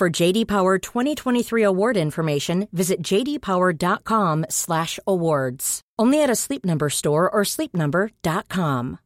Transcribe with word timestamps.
For 0.00 0.08
JD 0.08 0.48
Power 0.48 0.78
2023 0.78 1.62
award 1.62 1.98
information, 1.98 2.68
visit 2.72 3.02
jdpower.com/awards. 3.02 5.80
Only 5.98 6.22
at 6.22 6.30
a 6.30 6.34
Sleep 6.34 6.64
Number 6.64 6.88
store 6.88 7.28
or 7.28 7.44
sleepnumber.com. 7.44 8.98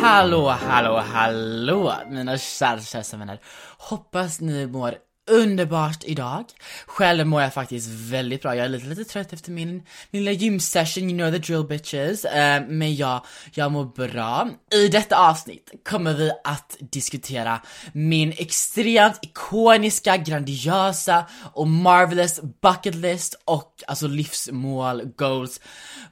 Hallå, 0.00 0.48
hallå, 0.48 0.96
hallå 0.96 1.94
mina 2.10 2.38
kära, 2.38 2.80
kära 2.80 3.18
vänner. 3.18 3.40
Hoppas 3.78 4.40
ni 4.40 4.66
mår 4.66 4.94
underbart 5.30 6.04
idag. 6.04 6.44
Själv 6.86 7.26
mår 7.26 7.42
jag 7.42 7.54
faktiskt 7.54 7.88
väldigt 7.88 8.42
bra. 8.42 8.56
Jag 8.56 8.64
är 8.64 8.68
lite, 8.68 8.86
lite 8.86 9.04
trött 9.04 9.32
efter 9.32 9.50
min, 9.50 9.82
min 10.10 10.24
lilla 10.24 10.30
gymsession, 10.32 11.10
you 11.10 11.18
know 11.18 11.30
the 11.30 11.38
drill 11.38 11.64
bitches. 11.64 12.24
Uh, 12.24 12.68
men 12.68 12.96
ja, 12.96 13.24
jag 13.54 13.72
mår 13.72 13.84
bra. 13.84 14.48
I 14.74 14.88
detta 14.88 15.16
avsnitt 15.16 15.70
kommer 15.88 16.14
vi 16.14 16.30
att 16.44 16.76
diskutera 16.80 17.60
min 17.92 18.32
extremt 18.36 19.18
ikoniska, 19.22 20.16
grandiosa 20.16 21.26
och 21.52 21.66
marvelous 21.66 22.40
bucket 22.62 22.94
list 22.94 23.42
och 23.44 23.82
alltså 23.86 24.06
livsmål, 24.06 25.02
goals, 25.16 25.60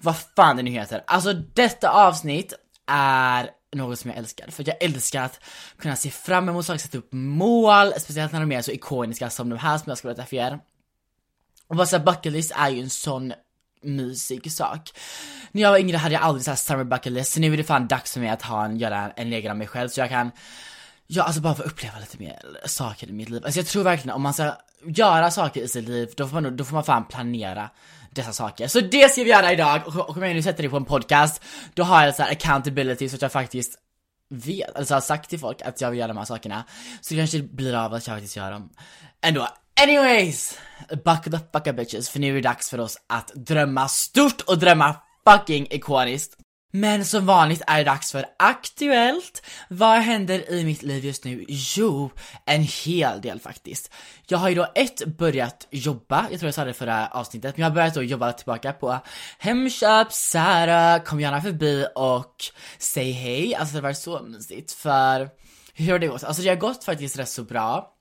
vad 0.01 0.17
fan 0.37 0.57
det 0.57 0.63
nu 0.63 0.71
heter. 0.71 1.05
Alltså 1.07 1.33
detta 1.33 1.91
avsnitt 1.91 2.55
är 2.87 3.51
något 3.73 3.99
som 3.99 4.11
jag 4.11 4.19
älskar. 4.19 4.51
För 4.51 4.69
jag 4.69 4.83
älskar 4.83 5.23
att 5.23 5.41
kunna 5.79 5.97
se 5.97 6.11
fram 6.11 6.49
emot 6.49 6.67
saker, 6.67 6.79
sätta 6.79 6.99
upp 6.99 7.13
mål, 7.13 7.93
speciellt 7.99 8.33
när 8.33 8.41
de 8.41 8.53
är 8.53 8.63
så 8.63 8.71
ikoniska 8.71 9.31
som 9.31 9.49
de 9.49 9.59
här 9.59 9.79
som 9.79 9.85
jag 9.89 9.99
ska 9.99 10.09
berätta 10.09 10.27
för 10.27 10.37
er. 10.37 10.59
Och 11.67 11.77
bara 11.77 11.87
såhär 11.87 12.05
bucket 12.05 12.33
list 12.33 12.53
är 12.57 12.69
ju 12.69 12.81
en 12.81 12.91
sån 12.91 13.33
mysig 13.83 14.53
sak. 14.53 14.91
När 15.53 15.63
jag 15.63 15.71
var 15.71 15.79
yngre 15.79 15.97
hade 15.97 16.15
jag 16.15 16.23
aldrig 16.23 16.45
såhär 16.45 16.57
summer 16.57 16.85
bucket 16.85 17.13
list, 17.13 17.33
så 17.33 17.41
nu 17.41 17.53
är 17.53 17.57
det 17.57 17.65
fan 17.65 17.89
dags 17.89 18.13
för 18.13 18.21
mig 18.21 18.29
att 18.31 18.43
ha 18.43 18.65
en, 18.65 18.77
göra 18.79 19.11
en 19.11 19.33
egen 19.33 19.51
av 19.51 19.57
mig 19.57 19.67
själv 19.67 19.89
så 19.89 20.01
jag 20.01 20.09
kan 20.09 20.31
Ja, 21.13 21.23
alltså 21.23 21.41
bara 21.41 21.55
få 21.55 21.63
uppleva 21.63 21.99
lite 21.99 22.19
mer 22.19 22.39
saker 22.65 23.09
i 23.09 23.13
mitt 23.13 23.29
liv. 23.29 23.45
Alltså 23.45 23.61
jag 23.61 23.67
tror 23.67 23.83
verkligen 23.85 24.15
om 24.15 24.23
man 24.23 24.35
ska 24.35 24.53
göra 24.85 25.31
saker 25.31 25.63
i 25.63 25.69
sitt 25.69 25.89
liv, 25.89 26.13
då 26.17 26.29
får 26.29 26.41
man, 26.41 26.57
då 26.57 26.65
får 26.65 26.75
man 26.75 26.85
fan 26.85 27.05
planera 27.05 27.71
dessa 28.11 28.33
saker. 28.33 28.69
Så 28.69 28.81
det 28.81 29.13
ska 29.13 29.25
vi 29.25 29.31
göra 29.31 29.53
idag, 29.53 29.83
och 29.87 30.17
om 30.17 30.23
jag 30.23 30.35
nu 30.35 30.43
sätter 30.43 30.63
det 30.63 30.69
på 30.69 30.77
en 30.77 30.85
podcast, 30.85 31.43
då 31.75 31.83
har 31.83 32.05
jag 32.05 32.15
så 32.15 32.23
här 32.23 32.31
accountability 32.33 33.09
så 33.09 33.17
att 33.17 33.23
jag 33.23 33.33
faktiskt 33.33 33.79
vet, 34.31 34.77
alltså 34.77 34.95
har 34.95 35.01
sagt 35.01 35.31
till 35.31 35.39
folk 35.39 35.63
att 35.63 35.81
jag 35.81 35.91
vill 35.91 35.99
göra 35.99 36.09
de 36.09 36.17
här 36.17 36.25
sakerna. 36.25 36.65
Så 37.01 37.15
det 37.15 37.21
kanske 37.21 37.43
blir 37.43 37.75
av 37.75 37.95
att 37.95 38.07
jag 38.07 38.17
faktiskt 38.17 38.37
gör 38.37 38.51
dem 38.51 38.71
ändå. 39.23 39.49
Anyways! 39.83 40.59
Buckle 40.89 41.39
the 41.39 41.39
fuck 41.53 41.67
up 41.67 41.77
bitches, 41.77 42.11
för 42.11 42.19
nu 42.19 42.29
är 42.29 42.35
det 42.35 42.41
dags 42.41 42.71
för 42.71 42.81
oss 42.81 42.99
att 43.07 43.33
drömma 43.35 43.89
stort 43.89 44.41
och 44.41 44.59
drömma 44.59 44.97
fucking 45.29 45.67
ikoniskt. 45.71 46.37
Men 46.71 47.05
som 47.05 47.27
vanligt 47.27 47.63
är 47.67 47.79
det 47.79 47.85
dags 47.85 48.13
för 48.13 48.27
Aktuellt. 48.39 49.43
Vad 49.69 49.99
händer 49.99 50.53
i 50.53 50.65
mitt 50.65 50.83
liv 50.83 51.05
just 51.05 51.25
nu? 51.25 51.45
Jo, 51.49 52.11
en 52.47 52.63
hel 52.63 53.21
del 53.21 53.41
faktiskt. 53.41 53.93
Jag 54.27 54.39
har 54.39 54.49
ju 54.49 54.55
då 54.55 54.67
ett 54.75 55.07
börjat 55.07 55.67
jobba, 55.71 56.27
jag 56.31 56.41
tror 56.41 56.49
jag 56.49 56.55
sa 56.55 56.65
det 56.65 56.75
förra 56.75 57.09
avsnittet, 57.09 57.57
men 57.57 57.63
jag 57.63 57.71
har 57.71 57.75
börjat 57.75 57.95
då 57.95 58.03
jobba 58.03 58.33
tillbaka 58.33 58.73
på 58.73 58.99
Hemköp, 59.39 60.13
Sara, 60.13 61.01
kom 61.01 61.21
gärna 61.21 61.43
förbi 61.43 61.87
och 61.95 62.35
säg 62.79 63.13
hej. 63.13 63.55
Alltså 63.55 63.75
det 63.75 63.81
var 63.81 63.93
så 63.93 64.23
mysigt 64.23 64.73
för 64.73 65.29
hur 65.75 65.93
har 65.93 65.99
det 65.99 66.07
gått? 66.07 66.25
Alltså 66.25 66.43
det 66.43 66.49
har 66.49 66.57
gått 66.57 66.85
faktiskt 66.85 67.19
rätt 67.19 67.29
så 67.29 67.43
bra 67.43 67.97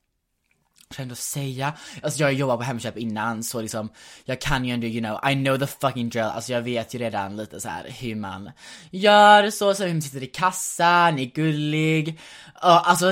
jag 0.98 1.04
ändå 1.04 1.16
säga, 1.16 1.74
alltså 2.04 2.20
jag 2.20 2.28
har 2.28 2.32
jobbat 2.32 2.58
på 2.58 2.64
Hemköp 2.64 2.98
innan 2.98 3.44
så 3.44 3.62
liksom 3.62 3.90
Jag 4.26 4.42
kan 4.42 4.66
ju 4.66 4.74
ändå, 4.74 4.88
you 4.88 5.02
know, 5.02 5.32
I 5.32 5.36
know 5.36 5.58
the 5.58 5.68
fucking 5.68 6.10
drill, 6.10 6.24
alltså 6.24 6.54
jag 6.54 6.62
vet 6.62 6.94
ju 6.94 7.00
redan 7.00 7.38
lite 7.38 7.60
så 7.60 7.70
här 7.70 7.96
hur 8.00 8.16
man 8.16 8.52
gör 8.92 9.50
så, 9.50 9.74
så 9.74 9.84
hur 9.84 9.94
man 9.94 10.02
sitter 10.02 10.24
i 10.24 10.28
kassan, 10.28 11.20
är 11.20 11.26
gullig, 11.26 12.10
uh, 12.10 12.90
alltså 12.90 13.12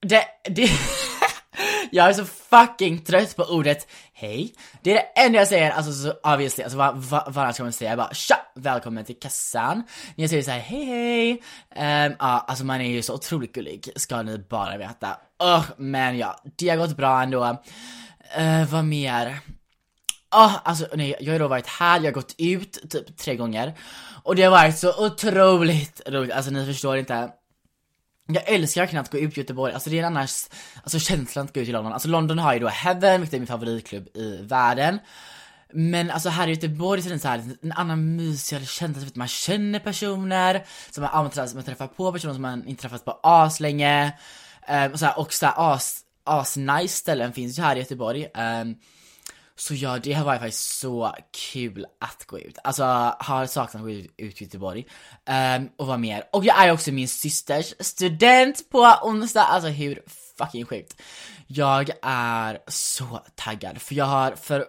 det, 0.00 0.24
det 0.44 0.70
Jag 1.90 2.08
är 2.08 2.12
så 2.12 2.24
fucking 2.24 3.04
trött 3.04 3.36
på 3.36 3.42
ordet 3.42 3.88
hej. 4.12 4.54
Det 4.82 4.90
är 4.90 4.94
det 4.94 5.20
enda 5.20 5.38
jag 5.38 5.48
säger, 5.48 5.70
alltså 5.70 5.92
så 5.92 6.12
obviously, 6.32 6.64
alltså 6.64 6.78
vad, 6.78 6.96
vad, 6.96 7.34
vad 7.34 7.44
annars 7.44 7.54
ska 7.54 7.62
man 7.62 7.72
säga? 7.72 7.90
Jag 7.90 7.98
bara 7.98 8.14
tja, 8.14 8.36
välkommen 8.54 9.04
till 9.04 9.18
kassan. 9.18 9.76
När 10.14 10.22
jag 10.22 10.30
säger 10.30 10.42
såhär 10.42 10.58
hej 10.58 10.84
hej. 10.84 11.32
Um, 12.06 12.16
ja, 12.18 12.44
alltså 12.48 12.64
man 12.64 12.80
är 12.80 12.90
ju 12.90 13.02
så 13.02 13.14
otroligt 13.14 13.52
gullig, 13.52 13.88
ska 13.96 14.22
ni 14.22 14.38
bara 14.38 14.76
veta. 14.76 15.16
Oh, 15.38 15.64
men 15.76 16.18
ja, 16.18 16.42
det 16.56 16.68
har 16.68 16.76
gått 16.76 16.96
bra 16.96 17.22
ändå. 17.22 17.44
Uh, 18.38 18.72
vad 18.72 18.84
mer? 18.84 19.38
Oh, 20.34 20.56
alltså 20.64 20.86
nej, 20.94 21.16
jag 21.20 21.32
har 21.32 21.38
då 21.38 21.48
varit 21.48 21.66
här, 21.66 21.98
jag 21.98 22.04
har 22.04 22.12
gått 22.12 22.34
ut 22.38 22.90
typ 22.90 23.16
tre 23.16 23.36
gånger. 23.36 23.74
Och 24.22 24.36
det 24.36 24.42
har 24.42 24.50
varit 24.50 24.78
så 24.78 25.06
otroligt 25.06 26.00
roligt, 26.06 26.32
alltså 26.32 26.50
ni 26.50 26.66
förstår 26.66 26.96
inte. 26.96 27.30
Jag 28.34 28.48
älskar 28.48 28.80
verkligen 28.80 29.00
att 29.02 29.10
gå 29.10 29.18
ut 29.18 29.38
i 29.38 29.40
Göteborg, 29.40 29.74
alltså 29.74 29.90
det 29.90 29.96
är 29.96 30.02
en 30.02 30.16
annan 30.16 30.28
alltså 30.82 30.98
känsla 30.98 31.42
att 31.42 31.54
gå 31.54 31.60
ut 31.60 31.68
i 31.68 31.72
London. 31.72 31.92
Alltså 31.92 32.08
London 32.08 32.38
har 32.38 32.54
ju 32.54 32.58
då 32.58 32.68
Heaven, 32.68 33.20
vilket 33.20 33.34
är 33.34 33.38
min 33.38 33.46
favoritklubb 33.46 34.08
i 34.16 34.38
världen. 34.42 34.98
Men 35.72 36.10
alltså 36.10 36.28
här 36.28 36.48
i 36.48 36.50
Göteborg 36.50 37.02
så 37.02 37.08
är 37.08 37.12
det 37.12 37.18
så 37.18 37.28
här, 37.28 37.44
en 37.62 37.72
annan 37.72 38.16
mysigare 38.16 38.64
känsla, 38.64 39.06
man 39.14 39.28
känner 39.28 39.78
personer, 39.78 40.64
som 40.90 41.02
man, 41.02 41.30
man 41.54 41.64
träffar 41.64 41.86
på 41.86 42.12
personer 42.12 42.32
som 42.34 42.42
man 42.42 42.66
inte 42.66 42.82
träffat 42.82 43.04
på 43.04 43.20
aslänge. 43.22 44.12
Um, 44.68 44.92
och 44.92 44.98
så 44.98 45.06
här, 45.06 45.18
och 45.18 45.32
så 45.32 45.46
här, 45.46 45.74
as, 45.74 46.00
as 46.24 46.56
nice 46.56 46.96
ställen 46.96 47.32
finns 47.32 47.58
ju 47.58 47.62
här 47.62 47.76
i 47.76 47.78
Göteborg. 47.78 48.26
Um, 48.34 48.76
så 49.60 49.74
ja, 49.74 49.98
det 49.98 50.12
har 50.12 50.24
varit 50.24 50.40
faktiskt 50.40 50.78
så 50.78 51.14
kul 51.52 51.86
att 52.00 52.24
gå 52.26 52.38
ut. 52.38 52.58
Alltså, 52.64 52.84
har 53.18 53.46
saknat 53.46 53.74
att 53.74 53.80
gå 53.80 53.90
ut, 53.90 54.10
i 54.16 54.44
Göteborg. 54.44 54.86
Um, 55.56 55.70
och 55.76 55.86
vad 55.86 56.00
mer? 56.00 56.24
Och 56.32 56.44
jag 56.44 56.64
är 56.64 56.72
också 56.72 56.92
min 56.92 57.08
systers 57.08 57.74
student 57.80 58.70
på 58.70 58.94
onsdag, 59.02 59.42
alltså 59.42 59.68
hur 59.68 60.02
fucking 60.38 60.66
sjukt. 60.66 61.02
Jag 61.46 61.90
är 62.02 62.58
så 62.68 63.20
taggad, 63.34 63.82
för 63.82 63.94
jag 63.94 64.04
har 64.04 64.32
för, 64.32 64.66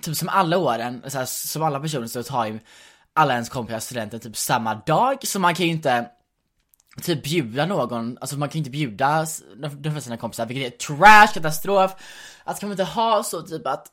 typ 0.00 0.16
som 0.16 0.28
alla 0.28 0.58
åren, 0.58 1.02
så 1.06 1.18
här, 1.18 1.26
som 1.26 1.62
alla 1.62 1.80
personer 1.80 2.06
så 2.06 2.22
tar 2.22 2.46
ju 2.46 2.60
alla 3.14 3.32
ens 3.32 3.48
kompisar 3.48 3.78
studenten 3.78 4.20
typ 4.20 4.36
samma 4.36 4.74
dag, 4.74 5.26
så 5.26 5.38
man 5.38 5.54
kan 5.54 5.66
ju 5.66 5.72
inte 5.72 6.06
typ 7.02 7.22
bjuda 7.22 7.66
någon, 7.66 8.18
alltså 8.20 8.36
man 8.36 8.48
kan 8.48 8.52
ju 8.52 8.58
inte 8.58 8.70
bjuda 8.70 9.26
de 9.56 9.90
flesta 9.90 10.00
sina 10.00 10.16
kompisar, 10.16 10.46
vilket 10.46 10.74
är 10.74 10.86
trash, 10.86 11.34
katastrof. 11.34 11.94
Alltså 12.44 12.60
kan 12.60 12.68
man 12.68 12.72
inte 12.74 12.92
ha 12.92 13.22
så 13.22 13.42
typ 13.42 13.66
att 13.66 13.92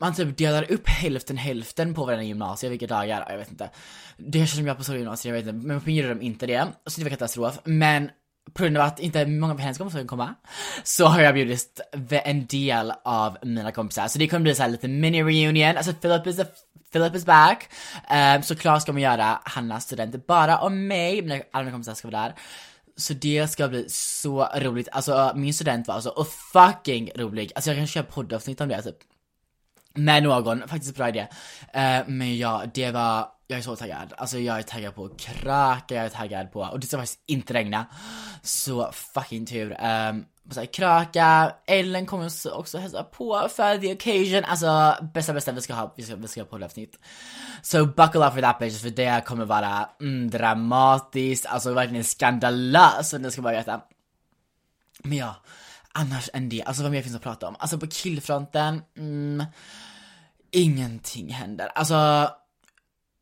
man 0.00 0.14
typ 0.14 0.36
delar 0.36 0.72
upp 0.72 0.88
hälften 0.88 1.36
hälften 1.36 1.94
på 1.94 2.04
varenda 2.04 2.24
gymnasium, 2.24 2.70
vilka 2.70 2.86
dagar, 2.86 3.26
jag 3.28 3.38
vet 3.38 3.50
inte. 3.50 3.70
Det 4.16 4.38
känns 4.38 4.54
som 4.54 4.66
jag 4.66 4.76
på 4.76 4.84
Sollentuna 4.84 5.04
gymnasium, 5.04 5.34
jag 5.34 5.42
vet 5.42 5.54
inte, 5.54 5.66
men 5.66 5.80
på 5.80 5.86
min 5.86 5.96
gjorde 5.96 6.08
de 6.08 6.22
inte 6.22 6.46
det, 6.46 6.66
så 6.86 7.00
det 7.00 7.04
var 7.04 7.10
katastrof. 7.10 7.58
Men 7.64 8.10
på 8.52 8.62
grund 8.62 8.76
av 8.76 8.82
att 8.86 9.00
inte 9.00 9.26
många 9.26 9.54
på 9.54 9.60
hennes 9.60 9.78
kompisar 9.78 9.98
kan 9.98 10.08
komma, 10.08 10.34
så 10.82 11.06
har 11.06 11.20
jag 11.20 11.34
bjudit 11.34 11.80
en 12.10 12.46
del 12.46 12.92
av 13.04 13.38
mina 13.42 13.72
kompisar. 13.72 14.08
Så 14.08 14.18
det 14.18 14.28
kommer 14.28 14.42
bli 14.42 14.54
så 14.54 14.62
här 14.62 14.70
lite 14.70 14.88
mini-reunion, 14.88 15.76
alltså 15.76 15.92
Philip 15.92 16.26
is, 16.26 16.38
a, 16.38 16.44
Philip 16.92 17.14
is 17.14 17.26
back. 17.26 17.68
Um, 18.36 18.42
så 18.42 18.56
klart 18.56 18.82
ska 18.82 18.92
man 18.92 19.02
göra 19.02 19.40
Hannas 19.44 19.84
student 19.84 20.26
bara 20.26 20.58
om 20.58 20.86
mig, 20.86 21.22
mina, 21.22 21.42
alla 21.52 21.64
mina 21.64 21.72
kompisar 21.72 21.94
ska 21.94 22.10
vara 22.10 22.22
där. 22.22 22.34
Så 22.96 23.14
det 23.14 23.48
ska 23.48 23.68
bli 23.68 23.86
så 23.88 24.48
roligt, 24.56 24.88
alltså 24.92 25.32
min 25.34 25.54
student 25.54 25.88
var 25.88 25.94
alltså 25.94 26.26
fucking 26.52 27.10
rolig, 27.16 27.52
alltså 27.54 27.70
jag 27.70 27.78
kan 27.78 27.86
köra 27.86 28.04
poddavsnitt 28.04 28.60
om 28.60 28.68
det 28.68 28.82
typ. 28.82 28.96
Med 29.94 30.22
någon, 30.22 30.68
faktiskt 30.68 30.96
bra 30.96 31.08
idé. 31.08 31.26
Uh, 31.76 32.08
men 32.08 32.38
ja, 32.38 32.64
det 32.74 32.90
var, 32.90 33.28
jag 33.46 33.58
är 33.58 33.62
så 33.62 33.76
taggad. 33.76 34.12
Alltså 34.16 34.38
jag 34.38 34.58
är 34.58 34.62
taggad 34.62 34.94
på 34.94 35.04
att 35.04 35.20
kröka, 35.20 35.94
jag 35.94 36.04
är 36.04 36.08
taggad 36.08 36.52
på, 36.52 36.60
och 36.60 36.80
det 36.80 36.86
ska 36.86 36.96
faktiskt 36.96 37.22
inte 37.26 37.54
regna. 37.54 37.86
Så 38.42 38.92
fucking 38.92 39.46
tur. 39.46 39.70
Um, 39.70 40.24
så 40.50 40.60
här, 40.60 40.66
kröka, 40.66 41.54
Ellen 41.66 42.06
kommer 42.06 42.30
också 42.52 42.78
hälsa 42.78 43.04
på 43.04 43.48
för 43.48 43.78
the 43.78 43.92
occasion, 43.92 44.44
alltså 44.44 44.96
bästa 45.14 45.32
bästa 45.32 45.52
vi 45.52 45.60
ska 45.60 45.74
ha, 45.74 45.94
vi 45.96 46.02
ska, 46.02 46.16
vi 46.16 46.28
ska 46.28 46.40
ha 46.40 46.46
poddavsnitt. 46.46 46.98
So 47.62 47.86
buckle 47.86 48.26
up 48.26 48.34
for 48.34 48.40
that 48.40 48.58
bitch 48.58 48.82
för 48.82 48.90
det 48.90 49.24
kommer 49.26 49.44
vara 49.44 49.88
mm, 50.00 50.30
dramatiskt, 50.30 51.46
alltså 51.46 51.72
verkligen 51.72 52.04
skandalöst, 52.04 53.10
Så 53.10 53.18
ni 53.18 53.30
ska 53.30 53.42
bara 53.42 53.56
veta. 53.56 53.80
Men 55.02 55.18
ja, 55.18 55.34
annars 55.98 56.30
än 56.32 56.48
det, 56.48 56.62
alltså 56.62 56.82
vad 56.82 56.92
mer 56.92 57.02
finns 57.02 57.16
att 57.16 57.22
prata 57.22 57.48
om? 57.48 57.56
Alltså 57.58 57.78
på 57.78 57.86
killfronten, 57.86 58.82
mm, 58.96 59.44
ingenting 60.50 61.32
händer. 61.32 61.66
Alltså, 61.74 62.30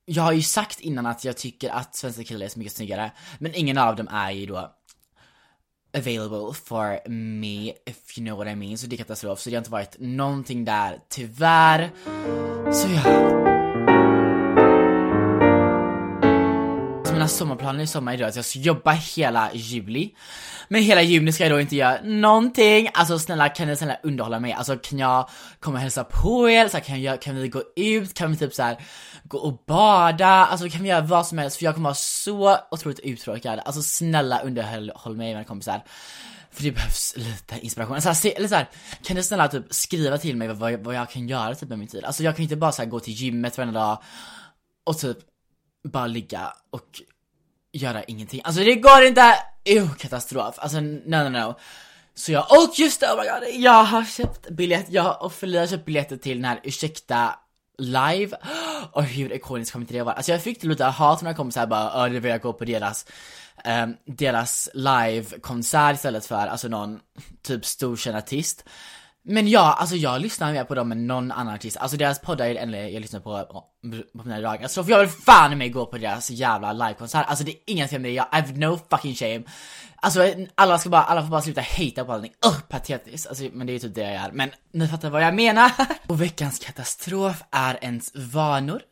jag 0.05 0.23
har 0.23 0.33
ju 0.33 0.43
sagt 0.43 0.81
innan 0.81 1.07
att 1.07 1.25
jag 1.25 1.37
tycker 1.37 1.71
att 1.71 1.97
svenska 1.97 2.25
killar 2.25 2.47
är 2.47 2.51
så 2.51 2.59
mycket 2.59 2.75
snyggare, 2.75 3.13
men 3.39 3.55
ingen 3.55 3.79
av 3.79 3.97
dem 3.97 4.09
är 4.09 4.31
ju 4.31 4.47
då 4.47 4.73
available 5.97 6.55
for 6.65 7.09
me, 7.09 7.73
if 7.87 8.19
you 8.19 8.27
know 8.27 8.39
what 8.39 8.49
I 8.49 8.55
mean. 8.55 8.79
Så 8.79 8.87
det 8.87 8.97
är 8.97 8.99
katastrof, 8.99 9.41
så 9.41 9.51
det 9.51 9.57
har 9.57 9.61
inte 9.61 9.71
varit 9.71 9.97
någonting 9.99 10.65
där, 10.65 11.01
tyvärr. 11.09 11.91
Så 12.73 12.89
ja. 12.89 13.56
Mina 17.27 17.39
sommarplaner 17.39 17.85
i 17.85 17.87
sommar 17.87 18.15
är 18.15 18.19
då 18.19 18.25
att 18.25 18.37
jag 18.37 18.45
ska 18.45 18.59
jobba 18.59 18.91
hela 18.93 19.51
juli. 19.55 20.15
Men 20.69 20.83
hela 20.83 21.03
juni 21.03 21.33
ska 21.33 21.45
jag 21.45 21.53
då 21.53 21.61
inte 21.61 21.77
göra 21.77 21.99
någonting. 22.03 22.89
Alltså 22.95 23.19
snälla 23.19 23.49
kan 23.49 23.69
ni 23.69 23.77
snälla 23.77 23.97
underhålla 24.03 24.41
mig? 24.41 24.53
Alltså 24.53 24.77
kan 24.77 24.99
jag 24.99 25.29
komma 25.61 25.77
och 25.77 25.81
hälsa 25.81 26.05
på 26.05 26.51
er? 26.51 26.69
Så 26.69 26.77
här, 26.77 26.85
kan, 26.85 27.03
jag, 27.03 27.23
kan 27.23 27.37
vi 27.37 27.49
gå 27.49 27.63
ut? 27.77 28.15
Kan 28.15 28.31
vi 28.31 28.37
typ 28.37 28.55
så 28.55 28.63
här, 28.63 28.77
gå 29.25 29.39
och 29.39 29.63
bada? 29.67 30.27
Alltså 30.27 30.69
kan 30.69 30.83
vi 30.83 30.89
göra 30.89 31.01
vad 31.01 31.27
som 31.27 31.39
helst? 31.39 31.57
För 31.57 31.65
jag 31.65 31.75
kommer 31.75 31.89
vara 31.89 31.95
så 31.95 32.57
otroligt 32.71 33.01
uttråkad. 33.01 33.61
Alltså 33.65 33.83
snälla 33.83 34.41
underhåll 34.41 35.17
mig 35.17 35.35
mina 35.35 35.45
kompisar. 35.45 35.85
För 36.51 36.63
det 36.63 36.73
behövs 36.73 37.15
lite 37.17 37.59
inspiration. 37.61 38.03
Så 38.03 38.09
här, 38.09 38.15
se, 38.15 38.37
eller 38.37 38.49
så 38.49 38.55
här, 38.55 38.69
kan 39.03 39.17
ni 39.17 39.23
snälla 39.23 39.49
typ 39.49 39.65
skriva 39.71 40.19
till 40.19 40.37
mig 40.37 40.49
vad, 40.49 40.73
vad 40.73 40.95
jag 40.95 41.11
kan 41.11 41.29
göra 41.29 41.55
typ 41.55 41.69
med 41.69 41.79
min 41.79 41.89
tid? 41.89 42.05
Alltså 42.05 42.23
jag 42.23 42.37
kan 42.37 42.43
inte 42.43 42.57
bara 42.57 42.73
så 42.73 42.83
här, 42.83 42.89
gå 42.89 43.01
till 43.01 43.15
gymmet 43.15 43.59
varenda 43.59 43.81
dag 43.81 44.03
och 44.87 44.99
typ 44.99 45.19
bara 45.89 46.07
ligga 46.07 46.53
och 46.71 47.01
göra 47.77 48.03
ingenting. 48.05 48.41
Alltså 48.45 48.65
det 48.65 48.75
går 48.75 49.03
inte! 49.03 49.35
Ew, 49.65 49.89
katastrof. 49.99 50.55
Alltså 50.59 50.81
no 50.81 51.17
no 51.17 51.29
no. 51.29 51.55
Så 52.15 52.33
jag, 52.33 52.47
och 52.51 52.79
just 52.79 53.01
det, 53.01 53.07
oh 53.07 53.17
my 53.17 53.29
god, 53.29 53.63
jag 53.63 53.85
har 53.85 54.05
köpt 54.05 54.51
biljett, 54.51 54.87
jag 54.89 55.23
och 55.23 55.33
Felicia 55.33 55.61
har 55.61 55.67
köpt 55.67 55.85
biljetter 55.85 56.17
till 56.17 56.37
den 56.37 56.45
här 56.45 56.61
Ursäkta 56.65 57.35
live. 57.79 58.37
Och 58.93 59.05
hur 59.05 59.33
ikoniskt 59.33 59.73
kommer 59.73 59.83
inte 59.83 59.95
det 59.95 60.03
vara? 60.03 60.15
Alltså 60.15 60.33
jag 60.33 60.43
fick 60.43 60.63
lite 60.63 60.85
hat 60.85 61.21
från 61.21 61.29
kom 61.29 61.37
kompisar 61.37 61.67
bara, 61.67 62.05
öh 62.05 62.13
det 62.13 62.21
vill 62.21 62.31
jag 62.31 62.41
gå 62.41 62.53
på 62.53 62.65
deras 62.65 63.07
um, 63.65 63.97
deras 64.05 64.69
live-konsert 64.75 65.95
istället 65.95 66.27
för 66.27 66.47
alltså 66.47 66.69
någon 66.69 67.01
typ 67.43 67.65
storkänd 67.65 68.17
artist. 68.17 68.65
Men 69.29 69.49
ja, 69.49 69.73
alltså 69.73 69.97
jag 69.97 70.21
lyssnar 70.21 70.53
mer 70.53 70.65
på 70.65 70.75
dem 70.75 70.93
än 70.93 71.07
någon 71.07 71.33
annan 71.33 71.55
artist. 71.55 71.77
Alltså 71.77 71.97
deras 71.97 72.21
poddar 72.21 72.47
är 72.47 72.55
det 72.55 72.61
enda 72.61 72.89
jag 72.89 73.01
lyssnar 73.01 73.21
på 73.21 73.45
på 74.13 74.25
mina 74.25 74.41
dagar. 74.41 74.63
Alltså, 74.63 74.85
Så 74.85 74.91
jag 74.91 75.01
vill 75.01 75.09
fan 75.09 75.59
mig 75.59 75.69
gå 75.69 75.87
på 75.87 75.99
deras 75.99 76.31
jävla 76.31 76.73
livekonsert. 76.73 77.27
Alltså 77.29 77.45
det 77.45 77.51
är 77.51 77.57
inget 77.67 77.91
fel 77.91 78.01
med 78.01 78.11
det, 78.11 78.15
jag 78.15 78.27
I 78.33 78.37
have 78.37 78.53
no 78.53 78.81
fucking 78.91 79.15
shame. 79.15 79.43
Alltså 79.97 80.35
alla 80.55 80.79
ska 80.79 80.91
bara, 80.91 81.03
alla 81.03 81.23
får 81.23 81.29
bara 81.29 81.43
sluta 81.43 81.61
hata 81.61 82.05
på 82.05 82.13
allting. 82.13 82.33
Ugh, 82.47 82.61
patetiskt. 82.69 83.27
Alltså 83.27 83.45
men 83.53 83.67
det 83.67 83.73
är 83.73 83.79
typ 83.79 83.95
det 83.95 84.01
jag 84.01 84.15
gör. 84.15 84.31
Men 84.33 84.51
ni 84.73 84.89
fattar 84.89 85.11
vad 85.11 85.23
jag 85.23 85.35
menar. 85.35 85.71
Och 86.07 86.23
veckans 86.23 86.59
katastrof 86.59 87.43
är 87.51 87.79
ens 87.85 88.13
vanor. 88.15 88.83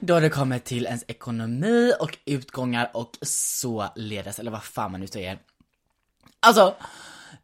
Då 0.00 0.20
det 0.20 0.30
kommer 0.30 0.58
till 0.58 0.86
ens 0.86 1.04
ekonomi 1.08 1.92
och 2.00 2.18
utgångar 2.24 2.90
och 2.94 3.10
således, 3.22 4.38
eller 4.38 4.50
vad 4.50 4.62
fan 4.62 4.92
man 4.92 5.00
nu 5.00 5.06
säger. 5.06 5.38
Alltså, 6.40 6.74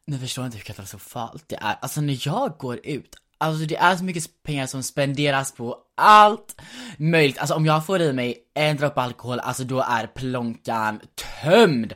ni 0.07 0.19
förstår 0.19 0.45
inte 0.45 0.57
hur 0.57 0.65
katastrofalt 0.65 1.45
det 1.49 1.57
är. 1.57 1.77
Alltså 1.81 2.01
när 2.01 2.27
jag 2.27 2.59
går 2.59 2.81
ut, 2.87 3.17
alltså 3.39 3.67
det 3.67 3.77
är 3.77 3.97
så 3.97 4.05
mycket 4.05 4.43
pengar 4.43 4.67
som 4.67 4.83
spenderas 4.83 5.53
på 5.53 5.79
allt 5.97 6.61
möjligt. 6.99 7.39
Alltså 7.39 7.55
om 7.55 7.67
jag 7.67 7.87
får 7.87 8.01
i 8.01 8.13
mig 8.13 8.37
en 8.55 8.77
droppe 8.77 9.01
alkohol, 9.01 9.41
alltså 9.41 9.65
då 9.65 9.81
är 9.81 10.07
plånkan 10.07 11.01
tömd. 11.43 11.95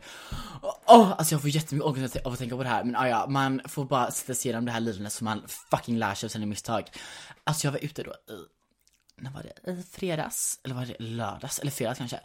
Oh, 0.86 1.14
alltså 1.18 1.34
jag 1.34 1.40
får 1.40 1.50
jättemycket 1.50 1.86
ångest 1.86 2.16
av 2.16 2.32
att 2.32 2.38
tänka 2.38 2.56
på 2.56 2.62
det 2.62 2.68
här, 2.68 2.84
men 2.84 2.96
ah, 2.96 3.08
ja, 3.08 3.26
man 3.28 3.60
får 3.68 3.84
bara 3.84 4.10
sätta 4.10 4.34
sig 4.34 4.48
igenom 4.48 4.64
det 4.64 4.72
här 4.72 4.80
lidandet 4.80 5.12
så 5.12 5.24
man 5.24 5.42
fucking 5.70 5.98
lär 5.98 6.14
sig 6.14 6.26
av 6.26 6.28
sina 6.28 6.46
misstag. 6.46 6.84
Alltså 7.44 7.66
jag 7.66 7.72
var 7.72 7.84
ute 7.84 8.02
då 8.02 8.10
i, 8.10 8.38
när 9.16 9.30
var 9.30 9.42
det? 9.42 9.70
I 9.70 9.82
fredags? 9.82 10.60
Eller 10.64 10.74
var 10.74 10.86
det 10.86 10.96
lördags? 10.98 11.58
Eller 11.58 11.70
fredags 11.70 11.98
kanske? 11.98 12.20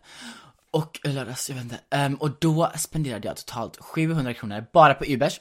Och 0.71 0.99
lördags, 1.03 1.49
jag 1.49 1.55
vet 1.55 1.63
inte. 1.63 1.79
Um, 1.91 2.15
och 2.15 2.31
då 2.39 2.71
spenderade 2.75 3.27
jag 3.27 3.37
totalt 3.37 3.77
700 3.77 4.33
kronor 4.33 4.65
bara 4.73 4.93
på 4.93 5.05
Ubers. 5.05 5.39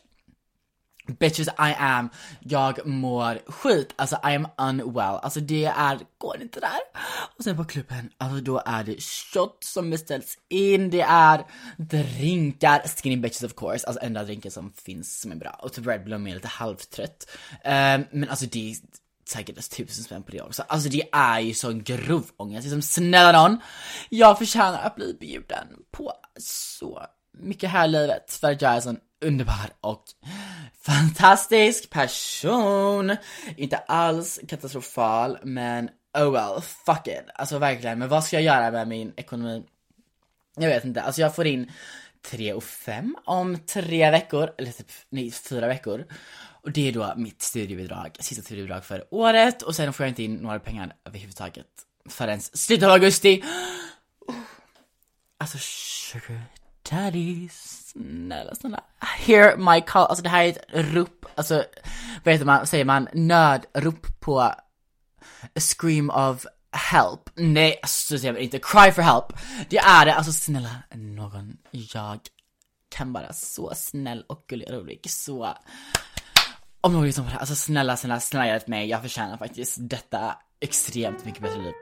Bitches 1.09 1.49
I 1.49 1.75
am, 1.79 2.09
jag 2.41 2.87
mår 2.87 3.39
skit, 3.47 3.95
alltså 3.97 4.17
I 4.17 4.35
am 4.35 4.49
unwell, 4.59 5.19
alltså 5.23 5.41
det 5.41 5.65
är, 5.65 5.99
går 6.19 6.43
inte 6.43 6.61
där. 6.61 6.79
Och 7.37 7.45
sen 7.45 7.57
på 7.57 7.65
klubben, 7.65 8.11
alltså 8.19 8.41
då 8.41 8.63
är 8.67 8.85
det 8.85 9.03
shot 9.03 9.65
som 9.65 9.91
beställs 9.91 10.39
in, 10.49 10.91
det 10.91 11.01
är 11.01 11.45
drinkar, 11.77 12.83
skinny 13.03 13.17
bitches 13.17 13.43
of 13.43 13.55
course, 13.55 13.87
alltså 13.87 14.05
enda 14.05 14.25
drinken 14.25 14.51
som 14.51 14.73
finns 14.73 15.21
som 15.21 15.33
är 15.33 15.37
bra. 15.37 15.61
Och 15.63 15.73
typ 15.73 15.87
Red 15.87 16.05
Bull 16.05 16.13
är 16.13 16.35
lite 16.35 16.49
halvtrött. 16.49 17.27
Um, 17.65 18.05
men 18.11 18.27
alltså 18.29 18.47
det 18.47 18.71
är 18.71 18.77
säkert 19.29 19.71
tusen 19.71 20.05
spänn 20.05 20.23
på 20.23 20.33
det 20.33 20.43
också. 20.43 20.63
Alltså 20.69 20.89
det 20.89 21.03
är 21.13 21.41
ju 21.41 21.55
sån 21.55 21.83
grov 21.83 22.31
ångest, 22.37 22.65
liksom 22.65 22.83
snälla 22.83 23.43
någon, 23.43 23.59
jag 24.09 24.39
förtjänar 24.39 24.83
att 24.83 24.97
bli 24.97 25.17
bjuden 25.21 25.67
på 25.91 26.13
så 26.39 27.07
mycket 27.41 27.71
här 27.71 27.89
i 27.89 27.91
livet 27.91 28.33
för 28.33 28.53
att 28.53 28.63
jag 28.63 28.73
är 28.73 28.81
sån 28.81 28.99
underbar 29.21 29.71
och 29.81 30.05
fantastisk 30.81 31.91
person. 31.91 33.17
Inte 33.57 33.77
alls 33.77 34.41
katastrofal, 34.49 35.39
men 35.43 35.91
oh 36.19 36.31
well, 36.31 36.63
fuck 36.87 37.07
it. 37.07 37.25
Alltså 37.35 37.59
verkligen, 37.59 37.99
men 37.99 38.09
vad 38.09 38.25
ska 38.25 38.37
jag 38.37 38.43
göra 38.43 38.71
med 38.71 38.89
min 38.89 39.13
ekonomi? 39.17 39.65
Jag 40.57 40.69
vet 40.69 40.85
inte, 40.85 41.03
alltså 41.03 41.21
jag 41.21 41.35
får 41.35 41.47
in 41.47 41.71
3 42.31 42.53
och 42.53 42.65
5 42.65 43.17
om 43.25 43.59
tre 43.59 44.11
veckor, 44.11 44.51
eller 44.59 44.73
typ 44.73 44.91
nej, 45.09 45.31
fyra 45.31 45.67
veckor. 45.67 46.07
Och 46.63 46.73
det 46.73 46.89
är 46.89 46.93
då 46.93 47.15
mitt 47.17 47.43
studiebidrag, 47.43 48.17
sista 48.21 48.43
studiebidrag 48.43 48.85
för 48.85 49.05
året 49.11 49.63
och 49.63 49.77
sen 49.77 49.93
får 49.93 50.07
jag 50.07 50.11
inte 50.11 50.23
in 50.23 50.35
några 50.35 50.59
pengar 50.59 50.95
överhuvudtaget 51.05 51.67
förrän 52.09 52.41
slutet 52.41 52.87
av 52.87 52.93
augusti. 52.93 53.45
Alltså 55.41 55.59
sugar 55.59 56.43
daddies 56.91 57.89
snälla, 57.89 58.55
snälla. 58.55 58.81
Hear 59.19 59.57
my 59.57 59.81
call. 59.81 60.07
Alltså 60.07 60.23
det 60.23 60.29
här 60.29 60.45
är 60.45 60.49
ett 60.49 60.65
rop, 60.71 61.27
alltså 61.35 61.65
vad 62.25 62.35
heter 62.35 62.47
man, 62.47 62.67
säger 62.67 62.85
man, 62.85 63.09
nödrop 63.13 64.21
på 64.21 64.41
a 64.41 64.55
scream 65.61 66.11
of 66.11 66.47
help. 66.73 67.31
Nej, 67.35 67.81
så 67.87 68.19
säger 68.19 68.33
man 68.33 68.43
inte 68.43 68.59
cry 68.59 68.93
for 68.93 69.03
help. 69.03 69.25
Det 69.71 69.79
är 69.79 70.07
det, 70.07 70.15
alltså 70.15 70.33
snälla 70.33 70.71
någon, 70.95 71.57
jag 71.71 72.19
kan 72.89 73.13
vara 73.13 73.33
så 73.33 73.73
snäll 73.75 74.25
och 74.29 74.45
gullig 74.49 74.69
och 74.69 74.75
rolig, 74.75 75.11
så 75.11 75.55
om 76.81 76.93
någon 76.93 77.07
lyssnar 77.07 77.25
på 77.25 77.29
det 77.29 77.33
här, 77.33 77.41
alltså 77.41 77.55
snälla, 77.55 77.97
snälla, 77.97 78.21
snälla 78.21 78.47
hjälp 78.47 78.67
mig, 78.67 78.89
jag 78.89 79.03
förtjänar 79.03 79.37
faktiskt 79.37 79.77
detta 79.81 80.37
extremt 80.61 81.25
mycket 81.25 81.43
bättre 81.43 81.63
liv. 81.63 81.75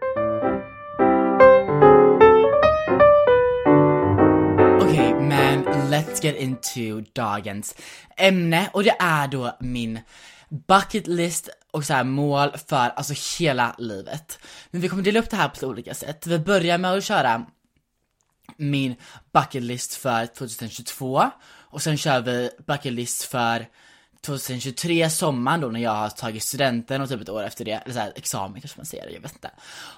Let's 6.16 6.24
get 6.24 6.36
into 6.36 7.00
dagens 7.12 7.74
ämne 8.16 8.70
och 8.72 8.84
det 8.84 8.96
är 8.98 9.28
då 9.28 9.56
min 9.60 10.00
bucket 10.48 11.06
list 11.06 11.48
och 11.70 11.84
så 11.84 11.92
här 11.92 12.04
mål 12.04 12.56
för 12.68 12.76
alltså 12.76 13.14
hela 13.38 13.74
livet. 13.78 14.38
Men 14.70 14.80
vi 14.80 14.88
kommer 14.88 15.02
dela 15.02 15.20
upp 15.20 15.30
det 15.30 15.36
här 15.36 15.48
på 15.48 15.66
olika 15.66 15.94
sätt. 15.94 16.26
Vi 16.26 16.38
börjar 16.38 16.78
med 16.78 16.92
att 16.92 17.04
köra 17.04 17.46
min 18.56 18.94
bucket 19.32 19.62
list 19.62 19.94
för 19.94 20.26
2022 20.26 21.30
och 21.46 21.82
sen 21.82 21.96
kör 21.96 22.20
vi 22.20 22.50
bucket 22.66 22.92
list 22.92 23.22
för 23.22 23.66
2023 24.26 25.10
sommaren 25.10 25.60
då 25.60 25.68
när 25.68 25.80
jag 25.80 25.94
har 25.94 26.08
tagit 26.08 26.42
studenten 26.42 27.02
och 27.02 27.08
typ 27.08 27.20
ett 27.20 27.28
år 27.28 27.42
efter 27.42 27.64
det, 27.64 27.72
eller 27.72 27.94
såhär 27.94 28.12
examen 28.16 28.60
kanske 28.60 28.78
man 28.78 28.86
säger, 28.86 29.10
jag 29.10 29.20
vet 29.20 29.32
inte. 29.32 29.50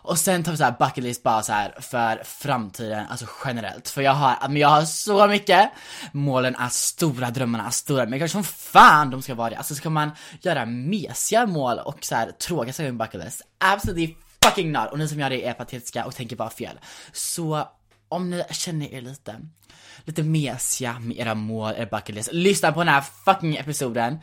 Och 0.02 0.18
sen 0.18 0.44
tar 0.44 0.52
vi 0.52 0.58
såhär 0.58 0.74
bucket 0.78 1.04
list 1.04 1.22
bara 1.22 1.42
så 1.42 1.52
här 1.52 1.74
för 1.80 2.22
framtiden, 2.24 3.06
alltså 3.10 3.26
generellt. 3.44 3.88
För 3.88 4.02
jag 4.02 4.12
har, 4.12 4.48
men 4.48 4.56
jag 4.56 4.68
har 4.68 4.84
så 4.84 5.26
mycket, 5.26 5.70
målen 6.12 6.56
är 6.56 6.68
stora, 6.68 7.30
drömmarna 7.30 7.66
är 7.66 7.70
stora, 7.70 8.06
men 8.06 8.18
kanske 8.18 8.32
som 8.32 8.44
fan 8.44 9.10
de 9.10 9.22
ska 9.22 9.34
vara 9.34 9.50
det. 9.50 9.56
Alltså 9.56 9.74
ska 9.74 9.90
man 9.90 10.10
göra 10.40 10.66
mesiga 10.66 11.46
mål 11.46 11.78
och 11.78 12.04
så 12.04 12.14
här 12.14 12.30
tråkiga 12.30 12.72
saker 12.72 12.92
med 12.92 12.96
bucket 12.96 13.24
list, 13.24 13.42
absolutely 13.58 14.14
fucking 14.44 14.72
not. 14.72 14.90
Och 14.92 14.98
ni 14.98 15.08
som 15.08 15.20
gör 15.20 15.30
det 15.30 15.46
är 15.46 15.52
patetiska 15.52 16.06
och 16.06 16.14
tänker 16.14 16.36
bara 16.36 16.50
fel. 16.50 16.78
Så 17.12 17.68
om 18.08 18.30
ni 18.30 18.44
känner 18.50 18.94
er 18.94 19.00
lite 19.00 19.40
lite 20.04 20.22
mesiga 20.22 20.98
med 20.98 21.18
era 21.18 21.34
mål, 21.34 21.74
era 21.76 21.86
bucket 21.86 22.14
list. 22.14 22.32
Lyssna 22.32 22.72
på 22.72 22.80
den 22.80 22.88
här 22.88 23.04
fucking 23.24 23.56
episoden, 23.56 24.18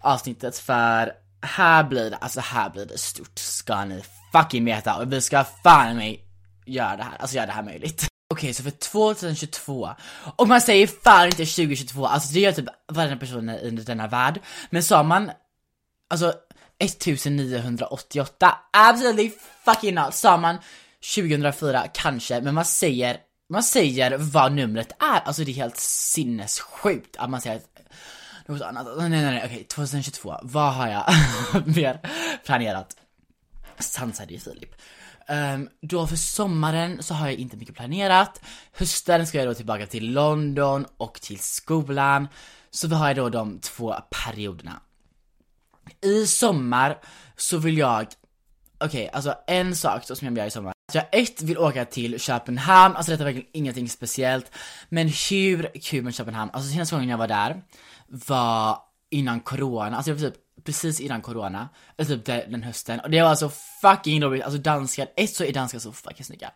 avsnittet 0.00 0.58
för 0.58 1.12
här 1.42 1.84
blir 1.84 2.10
det, 2.10 2.16
alltså 2.16 2.40
här 2.40 2.70
blir 2.70 2.86
det 2.86 2.98
stort 2.98 3.38
ska 3.38 3.84
ni 3.84 4.02
fucking 4.32 4.64
veta 4.64 4.96
och 4.96 5.12
vi 5.12 5.20
ska 5.20 5.44
fan 5.44 5.96
mig 5.96 6.24
göra 6.66 6.96
det 6.96 7.02
här, 7.02 7.16
alltså 7.18 7.36
göra 7.36 7.46
det 7.46 7.52
här 7.52 7.62
möjligt. 7.62 8.08
Okej, 8.30 8.50
okay, 8.50 8.54
så 8.54 8.62
för 8.62 8.70
2022, 8.70 9.90
och 10.36 10.48
man 10.48 10.60
säger 10.60 10.86
fan 10.86 11.26
inte 11.26 11.46
2022, 11.46 12.06
alltså 12.06 12.34
det 12.34 12.40
gör 12.40 12.52
typ 12.52 12.68
varenda 12.92 13.16
person 13.16 13.48
i 13.48 13.70
denna 13.70 14.06
värld, 14.06 14.40
men 14.70 14.82
sa 14.82 15.02
man, 15.02 15.30
alltså 16.10 16.34
1988, 16.78 18.58
absolutely 18.72 19.32
fucking 19.64 19.94
not, 19.94 20.14
sa 20.14 20.36
man 20.36 20.58
2004 21.14 21.86
kanske, 21.94 22.40
men 22.40 22.54
man 22.54 22.64
säger 22.64 23.16
man 23.48 23.62
säger 23.62 24.16
vad 24.18 24.52
numret 24.52 25.02
är, 25.02 25.20
alltså 25.20 25.44
det 25.44 25.50
är 25.50 25.54
helt 25.54 25.76
sinnessjukt 25.80 27.16
att 27.16 27.30
man 27.30 27.40
säger 27.40 27.60
något 28.46 28.62
annat. 28.62 28.86
Alltså, 28.86 29.08
nej 29.08 29.22
nej 29.22 29.22
nej 29.22 29.42
okej, 29.44 29.64
2022, 29.64 30.36
vad 30.42 30.74
har 30.74 30.88
jag 30.88 31.04
mer 31.76 32.00
planerat? 32.44 32.96
Sansade 33.78 34.32
ju 34.32 34.38
Filip. 34.38 34.74
Um, 35.28 35.68
då 35.80 36.06
för 36.06 36.16
sommaren 36.16 37.02
så 37.02 37.14
har 37.14 37.26
jag 37.26 37.34
inte 37.34 37.56
mycket 37.56 37.74
planerat. 37.74 38.40
Hösten 38.72 39.26
ska 39.26 39.38
jag 39.38 39.48
då 39.48 39.54
tillbaka 39.54 39.86
till 39.86 40.12
London 40.12 40.86
och 40.96 41.20
till 41.20 41.38
skolan. 41.38 42.28
Så 42.70 42.88
vi 42.88 42.94
har 42.94 43.06
jag 43.08 43.16
då 43.16 43.28
de 43.28 43.58
två 43.58 43.94
perioderna. 44.10 44.80
I 46.02 46.26
sommar 46.26 46.98
så 47.36 47.58
vill 47.58 47.78
jag, 47.78 48.06
okej 48.78 48.86
okay, 48.86 49.08
alltså 49.08 49.34
en 49.46 49.76
sak 49.76 50.04
som 50.04 50.16
jag 50.20 50.30
vill 50.30 50.38
göra 50.38 50.46
i 50.46 50.50
sommar 50.50 50.75
jag 50.92 51.04
ett 51.12 51.42
vill 51.42 51.58
åka 51.58 51.84
till 51.84 52.20
Köpenhamn, 52.20 52.96
alltså 52.96 53.12
detta 53.12 53.22
är 53.22 53.24
verkligen 53.24 53.48
ingenting 53.52 53.88
speciellt. 53.88 54.50
Men 54.88 55.08
hur 55.08 55.80
kul 55.82 56.04
med 56.04 56.14
Köpenhamn, 56.14 56.50
alltså 56.54 56.70
senaste 56.70 56.94
gången 56.94 57.08
jag 57.08 57.18
var 57.18 57.28
där 57.28 57.62
var 58.08 58.78
innan 59.10 59.40
corona, 59.40 59.96
alltså 59.96 60.10
jag 60.10 60.16
var 60.16 60.30
typ 60.30 60.40
precis 60.64 61.00
innan 61.00 61.22
corona, 61.22 61.68
eller 61.96 62.16
typ 62.16 62.24
den 62.24 62.62
hösten. 62.62 63.00
Och 63.00 63.10
det 63.10 63.22
var 63.22 63.34
så 63.34 63.50
fucking 63.82 64.22
roligt, 64.22 64.44
alltså 64.44 64.60
danskar, 64.60 65.08
ett 65.16 65.34
så 65.34 65.44
är 65.44 65.52
danskar 65.52 65.78
så 65.78 65.92
fucking 65.92 66.24
snygga. 66.24 66.50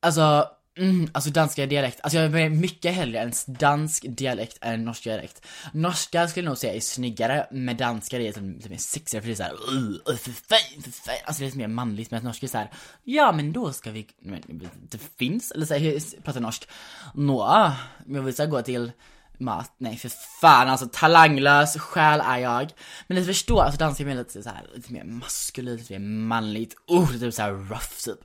Alltså 0.00 0.48
Mm, 0.78 1.10
alltså 1.12 1.30
danska 1.30 1.66
dialekt, 1.66 2.00
alltså 2.02 2.18
jag 2.18 2.40
är 2.40 2.48
mycket 2.48 2.94
hellre 2.94 3.20
en 3.20 3.32
dansk 3.46 4.04
dialekt 4.08 4.58
än 4.60 4.72
en 4.74 4.84
norsk 4.84 5.04
dialekt. 5.04 5.46
Norska 5.72 6.28
skulle 6.28 6.44
jag 6.44 6.50
nog 6.50 6.58
säga 6.58 6.74
är 6.74 6.80
snyggare, 6.80 7.46
men 7.50 7.76
danska 7.76 8.16
är 8.16 8.20
lite, 8.20 8.40
lite 8.40 8.68
mer 8.68 8.76
sexigare 8.76 9.22
för 9.22 9.28
det 9.28 9.34
är 9.34 9.36
såhär 9.36 9.52
uh, 9.52 10.16
för 10.16 10.30
fan, 10.30 10.82
för 10.82 10.90
fan. 10.90 11.14
Alltså 11.24 11.40
det 11.40 11.44
är 11.44 11.46
lite 11.46 11.58
mer 11.58 11.68
manligt, 11.68 12.10
men 12.10 12.24
norska 12.24 12.46
är 12.46 12.50
såhär 12.50 12.70
Ja 13.04 13.32
men 13.32 13.52
då 13.52 13.72
ska 13.72 13.90
vi, 13.90 14.06
men 14.22 14.42
det 14.90 14.98
finns, 15.18 15.50
eller 15.50 15.66
såhär, 15.66 15.80
jag 15.80 16.24
pratar 16.24 16.40
norsk 16.40 16.68
Nå, 17.14 17.72
jag 18.06 18.22
vill 18.22 18.36
såhär 18.36 18.50
gå 18.50 18.62
till 18.62 18.92
mat, 19.40 19.74
nej 19.78 19.96
för 19.96 20.12
fan 20.40 20.68
alltså 20.68 20.88
talanglös 20.92 21.76
själ 21.76 22.22
är 22.24 22.38
jag. 22.38 22.70
Men 23.06 23.18
ni 23.18 23.24
förstår, 23.24 23.62
alltså 23.62 23.78
danska 23.78 24.04
är 24.04 24.14
lite 24.14 24.42
såhär, 24.42 24.66
lite 24.74 24.92
mer 24.92 25.04
maskulint, 25.04 25.80
lite 25.80 25.92
mer 25.92 26.08
manligt, 26.08 26.74
oh, 26.86 27.10
det 27.10 27.16
är 27.16 27.20
typ 27.20 27.34
såhär 27.34 27.52
rough 27.52 28.04
typ. 28.04 28.20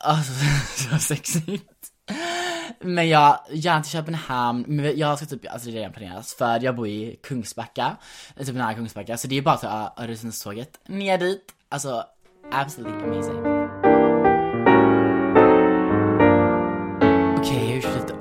Alltså, 0.00 0.32
så 0.90 0.98
sexigt. 0.98 1.72
Men 2.80 3.08
jag, 3.08 3.38
gärna 3.50 3.82
till 3.82 3.92
Köpenhamn, 3.92 4.64
men 4.68 4.98
jag 4.98 5.18
ska 5.18 5.26
typ, 5.26 5.52
alltså 5.52 5.68
det 5.68 5.72
är 5.72 5.76
redan 5.76 5.92
planerat 5.92 6.26
för 6.26 6.60
jag 6.64 6.76
bor 6.76 6.88
i 6.88 7.18
Kungsbacka, 7.22 7.96
eh, 8.36 8.46
typ 8.46 8.54
nära 8.54 8.74
Kungsbacka, 8.74 9.16
så 9.16 9.28
det 9.28 9.38
är 9.38 9.42
bara 9.42 9.54
att 9.54 9.60
ta 9.60 9.94
Öresundståget 9.96 10.88
ner 10.88 11.18
dit, 11.18 11.44
alltså 11.68 12.04
absolutely 12.52 13.02
amazing. 13.02 13.85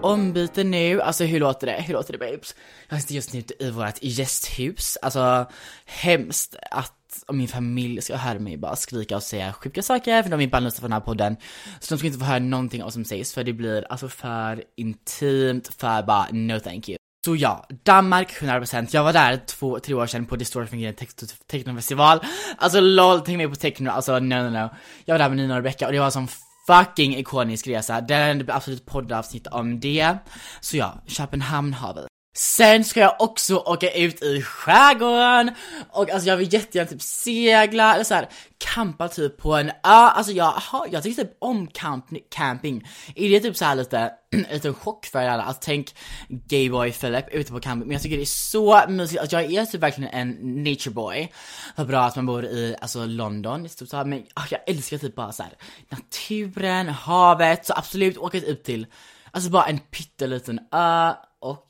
Ombyte 0.06 0.64
nu, 0.64 1.02
alltså 1.02 1.24
hur 1.24 1.40
låter 1.40 1.68
det? 1.68 1.82
Hur 1.82 1.94
låter 1.94 2.14
det 2.14 2.20
babes? 2.20 2.56
Jag 2.90 3.02
sitter 3.02 3.16
just 3.16 3.34
nu 3.34 3.44
i 3.60 3.70
vårt 3.70 3.98
gästhus, 4.02 4.98
alltså 5.02 5.46
hemskt 5.86 6.56
att 6.72 6.94
om 7.28 7.38
min 7.38 7.48
familj 7.48 8.02
ska 8.02 8.16
höra 8.16 8.40
mig 8.40 8.58
bara 8.58 8.76
skrika 8.76 9.16
och 9.16 9.24
säga 9.24 9.54
sjuka 9.54 9.82
saker, 9.82 10.24
för 10.24 10.30
de 10.30 10.42
är 10.42 10.48
bannlysta 10.48 10.82
för 10.82 10.88
den 10.88 10.94
här 10.94 11.00
podden. 11.00 11.38
Så 11.80 11.94
de 11.94 11.98
ska 11.98 12.08
inte 12.08 12.20
få 12.20 12.26
höra 12.26 12.40
någonting 12.40 12.82
av 12.82 12.86
vad 12.86 12.94
som 12.94 13.06
sägs, 13.06 13.34
för 13.34 13.44
det 13.44 13.54
blir 13.54 13.86
alltså 13.90 14.10
för 14.10 14.64
intimt, 14.78 15.76
för 15.78 16.04
bara 16.04 16.28
no 16.32 16.60
thank 16.60 16.90
you. 16.90 16.98
Så 17.26 17.36
ja, 17.36 17.68
Danmark 17.84 18.32
100%, 18.34 18.88
jag 18.92 19.04
var 19.04 19.14
där 19.14 19.38
två, 19.38 19.80
tre 19.80 19.94
år 19.94 20.08
sedan 20.08 20.26
på 20.26 20.36
Distortion 20.36 20.68
fungerande 20.68 21.06
technofestival. 21.48 22.20
Alltså 22.58 22.80
LOL, 22.80 23.22
tänk 23.22 23.38
mig 23.38 23.48
på 23.48 23.56
techno, 23.56 23.90
alltså 23.90 24.20
no 24.20 24.36
no 24.36 24.50
no. 24.50 24.70
Jag 25.06 25.14
var 25.14 25.20
där 25.20 25.30
med 25.30 25.38
Nina 25.38 25.54
och 25.54 25.58
Rebecca 25.58 25.86
och 25.86 25.92
det 25.92 26.00
var 26.00 26.12
som 26.12 26.28
fucking 26.68 27.16
ikonisk 27.20 27.68
resa. 27.68 28.02
Det 28.02 28.46
blir 28.46 28.56
absolut 28.56 28.86
poddavsnitt 28.86 29.48
om 29.48 29.80
det. 29.80 30.18
Så 30.62 30.78
ja, 30.78 30.94
Köpenhamn 31.08 31.74
har 31.74 31.94
vi. 31.94 32.15
Sen 32.38 32.84
ska 32.84 33.00
jag 33.00 33.16
också 33.20 33.58
åka 33.58 33.92
ut 33.92 34.24
i 34.24 34.42
skärgården 34.42 35.52
och 35.90 36.10
alltså 36.10 36.30
jag 36.30 36.38
vill 36.38 36.54
jättegärna 36.54 36.90
typ 36.90 37.02
segla 37.02 37.94
eller 37.94 38.04
såhär 38.04 38.30
campa 38.58 39.08
typ 39.08 39.38
på 39.38 39.56
en 39.56 39.70
ö, 39.70 39.72
alltså 39.84 40.32
jag, 40.32 40.62
jag 40.92 41.04
tycker 41.04 41.24
typ 41.24 41.38
om 41.40 41.68
camp, 41.68 42.06
camping. 42.30 42.88
Är 43.16 43.30
det 43.30 43.40
typ 43.40 43.58
såhär 43.58 43.76
lite, 43.76 44.12
lite 44.52 44.74
chock 44.74 45.06
för 45.06 45.22
er 45.22 45.28
alla? 45.28 45.44
Alltså 45.44 45.62
tänk 45.66 45.96
gayboy 46.30 46.92
Philip 46.92 47.26
ute 47.32 47.52
på 47.52 47.60
camping, 47.60 47.88
men 47.88 47.94
jag 47.94 48.02
tycker 48.02 48.18
det 48.18 48.24
är 48.24 48.26
så 48.26 48.84
mysigt, 48.88 49.22
alltså 49.22 49.36
jag 49.42 49.54
är 49.54 49.66
typ 49.66 49.82
verkligen 49.82 50.10
en 50.10 50.64
natureboy. 50.64 51.32
Vad 51.76 51.88
bra 51.88 52.04
att 52.04 52.16
man 52.16 52.26
bor 52.26 52.46
i, 52.46 52.76
alltså 52.82 53.06
London 53.06 53.66
i 53.66 53.70
stort 53.70 53.90
sett, 53.90 54.08
men 54.08 54.20
oh, 54.20 54.46
jag 54.50 54.60
älskar 54.68 54.98
typ 54.98 55.16
bara 55.16 55.32
såhär 55.32 55.54
naturen, 55.90 56.90
havet, 56.90 57.66
så 57.66 57.74
absolut 57.74 58.18
åka 58.18 58.38
ut 58.38 58.64
till, 58.64 58.88
alltså 59.32 59.50
bara 59.50 59.66
en 59.66 59.80
pytteliten 59.80 60.60
ö 60.72 61.14
och 61.40 61.68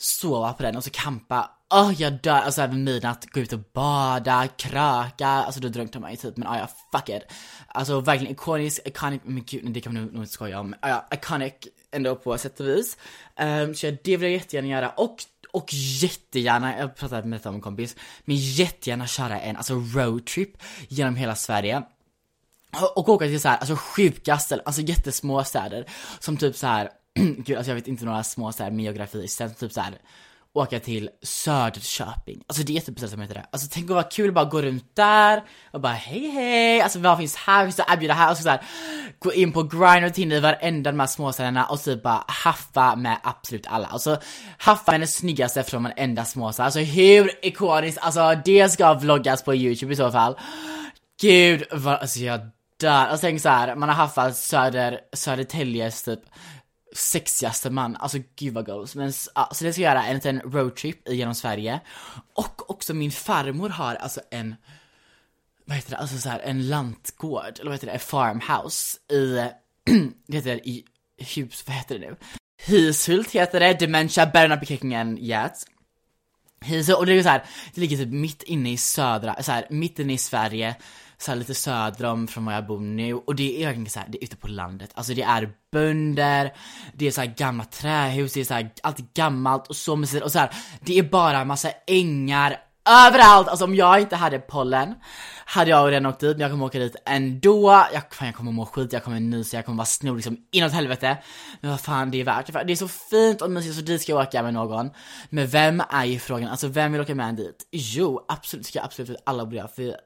sova 0.00 0.52
på 0.52 0.62
den 0.62 0.76
och 0.76 0.84
så 0.84 0.90
kampa. 0.90 1.50
Åh 1.74 1.88
oh, 1.88 2.02
jag 2.02 2.12
dör, 2.12 2.40
alltså 2.40 2.62
över 2.62 2.74
midnatt, 2.74 3.26
gå 3.26 3.40
ut 3.40 3.52
och 3.52 3.60
bada, 3.72 4.48
kröka, 4.56 5.28
alltså 5.28 5.60
då 5.60 5.68
drunknar 5.68 6.00
man 6.00 6.10
ju 6.10 6.16
typ 6.16 6.36
men 6.36 6.48
ah, 6.48 6.58
ja, 6.58 6.68
fuck 6.92 7.08
it. 7.08 7.22
Alltså 7.68 8.00
verkligen 8.00 8.32
ikonisk, 8.32 8.80
iconic, 8.84 9.20
men 9.24 9.44
gud 9.46 9.72
det 9.72 9.80
kan 9.80 9.94
man 9.94 10.04
nog 10.04 10.22
inte 10.22 10.32
skoja 10.32 10.60
om. 10.60 10.74
Ah, 10.80 10.88
ja, 10.88 11.08
iconic 11.12 11.52
ändå 11.92 12.16
på 12.16 12.38
sätt 12.38 12.60
och 12.60 12.66
vis. 12.66 12.96
Um, 13.40 13.74
så 13.74 13.96
det 14.04 14.16
vill 14.16 14.22
jag 14.22 14.32
jättegärna 14.32 14.68
göra 14.68 14.90
och 14.90 15.16
och 15.52 15.68
jättegärna, 15.72 16.78
jag 16.78 16.96
pratade 16.96 17.28
med 17.28 17.46
om 17.46 17.54
en 17.54 17.60
kompis, 17.60 17.96
men 18.24 18.36
jättegärna 18.36 19.06
köra 19.06 19.40
en 19.40 19.56
alltså 19.56 19.74
roadtrip 19.74 20.62
genom 20.88 21.16
hela 21.16 21.34
Sverige. 21.34 21.82
Och 22.94 23.08
åka 23.08 23.24
till 23.24 23.40
så 23.40 23.48
här, 23.48 23.56
alltså 23.56 23.76
sjuka 23.76 24.38
ställen, 24.38 24.62
alltså 24.66 24.82
jättesmå 24.82 25.44
städer. 25.44 25.84
Som 26.20 26.36
typ 26.36 26.56
så 26.56 26.66
här 26.66 26.90
gud 27.44 27.56
alltså 27.56 27.70
jag 27.70 27.74
vet 27.74 27.88
inte 27.88 28.04
några 28.04 28.22
små 28.22 28.52
såhär 28.52 28.70
med 28.70 28.84
geografi, 28.84 29.28
sen 29.28 29.54
typ 29.54 29.72
såhär 29.72 29.98
åka 30.52 30.80
till 30.80 31.10
Söderköping. 31.22 32.42
Alltså 32.46 32.62
det 32.62 32.76
är 32.76 32.80
typ 32.80 32.98
som 32.98 33.20
heter 33.20 33.34
det. 33.34 33.46
Alltså 33.50 33.68
tänk 33.72 33.84
att 33.84 33.94
vara 33.94 34.02
kul 34.02 34.32
bara 34.32 34.44
gå 34.44 34.62
runt 34.62 34.96
där 34.96 35.42
och 35.70 35.80
bara 35.80 35.92
hej 35.92 36.30
hej, 36.30 36.80
alltså 36.80 36.98
vad 36.98 37.18
finns 37.18 37.36
här, 37.36 37.64
finns 37.64 37.76
det 37.76 37.84
erbjuda 37.88 38.14
här? 38.14 38.30
Och 38.30 38.36
så, 38.36 38.42
så 38.42 38.48
här, 38.48 38.62
gå 39.18 39.32
in 39.32 39.52
på 39.52 39.62
Grindr 39.62 40.06
och 40.06 40.14
Tinder 40.14 40.36
i 40.36 40.40
varenda 40.40 40.92
de 40.92 41.00
här 41.00 41.06
småstäderna 41.06 41.66
och 41.66 41.82
typ 41.82 42.02
bara 42.02 42.24
haffa 42.26 42.96
med 42.96 43.18
absolut 43.22 43.66
alla. 43.66 43.86
Alltså 43.86 44.20
haffa 44.58 44.90
med 44.90 45.00
den 45.00 45.08
snyggaste 45.08 45.62
från 45.62 45.82
varenda 45.82 46.24
småstad. 46.24 46.64
Alltså 46.64 46.80
hur 46.80 47.30
ikoniskt, 47.42 47.98
alltså 47.98 48.34
det 48.44 48.68
ska 48.68 48.94
vloggas 48.94 49.44
på 49.44 49.54
youtube 49.54 49.92
i 49.92 49.96
så 49.96 50.10
fall. 50.10 50.38
Gud 51.20 51.64
vad, 51.72 51.94
alltså 51.94 52.20
jag 52.20 52.40
dör. 52.80 52.90
Alltså 52.90 53.26
tänk 53.26 53.40
så 53.40 53.48
här, 53.48 53.74
man 53.74 53.88
har 53.88 53.96
haffat 53.96 54.36
Söder, 54.36 55.00
Södertäljes 55.12 56.02
typ 56.02 56.20
sexigaste 56.92 57.70
man, 57.70 57.96
alltså 57.96 58.18
gud 58.36 58.54
vad 58.54 58.66
goals. 58.66 58.94
Men 58.94 59.12
ja, 59.34 59.48
så 59.52 59.64
det 59.64 59.72
ska 59.72 59.82
jag 59.82 59.94
göra 59.94 60.06
en 60.06 60.14
liten 60.14 60.40
roadtrip 60.40 61.08
genom 61.08 61.34
Sverige. 61.34 61.80
Och 62.34 62.70
också 62.70 62.94
min 62.94 63.10
farmor 63.10 63.68
har 63.68 63.94
alltså 63.94 64.20
en, 64.30 64.56
vad 65.64 65.76
heter 65.76 65.90
det, 65.90 65.96
alltså 65.96 66.18
så 66.18 66.28
här, 66.28 66.40
en 66.40 66.68
lantgård, 66.68 67.58
eller 67.58 67.64
vad 67.70 67.74
heter 67.74 67.86
det, 67.86 67.92
en 67.92 67.98
farmhouse 67.98 68.98
i, 69.12 69.50
det 70.26 70.36
heter 70.36 70.50
det, 70.50 70.68
i 70.68 70.84
hus, 71.16 71.64
vad 71.66 71.76
heter 71.76 71.98
det 71.98 72.06
nu? 72.06 72.16
Hishult 72.66 73.30
heter 73.30 73.60
det, 73.60 73.74
Dementia, 73.74 74.26
better 74.26 74.48
not 74.48 74.60
be 74.60 74.66
kicking 74.66 75.18
yet. 75.18 75.52
Hishult, 76.64 76.98
och 76.98 77.06
det 77.06 77.12
är 77.12 77.22
så 77.22 77.28
här, 77.28 77.44
det 77.74 77.80
ligger 77.80 77.96
typ 77.96 78.12
mitt 78.12 78.42
inne 78.42 78.72
i 78.72 78.76
södra, 78.76 79.42
så 79.42 79.52
här, 79.52 79.66
mitt 79.70 79.98
inne 79.98 80.12
i 80.12 80.18
Sverige 80.18 80.76
så 81.22 81.30
här, 81.30 81.38
lite 81.38 81.54
söder 81.54 82.04
om 82.04 82.28
från 82.28 82.44
var 82.44 82.52
jag 82.52 82.66
bor 82.66 82.80
nu 82.80 83.14
och 83.14 83.34
det 83.34 83.56
är 83.56 83.60
egentligen 83.60 83.90
så 83.90 84.00
här, 84.00 84.06
det 84.08 84.18
är 84.18 84.24
ute 84.24 84.36
på 84.36 84.48
landet. 84.48 84.90
Alltså 84.94 85.14
det 85.14 85.22
är 85.22 85.52
bönder, 85.72 86.52
det 86.94 87.06
är 87.06 87.10
så 87.10 87.20
här 87.20 87.34
gamla 87.36 87.64
trähus, 87.64 88.32
det 88.32 88.40
är 88.40 88.44
så 88.44 88.54
här, 88.54 88.70
allt 88.82 89.14
gammalt 89.14 89.66
och 89.66 89.76
så 89.76 89.96
mysigt 89.96 90.24
och 90.24 90.32
så 90.32 90.38
här, 90.38 90.50
det 90.80 90.98
är 90.98 91.02
bara 91.02 91.44
massa 91.44 91.70
ängar 91.86 92.56
överallt! 92.88 93.48
Alltså 93.48 93.64
om 93.64 93.74
jag 93.74 94.00
inte 94.00 94.16
hade 94.16 94.38
pollen 94.38 94.94
hade 95.44 95.70
jag 95.70 95.90
redan 95.90 96.06
åkt 96.06 96.20
dit, 96.20 96.36
men 96.36 96.40
jag 96.40 96.50
kommer 96.50 96.64
åka 96.64 96.78
dit 96.78 96.96
ändå. 97.06 97.84
Jag, 97.92 98.02
fan, 98.14 98.26
jag 98.26 98.34
kommer 98.34 98.52
må 98.52 98.66
skit, 98.66 98.92
jag 98.92 99.04
kommer 99.04 99.20
nysa, 99.20 99.56
jag 99.56 99.64
kommer 99.64 99.76
vara 99.76 99.86
snor 99.86 100.16
liksom 100.16 100.36
inåt 100.52 100.72
helvete. 100.72 101.18
Men 101.60 101.70
vad 101.70 101.80
fan, 101.80 102.10
det 102.10 102.20
är 102.20 102.24
värt 102.24 102.46
det. 102.46 102.64
Det 102.64 102.72
är 102.72 102.76
så 102.76 102.88
fint 102.88 103.42
och 103.42 103.50
mysigt, 103.50 103.74
så 103.74 103.80
dit 103.80 104.02
ska 104.02 104.12
jag 104.12 104.22
åka 104.22 104.42
med 104.42 104.54
någon. 104.54 104.90
Men 105.30 105.46
vem 105.46 105.82
är 105.90 106.04
ju 106.04 106.18
frågan? 106.18 106.48
Alltså 106.48 106.68
vem 106.68 106.92
vill 106.92 107.00
åka 107.00 107.14
med 107.14 107.28
en 107.28 107.36
dit? 107.36 107.68
Jo, 107.72 108.24
absolut, 108.28 108.66
ska 108.66 108.78
jag 108.78 108.84
absolut 108.84 109.22
alla 109.26 109.44
borde 109.44 109.56
göra, 109.56 109.68
för 109.68 109.96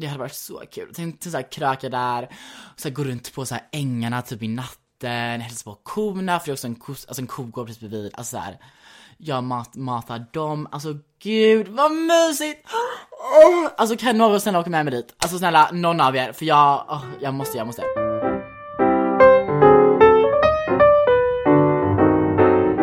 det 0.00 0.06
hade 0.06 0.18
varit 0.18 0.34
så 0.34 0.62
kul. 0.70 0.92
Tänk 0.94 1.22
såhär 1.22 1.52
kröka 1.52 1.88
där, 1.88 2.22
och 2.74 2.80
så 2.80 2.90
gå 2.90 3.04
runt 3.04 3.34
på 3.34 3.46
så 3.46 3.54
här 3.54 3.64
ängarna 3.72 4.22
typ 4.22 4.42
i 4.42 4.48
natten, 4.48 5.40
hälsa 5.40 5.64
på 5.64 5.74
korna, 5.82 6.40
för 6.40 6.46
det 6.46 6.50
är 6.50 6.52
också 6.52 6.66
en, 6.66 6.74
ko, 6.74 6.92
alltså 6.92 7.20
en 7.22 7.26
kogård 7.26 7.66
precis 7.66 7.80
bredvid. 7.80 8.12
Alltså 8.14 8.36
så 8.36 8.42
här, 8.42 8.58
jag 9.16 9.44
mat, 9.44 9.74
matar 9.74 10.26
dem, 10.32 10.68
alltså 10.72 10.94
gud 11.22 11.68
vad 11.68 11.92
mysigt! 11.92 12.68
Oh, 13.46 13.70
alltså 13.76 13.96
kan 13.96 14.18
någon 14.18 14.40
snälla 14.40 14.60
åka 14.60 14.70
med 14.70 14.84
mig 14.84 14.94
dit? 14.94 15.14
Alltså 15.18 15.38
snälla, 15.38 15.70
någon 15.72 16.00
av 16.00 16.16
er, 16.16 16.32
för 16.32 16.44
jag, 16.44 16.86
oh, 16.88 17.04
jag 17.20 17.34
måste, 17.34 17.58
jag 17.58 17.66
måste. 17.66 17.82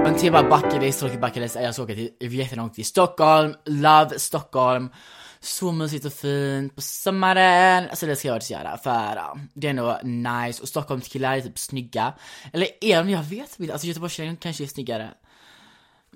En 0.06 0.16
till 0.16 0.32
bara 0.32 0.50
bucketlist, 0.50 1.00
tråkig 1.00 1.20
bucketlist, 1.20 1.56
jag 1.56 1.74
ska 1.74 1.84
åka 1.84 1.94
till, 1.94 2.12
jättelångt 2.20 2.74
till 2.74 2.86
Stockholm, 2.86 3.56
love 3.66 4.20
Stockholm. 4.20 4.90
Så 5.46 5.72
mysigt 5.72 6.06
och 6.06 6.14
fint 6.14 6.76
på 6.76 6.82
sommaren, 6.82 7.90
alltså 7.90 8.06
det 8.06 8.16
ska 8.16 8.28
jag 8.28 8.42
göra 8.42 8.78
för 8.78 9.16
uh, 9.18 9.44
det 9.54 9.68
är 9.68 9.74
nog 9.74 10.04
nice 10.04 10.62
och 10.62 10.68
stockholmskillar 10.68 11.38
är 11.38 11.42
typ 11.42 11.60
snygga. 11.60 12.14
Eller 12.54 12.68
är 12.82 12.98
de? 12.98 13.10
Jag 13.10 13.24
vet 13.24 13.60
inte, 13.60 13.74
alltså 13.74 13.88
göteborgskillar 13.88 14.36
kanske 14.36 14.64
är 14.64 14.68
snyggare. 14.68 15.10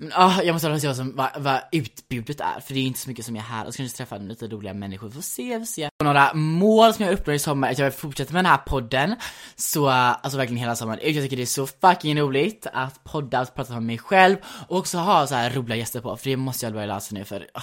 Men 0.02 0.12
ah, 0.14 0.42
jag 0.42 0.52
måste 0.52 0.68
hålla 0.68 0.80
se 0.80 0.88
vad, 0.88 1.06
vad, 1.14 1.42
vad 1.42 1.60
utbudet 1.72 2.40
är, 2.40 2.60
för 2.60 2.74
det 2.74 2.80
är 2.80 2.84
inte 2.84 3.00
så 3.00 3.08
mycket 3.08 3.26
som 3.26 3.36
är 3.36 3.40
här. 3.40 3.66
Och 3.66 3.74
så 3.74 3.76
kanske 3.76 3.96
träffa 3.96 4.18
lite 4.18 4.46
roliga 4.48 4.74
människor, 4.74 5.08
vi 5.08 5.14
får 5.14 5.22
se, 5.22 5.42
vi 5.42 5.58
får 5.58 5.72
se. 5.72 5.88
Och 5.98 6.04
några 6.04 6.34
mål 6.34 6.94
som 6.94 7.04
jag 7.04 7.14
uppnår 7.14 7.34
i 7.34 7.38
sommar, 7.38 7.70
att 7.70 7.78
jag 7.78 7.84
vill 7.86 7.92
fortsätta 7.92 8.32
med 8.32 8.44
den 8.44 8.50
här 8.50 8.58
podden. 8.58 9.16
Så, 9.56 9.88
eh, 9.88 9.94
alltså 9.94 10.38
verkligen 10.38 10.60
hela 10.60 10.76
sommaren. 10.76 11.00
Jag 11.02 11.24
tycker 11.24 11.36
det 11.36 11.42
är 11.42 11.46
så 11.46 11.66
fucking 11.66 12.20
roligt 12.20 12.66
att 12.72 13.04
podda, 13.04 13.38
att 13.38 13.54
prata 13.54 13.72
med 13.72 13.82
mig 13.82 13.98
själv 13.98 14.36
och 14.68 14.78
också 14.78 14.98
ha 14.98 15.26
så 15.26 15.34
här 15.34 15.50
roliga 15.50 15.76
gäster 15.76 16.00
på, 16.00 16.16
för 16.16 16.30
det 16.30 16.36
måste 16.36 16.66
jag 16.66 16.72
börja 16.72 16.86
läsa 16.86 17.14
nu 17.14 17.24
för, 17.24 17.46
oh, 17.54 17.62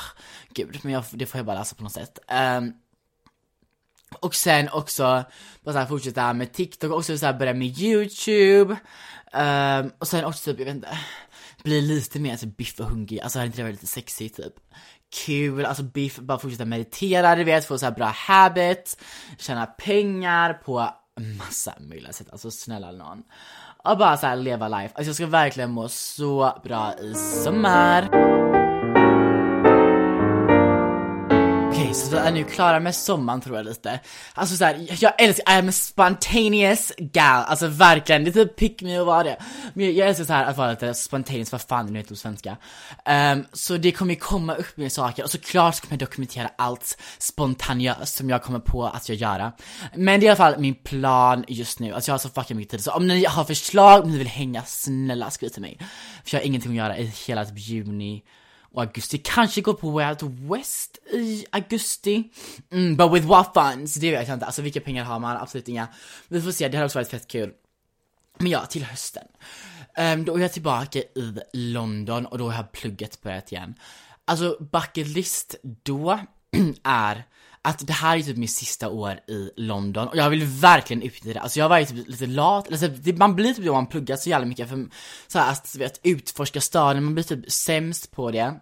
gud, 0.54 0.80
men 0.82 0.94
jag, 0.94 1.04
det 1.12 1.26
får 1.26 1.40
jag 1.40 1.46
bara 1.46 1.60
läsa 1.60 1.76
på 1.76 1.84
något 1.84 1.94
sätt. 1.94 2.20
Um, 2.58 2.74
och 4.20 4.36
sen 4.36 4.70
också 4.70 5.24
bara 5.64 5.74
så 5.74 5.80
här, 5.80 5.86
fortsätta 5.86 6.34
med 6.34 6.54
TikTok, 6.54 6.92
och 6.92 6.98
också 6.98 7.18
så 7.18 7.26
här, 7.26 7.34
börja 7.34 7.54
med 7.54 7.80
YouTube. 7.80 8.78
Um, 9.34 9.92
och 10.00 10.08
sen 10.08 10.26
också 10.26 10.52
typ, 10.52 10.60
jag 10.60 10.66
vet 10.66 10.76
inte 10.76 10.98
bli 11.68 11.82
lite 11.82 12.20
mer 12.20 12.32
alltså, 12.32 12.48
biff 12.48 12.80
och 12.80 12.86
hungrig, 12.86 13.20
alltså 13.22 13.40
hade 13.40 13.46
inte 13.46 13.58
det 13.58 13.64
varit 13.64 13.74
lite 13.74 13.88
sexigt 13.88 14.36
typ? 14.36 14.54
Kul, 15.26 15.66
alltså 15.66 15.84
biff, 15.84 16.20
bara 16.20 16.40
fortsätta 16.40 16.66
meditera, 16.66 17.36
du 17.36 17.44
vet, 17.44 17.66
få 17.66 17.78
så 17.78 17.86
här 17.86 17.94
bra 17.94 18.06
habits, 18.16 18.98
tjäna 19.38 19.66
pengar 19.66 20.54
på 20.54 20.90
massa 21.38 21.74
möjliga 21.80 22.14
sätt, 22.14 22.28
alltså 22.32 22.52
snälla 22.52 22.92
någon. 22.92 23.24
Och 23.84 23.98
bara 23.98 24.18
så 24.18 24.28
här, 24.28 24.36
leva 24.36 24.68
life, 24.68 24.94
alltså 24.96 25.10
jag 25.10 25.16
ska 25.16 25.26
verkligen 25.26 25.72
må 25.72 25.90
så 25.90 26.62
bra 26.64 26.94
i 27.02 27.14
sommar. 27.14 28.77
Så 31.98 32.12
vi 32.12 32.18
är 32.18 32.32
nu 32.32 32.44
klara 32.44 32.80
med 32.80 32.96
sommaren 32.96 33.42
tror 33.42 33.58
jag 33.58 33.66
lite. 33.66 34.00
Alltså 34.34 34.56
såhär, 34.56 34.88
jag 35.00 35.22
älskar, 35.22 35.54
I 35.54 35.60
am 35.60 35.70
a 35.70 35.72
spontaneous 35.72 36.92
gal, 36.98 37.44
alltså 37.48 37.68
verkligen, 37.68 38.24
det 38.24 38.30
är 38.30 38.46
typ 38.46 38.56
pick 38.56 38.82
me 38.82 39.00
och 39.00 39.06
vara 39.06 39.24
det. 39.24 39.38
Men 39.74 39.96
jag, 39.96 40.08
älskar 40.08 40.26
så 40.26 40.34
här 40.34 40.46
att 40.46 40.58
vara 40.58 40.70
lite 40.70 40.94
spontaneous, 40.94 41.52
vad 41.52 41.62
fan 41.62 41.86
det 41.86 41.92
nu 41.92 42.00
heter 42.00 42.10
på 42.10 42.16
svenska. 42.16 42.58
Um, 43.34 43.46
så 43.54 43.78
det 43.78 43.92
kommer 43.92 44.14
ju 44.14 44.20
komma 44.20 44.56
upp 44.56 44.78
mer 44.78 44.90
saker, 44.90 45.24
och 45.24 45.30
såklart 45.30 45.76
så 45.76 45.82
kommer 45.82 45.94
jag 45.94 46.00
dokumentera 46.00 46.50
allt 46.56 46.98
spontaneöst 47.18 48.16
som 48.16 48.30
jag 48.30 48.44
kommer 48.44 48.60
på 48.60 48.86
att 48.86 49.10
jag 49.10 49.18
göra. 49.18 49.52
Men 49.96 50.20
det 50.20 50.26
är 50.26 50.28
i 50.28 50.30
alla 50.30 50.36
fall 50.36 50.60
min 50.60 50.76
plan 50.76 51.46
just 51.48 51.80
nu, 51.80 51.94
alltså 51.94 52.10
jag 52.10 52.14
har 52.14 52.20
så 52.20 52.30
fucking 52.30 52.58
mycket 52.58 52.72
tid, 52.72 52.84
så 52.84 52.92
om 52.92 53.08
ni 53.08 53.26
har 53.26 53.44
förslag, 53.44 54.04
om 54.04 54.12
ni 54.12 54.18
vill 54.18 54.28
hänga, 54.28 54.64
snälla 54.64 55.30
skriv 55.30 55.50
till 55.50 55.62
mig. 55.62 55.78
För 56.24 56.36
jag 56.36 56.42
har 56.42 56.46
ingenting 56.48 56.72
att 56.72 56.78
göra 56.78 56.98
i 56.98 57.14
hela 57.28 57.46
typ 57.46 57.60
juni 57.60 58.24
och 58.78 58.84
augusti. 58.84 59.18
Kanske 59.18 59.62
går 59.62 59.74
på 59.74 59.90
Way 59.90 60.10
Out 60.10 60.24
West 60.24 60.98
i 61.14 61.46
augusti. 61.52 62.24
Mm, 62.72 62.96
but 62.96 63.14
with 63.14 63.28
what 63.28 63.54
funds? 63.54 63.96
Det 63.96 64.12
vet 64.12 64.28
jag 64.28 64.36
inte. 64.36 64.46
Alltså 64.46 64.62
vilka 64.62 64.80
pengar 64.80 65.04
har 65.04 65.20
man? 65.20 65.38
Absolut 65.38 65.68
inga. 65.68 65.88
Vi 66.28 66.42
får 66.42 66.52
se, 66.52 66.68
det 66.68 66.78
hade 66.78 66.86
också 66.86 67.00
varit 67.00 67.10
fett 67.10 67.28
kul. 67.28 67.52
Men 68.38 68.52
ja, 68.52 68.66
till 68.66 68.84
hösten. 68.84 69.24
Um, 69.98 70.26
då 70.26 70.36
är 70.36 70.40
jag 70.40 70.54
tillbaka 70.54 71.00
i 71.00 71.36
London 71.54 72.26
och 72.26 72.38
då 72.38 72.50
har 72.50 72.64
plugget 72.64 73.22
börjat 73.22 73.52
igen. 73.52 73.76
Alltså 74.26 74.58
bucket 74.60 75.08
list 75.08 75.56
då 75.84 76.20
är 76.84 77.24
att 77.62 77.88
det 77.88 77.94
här 77.94 78.18
är 78.18 78.22
typ 78.22 78.38
mitt 78.38 78.52
sista 78.52 78.90
år 78.90 79.20
i 79.28 79.52
London 79.56 80.08
och 80.08 80.18
jag 80.18 80.30
vill 80.30 80.46
verkligen 80.46 81.02
utnyttja 81.02 81.34
det. 81.34 81.40
Alltså 81.40 81.60
jag 81.60 81.64
har 81.66 81.70
varit 81.70 81.90
typ 81.90 82.08
lite 82.08 82.26
lat, 82.26 82.68
eller 82.68 83.04
typ, 83.04 83.18
man 83.18 83.36
blir 83.36 83.54
typ 83.54 83.66
då 83.66 83.74
man 83.74 83.88
pluggar 83.88 84.16
så 84.16 84.30
jävla 84.30 84.48
mycket 84.48 84.70
för 84.70 84.88
så 85.28 85.40
här, 85.40 85.52
att 85.52 85.76
vet, 85.76 86.00
utforska 86.04 86.62
staden, 86.62 87.04
man 87.04 87.14
blir 87.14 87.24
typ 87.24 87.52
sämst 87.52 88.12
på 88.12 88.32
det. 88.32 88.56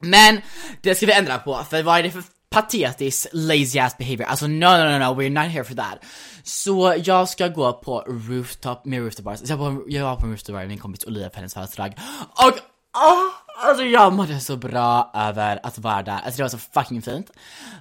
Men 0.00 0.40
det 0.82 0.94
ska 0.94 1.06
vi 1.06 1.12
ändra 1.12 1.38
på, 1.38 1.64
för 1.70 1.82
vad 1.82 1.98
är 1.98 2.02
det 2.02 2.10
för 2.10 2.22
patetisk 2.50 3.26
lazy 3.32 3.78
ass 3.78 3.98
behavior? 3.98 4.26
Alltså 4.26 4.46
no 4.46 4.66
no 4.66 4.84
no 4.84 4.98
no, 4.98 5.20
we're 5.20 5.30
not 5.30 5.52
here 5.52 5.64
for 5.64 5.74
that. 5.74 5.98
Så 6.42 6.94
jag 7.04 7.28
ska 7.28 7.48
gå 7.48 7.72
på 7.72 8.00
rooftop, 8.00 8.84
med 8.84 9.00
rooftop 9.00 9.24
bars, 9.24 9.40
jag 9.44 9.56
var 9.56 9.82
jag 9.86 10.04
var 10.04 10.16
på 10.16 10.26
rooftop 10.26 10.52
bar 10.52 10.60
med 10.60 10.68
min 10.68 10.78
kompis 10.78 11.04
Olivia 11.04 11.30
på 11.30 11.36
hennes 11.36 11.54
födelsedag 11.54 11.94
och 12.30 12.58
oh, 12.96 13.68
alltså 13.68 13.84
jag 13.84 14.12
mådde 14.12 14.40
så 14.40 14.56
bra 14.56 15.10
över 15.14 15.60
att 15.62 15.78
vara 15.78 16.02
där, 16.02 16.12
alltså 16.12 16.36
det 16.36 16.42
var 16.42 16.48
så 16.48 16.58
fucking 16.58 17.02
fint. 17.02 17.30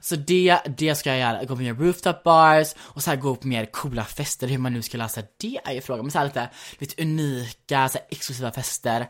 Så 0.01 0.15
det, 0.15 0.59
det 0.77 0.95
ska 0.95 1.09
jag 1.09 1.19
göra, 1.19 1.43
gå 1.43 1.55
på 1.55 1.61
mer 1.61 1.73
rooftop 1.73 2.23
bars 2.23 2.75
och 2.79 3.03
så 3.03 3.09
här 3.09 3.17
gå 3.17 3.35
på 3.35 3.47
mer 3.47 3.65
coola 3.65 4.03
fester, 4.03 4.47
hur 4.47 4.57
man 4.57 4.73
nu 4.73 4.81
ska 4.81 4.97
lösa 4.97 5.21
det 5.37 5.59
är 5.63 5.73
ju 5.73 5.81
frågan, 5.81 6.05
men 6.05 6.11
så 6.11 6.17
här 6.17 6.25
lite, 6.25 6.49
lite 6.79 7.01
unika, 7.01 7.89
så 7.89 7.97
här 7.97 8.07
exklusiva 8.09 8.51
fester 8.51 9.07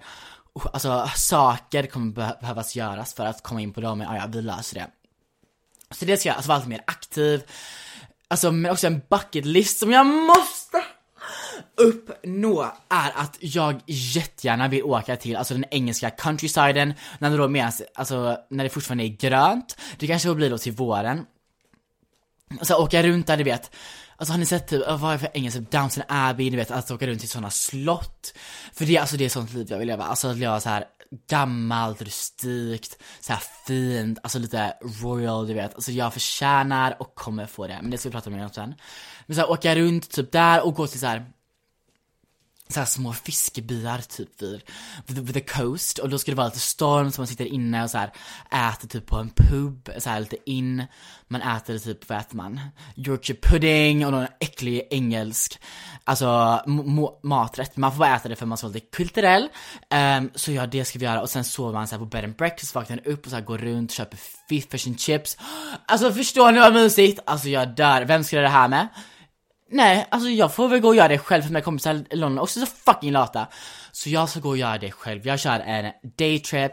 alltså 0.73 1.09
saker 1.15 1.85
kommer 1.85 2.39
behövas 2.41 2.75
göras 2.75 3.13
för 3.13 3.25
att 3.25 3.43
komma 3.43 3.61
in 3.61 3.73
på 3.73 3.81
dem, 3.81 3.97
men 3.97 4.07
ja, 4.07 4.15
ja, 4.21 4.27
vi 4.27 4.41
löser 4.41 4.75
det. 4.75 4.87
Så 5.91 6.05
det 6.05 6.17
ska 6.17 6.29
jag, 6.29 6.35
alltså 6.35 6.49
vara 6.49 6.57
lite 6.57 6.69
mer 6.69 6.83
aktiv, 6.87 7.43
alltså 8.27 8.51
men 8.51 8.71
också 8.71 8.87
en 8.87 9.01
bucket 9.09 9.45
list 9.45 9.79
som 9.79 9.91
jag 9.91 10.05
måste 10.05 10.83
uppnå 11.77 12.61
är 12.89 13.11
att 13.15 13.37
jag 13.39 13.81
jättegärna 13.85 14.67
vill 14.67 14.83
åka 14.83 15.15
till, 15.15 15.35
alltså 15.35 15.53
den 15.53 15.65
engelska 15.71 16.09
countrysiden, 16.09 16.93
när 17.19 17.29
det 17.29 17.37
då 17.37 17.47
menas, 17.47 17.81
alltså 17.95 18.37
när 18.49 18.63
det 18.63 18.69
fortfarande 18.69 19.03
är 19.03 19.17
grönt, 19.17 19.77
det 19.97 20.07
kanske 20.07 20.33
blir 20.33 20.49
då 20.49 20.57
till 20.57 20.71
våren. 20.71 21.25
Så 22.61 22.83
åka 22.83 23.03
runt 23.03 23.27
där, 23.27 23.37
du 23.37 23.43
vet, 23.43 23.71
Alltså 24.17 24.33
har 24.33 24.39
ni 24.39 24.45
sett 24.45 24.67
typ, 24.67 24.87
vad 24.87 25.03
är 25.03 25.11
det 25.11 25.19
för 25.19 25.29
engelska, 25.33 25.59
Downton 25.59 26.03
Abbey, 26.07 26.49
ni 26.49 26.57
vet, 26.57 26.71
att 26.71 26.91
åka 26.91 27.07
runt 27.07 27.19
till 27.19 27.29
sådana 27.29 27.49
slott. 27.49 28.33
För 28.73 28.85
det, 28.85 28.97
alltså 28.97 29.17
det 29.17 29.25
är 29.25 29.29
sånt 29.29 29.53
liv 29.53 29.67
jag 29.69 29.77
vill 29.77 29.87
leva, 29.87 30.03
alltså 30.03 30.27
att 30.27 30.37
leva 30.37 30.59
så 30.59 30.69
här 30.69 30.85
gammalt, 31.29 32.01
rustikt, 32.01 32.97
så 33.19 33.33
här 33.33 33.43
fint, 33.67 34.19
alltså 34.23 34.39
lite 34.39 34.73
royal, 35.03 35.47
du 35.47 35.53
vet. 35.53 35.75
Alltså 35.75 35.91
jag 35.91 36.13
förtjänar 36.13 36.95
och 36.99 37.15
kommer 37.15 37.45
få 37.45 37.67
det, 37.67 37.79
men 37.81 37.91
det 37.91 37.97
ska 37.97 38.09
vi 38.09 38.13
prata 38.13 38.29
mer 38.29 38.43
om 38.43 38.49
sen. 38.49 38.75
Men 39.25 39.35
så 39.35 39.41
här, 39.41 39.51
åka 39.51 39.75
runt 39.75 40.11
typ 40.11 40.31
där 40.31 40.65
och 40.65 40.73
gå 40.73 40.87
till 40.87 40.99
så 40.99 41.05
här 41.05 41.25
så 42.69 42.79
här 42.79 42.87
små 42.87 43.13
fiskebyar 43.13 43.97
typ 43.97 44.41
vid, 45.07 45.19
vid, 45.19 45.33
the 45.33 45.39
coast 45.39 45.97
och 45.97 46.09
då 46.09 46.17
ska 46.17 46.31
det 46.31 46.37
vara 46.37 46.47
lite 46.47 46.59
storm 46.59 47.11
så 47.11 47.21
man 47.21 47.27
sitter 47.27 47.45
inne 47.45 47.83
och 47.83 47.89
så 47.89 47.97
här 47.97 48.11
äter 48.69 48.87
typ 48.87 49.05
på 49.05 49.17
en 49.17 49.29
pub, 49.29 49.89
så 49.97 50.09
här 50.09 50.19
lite 50.19 50.37
in, 50.45 50.83
man 51.27 51.41
äter 51.41 51.77
typ, 51.77 52.09
vad 52.09 52.17
äter 52.17 52.35
man? 52.35 52.59
Yorkshire 52.95 53.39
pudding 53.41 54.05
och 54.05 54.11
någon 54.11 54.27
äcklig 54.39 54.87
engelsk, 54.91 55.59
alltså 56.03 56.61
maträtt, 57.23 57.77
man 57.77 57.91
får 57.91 57.99
bara 57.99 58.15
äta 58.15 58.29
det 58.29 58.35
för 58.35 58.45
man 58.45 58.57
ska 58.57 58.67
vara 58.67 58.73
lite 58.73 58.97
kulturell. 58.97 59.49
Um, 60.19 60.31
så 60.35 60.51
ja, 60.51 60.65
det 60.65 60.85
ska 60.85 60.99
vi 60.99 61.05
göra 61.05 61.21
och 61.21 61.29
sen 61.29 61.43
sover 61.43 61.73
man 61.73 61.87
så 61.87 61.95
här 61.95 61.99
på 61.99 62.05
bed 62.05 62.23
and 62.23 62.35
breakfast, 62.35 62.75
vaknar 62.75 63.07
upp 63.07 63.25
och 63.25 63.29
så 63.29 63.35
här 63.35 63.43
går 63.43 63.57
runt, 63.57 63.91
köper 63.91 64.17
fish 64.49 64.87
and 64.87 64.99
chips. 64.99 65.37
Alltså 65.85 66.13
förstår 66.13 66.51
ni 66.51 66.59
vad 66.59 66.73
mysigt? 66.73 67.19
Alltså 67.25 67.49
jag 67.49 67.75
dör, 67.75 68.01
vem 68.01 68.23
ska 68.23 68.35
jag 68.35 68.45
det 68.45 68.49
här 68.49 68.67
med? 68.67 68.87
Nej, 69.75 70.07
alltså 70.11 70.29
jag 70.29 70.53
får 70.53 70.67
väl 70.67 70.79
gå 70.79 70.87
och 70.87 70.95
göra 70.95 71.07
det 71.07 71.17
själv 71.17 71.41
för 71.41 71.49
mina 71.49 71.61
kompisar 71.61 72.03
i 72.09 72.15
London 72.15 72.39
också 72.39 72.59
så 72.59 72.65
fucking 72.65 73.11
lata. 73.11 73.47
Så 73.91 74.09
jag 74.09 74.29
ska 74.29 74.39
gå 74.39 74.49
och 74.49 74.57
göra 74.57 74.77
det 74.77 74.91
själv. 74.91 75.27
Jag 75.27 75.39
kör 75.39 75.59
en 75.59 75.91
daytrip, 76.17 76.71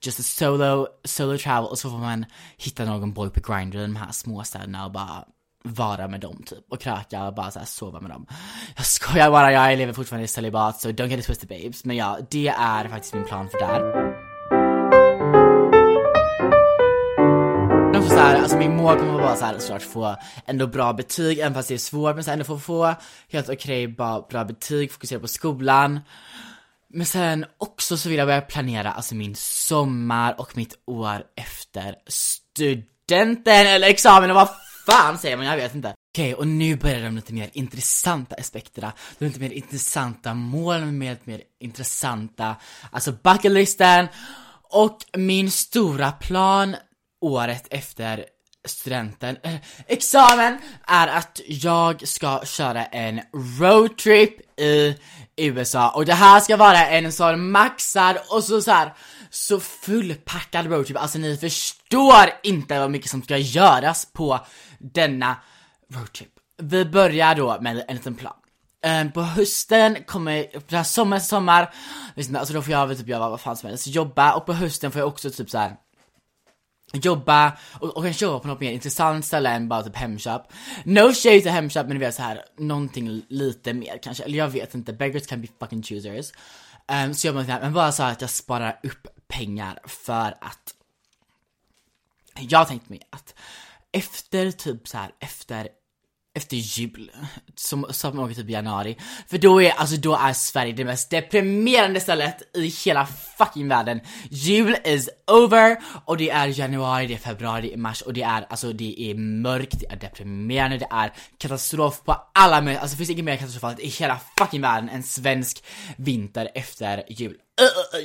just 0.00 0.20
a 0.20 0.22
solo, 0.22 0.86
solo 1.04 1.38
travel 1.38 1.70
och 1.70 1.78
så 1.78 1.90
får 1.90 1.98
man 1.98 2.24
hitta 2.56 2.84
någon 2.84 3.12
boy 3.12 3.30
på 3.30 3.52
Grindr 3.52 3.78
i 3.78 3.82
de 3.82 3.96
här 3.96 4.12
småstäderna 4.12 4.84
och 4.84 4.92
bara 4.92 5.24
vara 5.64 6.08
med 6.08 6.20
dem 6.20 6.42
typ 6.46 6.64
och 6.70 6.80
kröka 6.80 7.26
och 7.26 7.34
bara 7.34 7.50
såhär 7.50 7.66
sova 7.66 8.00
med 8.00 8.10
dem. 8.10 8.26
Jag 8.76 8.86
skojar 8.86 9.30
bara, 9.30 9.52
jag 9.52 9.78
lever 9.78 9.92
fortfarande 9.92 10.24
i 10.24 10.28
celibat 10.28 10.80
så 10.80 10.88
don't 10.88 11.06
get 11.06 11.20
it 11.20 11.26
twisted 11.26 11.48
babes. 11.48 11.84
Men 11.84 11.96
ja, 11.96 12.18
det 12.30 12.48
är 12.48 12.88
faktiskt 12.88 13.14
min 13.14 13.24
plan 13.24 13.48
för 13.48 13.58
där. 13.58 14.33
Alltså 18.44 18.58
min 18.58 18.76
mål 18.76 18.98
kommer 18.98 19.12
vara 19.12 19.36
så 19.36 19.44
här, 19.44 19.58
såklart 19.58 19.82
få 19.82 20.16
ändå 20.46 20.66
bra 20.66 20.92
betyg, 20.92 21.38
även 21.38 21.54
fast 21.54 21.68
det 21.68 21.74
är 21.74 21.78
svårt, 21.78 22.14
men 22.14 22.24
så 22.24 22.30
här, 22.30 22.32
ändå 22.32 22.44
få 22.44 22.58
få 22.58 22.94
helt 23.28 23.48
okej, 23.48 23.88
bra, 23.88 24.26
bra 24.30 24.44
betyg, 24.44 24.92
fokusera 24.92 25.20
på 25.20 25.28
skolan. 25.28 26.00
Men 26.88 27.06
sen 27.06 27.44
också 27.58 27.96
så 27.96 28.08
vill 28.08 28.18
jag 28.18 28.28
börja 28.28 28.40
planera 28.40 28.92
alltså 28.92 29.14
min 29.14 29.34
sommar 29.36 30.40
och 30.40 30.56
mitt 30.56 30.74
år 30.86 31.22
efter 31.36 31.94
studenten 32.06 33.66
eller 33.66 33.88
examen, 33.88 34.34
vad 34.34 34.48
fan 34.86 35.18
säger 35.18 35.36
man? 35.36 35.46
Jag 35.46 35.56
vet 35.56 35.74
inte. 35.74 35.94
Okej, 36.12 36.34
och 36.34 36.46
nu 36.46 36.76
börjar 36.76 37.02
de 37.02 37.16
lite 37.16 37.34
mer 37.34 37.50
intressanta 37.52 38.36
aspekterna. 38.38 38.92
De 39.18 39.24
lite 39.24 39.40
mer 39.40 39.50
intressanta 39.50 40.34
målen, 40.34 40.98
med 40.98 41.10
lite 41.10 41.30
mer 41.30 41.40
intressanta, 41.60 42.56
alltså 42.90 43.12
bucketlisten. 43.12 44.08
Och 44.70 44.98
min 45.16 45.50
stora 45.50 46.12
plan 46.12 46.76
året 47.24 47.66
efter 47.70 48.24
studenten, 48.64 49.36
äh, 49.42 49.54
examen, 49.86 50.58
är 50.86 51.06
att 51.06 51.40
jag 51.46 52.08
ska 52.08 52.40
köra 52.44 52.84
en 52.84 53.20
roadtrip 53.60 54.60
i 54.60 54.96
USA 55.36 55.90
och 55.90 56.06
det 56.06 56.14
här 56.14 56.40
ska 56.40 56.56
vara 56.56 56.86
en 56.86 57.12
sån 57.12 57.50
maxad 57.50 58.16
och 58.28 58.44
så, 58.44 58.62
så 58.62 58.70
här, 58.70 58.94
så 59.30 59.60
fullpackad 59.60 60.66
roadtrip, 60.66 60.96
alltså 60.96 61.18
ni 61.18 61.36
förstår 61.36 62.30
inte 62.42 62.78
vad 62.78 62.90
mycket 62.90 63.10
som 63.10 63.22
ska 63.22 63.38
göras 63.38 64.06
på 64.12 64.40
denna 64.78 65.36
roadtrip. 65.92 66.30
Vi 66.62 66.84
börjar 66.84 67.34
då 67.34 67.60
med 67.60 67.84
en 67.88 67.96
liten 67.96 68.14
plan. 68.14 68.32
Um, 68.86 69.12
på 69.12 69.22
hösten 69.22 69.96
kommer, 70.06 70.46
det 70.68 70.76
här 70.76 70.84
sommar, 70.84 71.18
sommar, 71.18 71.74
visst 72.14 72.36
alltså 72.36 72.54
då 72.54 72.62
får 72.62 72.72
jag 72.72 72.86
väl 72.86 72.98
typ 72.98 73.08
göra 73.08 73.30
vad 73.30 73.40
fan 73.40 73.56
som 73.56 73.68
helst, 73.68 73.86
jobba 73.86 74.32
och 74.34 74.46
på 74.46 74.52
hösten 74.52 74.90
får 74.90 74.98
jag 74.98 75.08
också 75.08 75.30
typ 75.30 75.50
så 75.50 75.58
här 75.58 75.76
jobba 76.94 77.58
och, 77.80 77.96
och 77.96 78.04
kanske 78.04 78.24
jobba 78.24 78.38
på 78.38 78.48
något 78.48 78.60
mer 78.60 78.72
intressant 78.72 79.24
ställe 79.24 79.50
än 79.50 79.68
bara 79.68 79.82
typ 79.82 79.96
Hemköp. 79.96 80.42
No 80.84 81.12
shade 81.12 81.40
till 81.40 81.50
Hemköp 81.50 81.86
men 81.86 81.98
du 81.98 82.00
vet 82.00 82.14
så 82.14 82.22
här 82.22 82.44
någonting 82.58 83.22
lite 83.28 83.72
mer 83.72 83.98
kanske, 84.02 84.24
eller 84.24 84.38
jag 84.38 84.48
vet 84.48 84.74
inte, 84.74 84.92
beggars 84.92 85.26
can 85.26 85.40
be 85.40 85.48
fucking 85.60 85.82
choosers. 85.82 86.32
Um, 87.04 87.14
så 87.14 87.26
jobbar 87.26 87.44
man 87.44 87.60
men 87.60 87.72
bara 87.72 87.92
så 87.92 88.02
att 88.02 88.20
jag 88.20 88.30
sparar 88.30 88.80
upp 88.82 89.06
pengar 89.28 89.78
för 89.84 90.36
att 90.40 90.74
jag 92.40 92.68
tänkte 92.68 92.92
mig 92.92 93.00
att 93.10 93.34
efter 93.92 94.50
typ 94.50 94.88
så 94.88 94.98
här 94.98 95.10
efter 95.20 95.68
efter 96.34 96.56
jul, 96.56 97.10
som, 97.54 97.86
som 97.90 98.18
åker 98.18 98.34
typ 98.34 98.48
i 98.48 98.52
januari. 98.52 98.96
För 99.26 99.38
då 99.38 99.62
är, 99.62 99.70
alltså 99.70 99.96
då 99.96 100.16
är 100.16 100.32
Sverige 100.32 100.72
det 100.72 100.84
mest 100.84 101.10
deprimerande 101.10 102.00
stället 102.00 102.56
i 102.56 102.66
hela 102.84 103.06
fucking 103.38 103.68
världen. 103.68 104.00
Jul 104.30 104.76
is 104.84 105.10
over 105.26 105.76
och 106.04 106.16
det 106.16 106.30
är 106.30 106.58
januari, 106.58 107.06
det 107.06 107.14
är 107.14 107.18
februari, 107.18 107.62
det 107.62 107.74
är 107.74 107.78
mars 107.78 108.02
och 108.02 108.12
det 108.12 108.22
är, 108.22 108.46
alltså 108.48 108.72
det 108.72 109.10
är 109.10 109.14
mörkt, 109.14 109.80
det 109.80 109.86
är 109.86 109.96
deprimerande, 109.96 110.78
det 110.78 110.88
är 110.90 111.12
katastrof 111.38 112.02
på 112.04 112.16
alla 112.34 112.60
möjliga, 112.60 112.80
alltså 112.80 112.94
det 112.94 112.98
finns 112.98 113.10
inget 113.10 113.24
mer 113.24 113.36
katastrofalt 113.36 113.80
i 113.80 113.88
hela 113.88 114.20
fucking 114.38 114.60
världen 114.60 114.88
än 114.88 115.02
svensk 115.02 115.64
vinter 115.96 116.48
efter 116.54 117.04
jul 117.08 117.36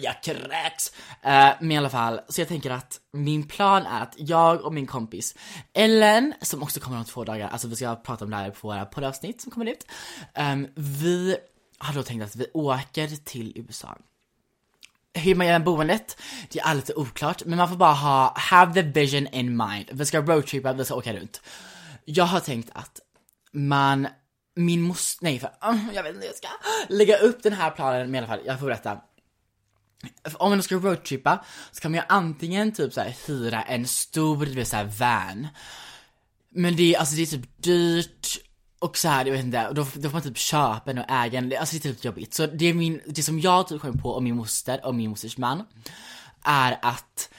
jag 0.02 0.24
kräks! 0.24 0.92
Uh, 1.26 1.52
men 1.60 1.72
i 1.72 1.78
alla 1.78 1.90
fall, 1.90 2.22
så 2.30 2.42
jag 2.42 2.48
tänker 2.48 2.70
att 2.70 3.00
min 3.14 3.48
plan 3.48 3.86
är 3.86 4.02
att 4.02 4.16
jag 4.18 4.62
och 4.62 4.74
min 4.74 4.88
kompis 4.88 5.36
Ellen, 5.74 6.34
som 6.42 6.64
också 6.64 6.80
kommer 6.80 6.98
om 6.98 7.06
två 7.06 7.24
dagar, 7.24 7.50
alltså 7.50 7.68
vi 7.68 7.76
ska 7.76 7.96
prata 7.96 8.26
om 8.26 8.32
det 8.32 8.38
här 8.38 8.50
på 8.50 8.68
våra 8.68 8.86
poddavsnitt 8.86 9.42
som 9.42 9.52
kommer 9.52 9.66
ut. 9.66 9.86
Um, 10.38 10.68
vi 10.76 11.38
har 11.78 11.94
då 11.94 12.04
tänkt 12.04 12.24
att 12.24 12.36
vi 12.36 12.46
åker 12.54 13.08
till 13.08 13.54
USA. 13.56 13.98
Hur 15.14 15.36
man 15.36 15.48
gör 15.48 15.54
med 15.54 15.64
boendet, 15.64 16.22
det 16.50 16.60
är 16.60 16.76
lite 16.76 16.94
oklart, 16.94 17.46
men 17.46 17.58
man 17.58 17.70
får 17.70 17.76
bara 17.76 17.94
ha, 17.94 18.34
have 18.38 18.74
the 18.74 18.82
vision 18.82 19.28
in 19.28 19.58
mind. 19.58 19.90
Vi 19.92 20.06
ska 20.06 20.22
roadtripa, 20.22 20.74
vi 20.74 20.86
ska 20.86 20.96
åka 20.96 21.14
runt. 21.14 21.42
Jag 22.06 22.26
har 22.26 22.40
tänkt 22.40 22.70
att 22.74 23.00
man 23.52 24.08
min 24.56 24.82
moster, 24.82 25.24
nej 25.24 25.40
för, 25.40 25.48
uh, 25.48 25.94
jag 25.94 26.04
vet 26.04 26.16
inte 26.16 26.28
hur 26.28 26.34
jag 26.34 26.36
ska 26.36 26.48
lägga 26.90 27.18
upp 27.18 27.44
den 27.44 27.54
här 27.54 27.72
planen, 27.72 28.12
men 28.12 28.16
i 28.16 28.18
alla 28.18 28.28
fall, 28.28 28.46
jag 28.46 28.60
får 28.60 28.66
berätta 28.66 29.02
om 30.34 30.50
man 30.50 30.64
ska 30.64 30.76
roadtrippa 30.76 31.46
så 31.72 31.82
kan 31.82 31.92
man 31.92 32.00
ju 32.00 32.06
antingen 32.10 32.72
typ 32.72 32.94
så 32.94 33.02
här, 33.02 33.16
hyra 33.28 33.62
en 33.62 33.88
stor, 33.88 34.46
du 34.46 34.52
vet 34.54 34.68
såhär 34.68 34.92
van. 35.00 35.48
Men 36.50 36.76
det 36.76 36.96
är, 36.96 37.00
alltså 37.00 37.16
det 37.16 37.22
är 37.22 37.26
typ 37.26 37.64
dyrt 37.64 38.38
och 38.80 38.98
så 38.98 39.08
här, 39.08 39.26
jag 39.26 39.32
vet 39.32 39.46
inte, 39.46 39.72
då, 39.74 39.88
då 39.94 40.10
får 40.10 40.14
man 40.14 40.22
typ 40.22 40.38
köpa 40.38 40.92
en 40.92 40.98
och 40.98 41.10
äga 41.10 41.40
en, 41.40 41.54
alltså 41.60 41.76
det 41.76 41.90
är 41.90 41.94
typ 41.94 42.06
jobbigt. 42.06 42.34
Så 42.34 42.46
det 42.46 42.66
är 42.66 42.74
min, 42.74 43.02
det 43.06 43.24
som 43.24 43.40
jag 43.40 43.68
typ 43.68 43.82
kom 43.82 43.98
på 43.98 44.16
om 44.16 44.24
min 44.24 44.36
moster 44.36 44.86
och 44.86 44.96
min 44.96 45.10
mosters 45.10 45.38
man 45.38 45.64
är 46.44 46.80
att 46.82 47.30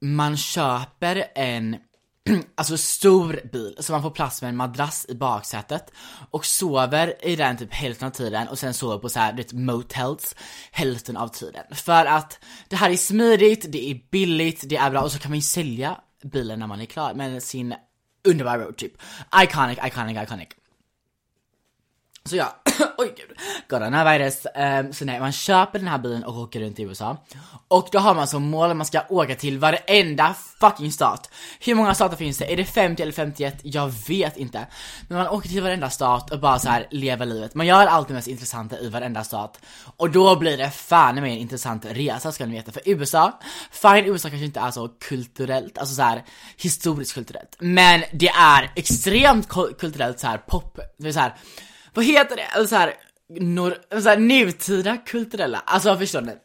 man 0.00 0.36
köper 0.36 1.24
en 1.34 1.76
alltså 2.54 2.76
stor 2.76 3.40
bil, 3.52 3.76
så 3.80 3.92
man 3.92 4.02
får 4.02 4.10
plats 4.10 4.42
med 4.42 4.48
en 4.48 4.56
madrass 4.56 5.06
i 5.08 5.14
baksätet 5.14 5.90
och 6.30 6.46
sover 6.46 7.26
i 7.26 7.36
den 7.36 7.56
typ 7.56 7.72
hälften 7.72 8.08
av 8.08 8.12
tiden 8.12 8.48
och 8.48 8.58
sen 8.58 8.74
sover 8.74 8.98
på 8.98 9.08
så 9.08 9.18
här, 9.18 9.32
vet, 9.32 9.52
motels 9.52 10.36
hälften 10.70 11.16
av 11.16 11.28
tiden. 11.28 11.64
För 11.70 12.06
att 12.06 12.38
det 12.68 12.76
här 12.76 12.90
är 12.90 12.96
smidigt, 12.96 13.72
det 13.72 13.90
är 13.90 14.00
billigt, 14.10 14.68
det 14.68 14.76
är 14.76 14.90
bra 14.90 15.02
och 15.02 15.12
så 15.12 15.18
kan 15.18 15.30
man 15.30 15.38
ju 15.38 15.42
sälja 15.42 16.00
bilen 16.22 16.58
när 16.58 16.66
man 16.66 16.80
är 16.80 16.86
klar 16.86 17.14
med 17.14 17.42
sin 17.42 17.74
underbara 18.24 18.64
roadtrip. 18.64 18.92
Iconic, 19.42 19.78
iconic, 19.84 20.22
iconic. 20.22 20.48
Så 22.24 22.36
ja, 22.36 22.62
oj 22.98 23.14
gud, 23.16 23.38
coronavirus. 23.68 24.46
Um, 24.46 24.62
ehm, 24.62 24.92
så 24.92 25.04
nej, 25.04 25.20
man 25.20 25.32
köper 25.32 25.78
den 25.78 25.88
här 25.88 25.98
bilen 25.98 26.24
och 26.24 26.38
åker 26.38 26.60
runt 26.60 26.78
i 26.78 26.82
USA. 26.82 27.24
Och 27.68 27.88
då 27.92 27.98
har 27.98 28.14
man 28.14 28.26
som 28.26 28.42
mål 28.42 28.70
att 28.70 28.76
man 28.76 28.86
ska 28.86 29.02
åka 29.08 29.34
till 29.34 29.58
varenda 29.58 30.34
fucking 30.60 30.92
stat. 30.92 31.30
Hur 31.60 31.74
många 31.74 31.94
stater 31.94 32.16
finns 32.16 32.38
det? 32.38 32.52
Är 32.52 32.56
det 32.56 32.64
50 32.64 33.02
eller 33.02 33.12
51? 33.12 33.60
Jag 33.62 33.92
vet 34.08 34.36
inte. 34.36 34.66
Men 35.08 35.18
man 35.18 35.28
åker 35.28 35.48
till 35.48 35.62
varenda 35.62 35.90
stat 35.90 36.30
och 36.30 36.40
bara 36.40 36.58
så 36.58 36.68
här 36.68 36.86
lever 36.90 37.26
livet. 37.26 37.54
Man 37.54 37.66
gör 37.66 37.86
allt 37.86 38.08
det 38.08 38.14
mest 38.14 38.28
intressanta 38.28 38.78
i 38.78 38.88
varenda 38.88 39.24
stat. 39.24 39.60
Och 39.96 40.10
då 40.10 40.36
blir 40.36 40.58
det 40.58 40.70
fan 40.70 41.14
med 41.14 41.24
en 41.24 41.38
intressant 41.38 41.84
resa 41.84 42.32
ska 42.32 42.46
ni 42.46 42.52
veta. 42.52 42.72
För 42.72 42.82
USA, 42.84 43.40
fine 43.70 44.04
USA 44.04 44.28
kanske 44.28 44.46
inte 44.46 44.60
är 44.60 44.70
så 44.70 44.88
kulturellt, 44.88 45.78
alltså 45.78 45.94
så 45.94 46.02
här 46.02 46.24
historiskt 46.56 47.14
kulturellt. 47.14 47.56
Men 47.58 48.02
det 48.12 48.28
är 48.28 48.72
extremt 48.76 49.48
kulturellt 49.48 50.20
så 50.20 50.26
här 50.26 50.38
pop, 50.38 50.78
det 50.98 51.08
är 51.08 51.12
så 51.12 51.20
här 51.20 51.34
vad 51.94 52.04
heter 52.04 52.36
det? 52.36 52.42
Eller 52.42 52.66
så 52.66 52.76
här, 52.76 52.94
nor, 53.28 54.00
så 54.00 54.08
här 54.08 54.16
nutida 54.16 54.96
kulturella, 54.96 55.58
alltså 55.58 55.98
förstår 55.98 56.20
ni? 56.20 56.36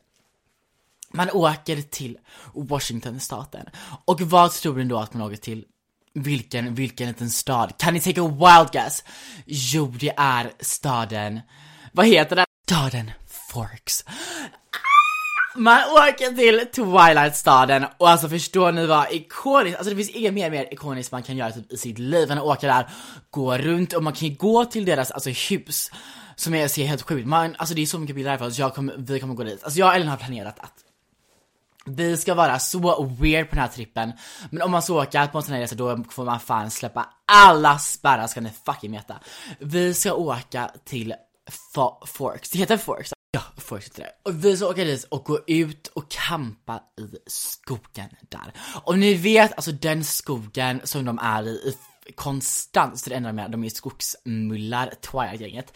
Man 1.12 1.30
åker 1.30 1.82
till 1.82 2.18
Washington-staten. 2.54 3.66
Och 4.06 4.22
vad 4.22 4.52
tror 4.52 4.76
ni 4.76 4.84
då 4.84 4.98
att 5.00 5.14
man 5.14 5.22
åker 5.22 5.38
till? 5.38 5.66
Vilken, 6.14 6.76
vilken 6.76 7.08
liten 7.08 7.30
stad? 7.30 7.74
Kan 7.78 7.94
ni 7.94 8.00
take 8.00 8.22
a 8.22 8.28
wild 8.28 8.72
guess? 8.72 9.04
Jo, 9.46 9.94
det 10.00 10.14
är 10.18 10.52
staden, 10.60 11.40
vad 11.92 12.08
heter 12.08 12.36
den? 12.36 12.46
Staden 12.68 13.12
Forks. 13.28 14.06
Man 15.60 15.82
åker 15.92 16.36
till 16.36 16.68
Twilight-staden 16.74 17.86
och 17.98 18.10
alltså 18.10 18.30
förstår 18.30 18.72
ni 18.72 18.86
vad 18.86 19.12
ikoniskt, 19.12 19.78
alltså 19.78 19.90
det 19.90 19.96
finns 19.96 20.10
inget 20.10 20.34
mer, 20.34 20.52
mer 20.52 20.74
ikoniskt 20.74 21.12
man 21.12 21.24
kan 21.24 21.38
göra 21.38 21.52
typ, 21.52 21.72
i 21.72 21.78
sitt 21.78 22.00
liv 22.00 22.32
än 22.32 22.38
att 22.38 22.44
åka 22.44 22.68
där, 22.68 22.90
gå 23.30 23.58
runt 23.58 23.94
och 23.94 24.04
man 24.04 24.14
kan 24.14 24.28
ju 24.28 24.36
gå 24.36 24.66
till 24.66 24.86
deras 24.86 25.12
alltså 25.12 25.30
hus 25.30 25.92
som 26.36 26.54
är 26.54 26.68
ser 26.68 26.86
helt 26.86 27.02
sjukt, 27.02 27.28
man, 27.28 27.56
alltså 27.58 27.76
det 27.76 27.82
är 27.82 27.86
så 27.86 28.00
mycket 28.00 28.16
bilder 28.16 28.32
därifrån 28.32 28.54
så 28.54 28.62
jag 28.62 28.76
kommer, 28.76 28.96
vi 28.98 29.20
kommer 29.20 29.34
gå 29.34 29.44
dit. 29.44 29.64
Alltså 29.64 29.80
jag 29.80 29.88
och 29.88 29.96
Ellen 29.96 30.08
har 30.08 30.18
planerat 30.18 30.60
att 30.60 30.74
vi 31.86 32.18
ska 32.18 32.34
vara 32.34 32.60
så 32.60 33.06
weird 33.20 33.50
på 33.50 33.56
den 33.56 33.62
här 33.62 33.72
trippen, 33.72 34.12
men 34.50 34.62
om 34.62 34.72
man 34.72 34.82
ska 34.82 34.94
åka 34.94 35.28
på 35.28 35.38
en 35.38 35.44
sån 35.44 35.54
här 35.54 35.62
resa 35.62 35.76
då 35.76 36.04
får 36.10 36.26
man 36.26 36.40
fan 36.40 36.72
släppa 36.72 37.10
alla 37.26 37.80
spärrar 37.80 38.28
ska 38.28 38.42
ni 38.42 38.52
fucking 38.66 38.92
veta. 38.92 39.16
Vi 39.60 39.94
ska 39.94 40.14
åka 40.14 40.72
till 40.86 41.14
Forks, 42.06 42.50
det 42.50 42.58
heter 42.58 42.78
Forks 42.78 43.14
Ja, 43.32 43.42
fortsätter 43.58 44.04
det. 44.04 44.12
Och 44.24 44.46
vi 44.46 44.58
ska 44.58 44.68
åka 44.68 44.84
dit 44.84 45.04
och 45.04 45.24
gå 45.24 45.40
ut 45.48 45.88
och 45.88 46.12
campa 46.12 46.84
i 47.00 47.18
skogen 47.28 48.10
där. 48.30 48.54
Och 48.84 49.00
ni 49.00 49.14
vet, 49.14 49.54
alltså 49.54 49.72
den 49.72 50.04
skogen 50.04 50.82
som 50.84 51.06
de 51.06 51.20
är 51.20 51.48
i, 51.48 51.50
i 51.50 51.76
konstant, 52.16 53.00
så 53.00 53.10
det 53.10 53.16
enda 53.16 53.30
de 53.30 53.40
är, 53.40 53.50
de 53.50 53.64
är 53.64 53.70
skogsmullar, 53.70 54.94
Twilight-gänget. 55.02 55.74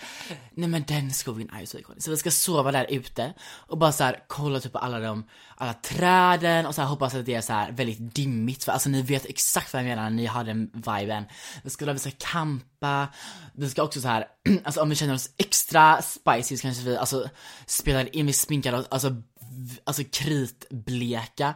Nej 0.52 0.70
men 0.70 0.84
den 0.88 1.14
skogen 1.14 1.50
är 1.50 1.60
ju 1.60 1.66
så 1.66 1.78
ikonisk. 1.78 2.06
Så 2.06 2.12
vi 2.12 2.18
ska 2.18 2.32
sova 2.32 2.72
där 2.72 2.86
ute 2.90 3.34
och 3.44 3.78
bara 3.78 3.92
så 3.92 4.04
här, 4.04 4.24
kolla 4.28 4.60
typ 4.60 4.72
på 4.72 4.80
alla 4.80 5.00
de, 5.00 5.24
alla 5.58 5.74
träden 5.74 6.66
och 6.66 6.76
så 6.76 6.82
här, 6.82 6.90
hoppas 6.90 7.16
att 7.16 7.26
det 7.26 7.36
är 7.36 7.42
så 7.42 7.54
här 7.54 7.72
väldigt 7.72 8.16
dimmigt 8.16 8.64
för 8.64 8.72
alltså 8.72 8.90
ni 8.90 9.02
vet 9.02 9.26
exakt 9.26 9.74
vad 9.74 9.82
jag 9.82 9.90
menar 9.90 10.04
när 10.04 10.10
ni 10.10 10.26
har 10.26 10.44
den 10.44 10.72
viben. 10.74 11.24
Vi 11.64 11.70
ska, 11.70 11.94
vi 11.94 12.00
ska 12.00 12.12
campa, 12.18 13.08
vi 13.54 13.70
ska 13.70 13.84
också 13.84 14.02
så 14.02 14.08
här, 14.08 14.28
alltså 14.64 14.82
om 14.82 14.90
vi 14.90 14.96
känner 14.96 15.14
oss 15.14 15.30
extra 15.38 16.02
spicy 16.02 16.58
så 16.58 16.62
kanske 16.62 16.84
vi 16.84 16.98
alltså 16.98 17.30
spelar 17.66 18.16
in, 18.16 18.26
vi 18.26 18.34
sminkar 18.34 18.74
oss, 18.74 18.88
alltså, 18.90 19.16
alltså 19.84 20.04
kritbleka 20.12 21.54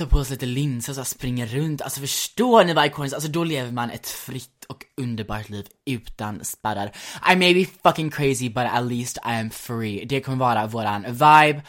tar 0.00 0.06
på 0.06 0.24
sig 0.24 0.34
lite 0.34 0.46
linser 0.46 0.92
och 0.92 0.96
så 0.96 1.04
springer 1.04 1.46
runt. 1.46 1.82
Alltså 1.82 2.00
förstår 2.00 2.64
ni 2.64 2.74
vad 2.74 2.86
ikoniskt? 2.86 3.14
Alltså 3.14 3.30
då 3.30 3.44
lever 3.44 3.72
man 3.72 3.90
ett 3.90 4.08
fritt 4.08 4.64
och 4.68 4.84
underbart 4.96 5.48
liv 5.48 5.66
utan 5.86 6.44
spärrar. 6.44 6.92
I 7.32 7.36
may 7.36 7.54
be 7.54 7.66
fucking 7.82 8.10
crazy 8.10 8.48
but 8.48 8.64
at 8.64 8.84
least 8.84 9.16
I 9.16 9.30
am 9.30 9.50
free. 9.50 10.04
Det 10.04 10.20
kommer 10.20 10.38
vara 10.38 10.66
våran 10.66 11.02
vibe 11.02 11.62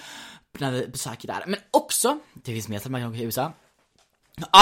när 0.59 0.71
vi 0.71 0.87
besöker 0.87 1.27
där. 1.27 1.43
Men 1.47 1.59
också, 1.71 2.19
det 2.33 2.51
finns 2.53 2.67
mer 2.67 2.79
som 2.79 2.91
man 2.91 3.01
kan 3.01 3.09
åka 3.09 3.17
till 3.17 3.25
USA. 3.25 3.53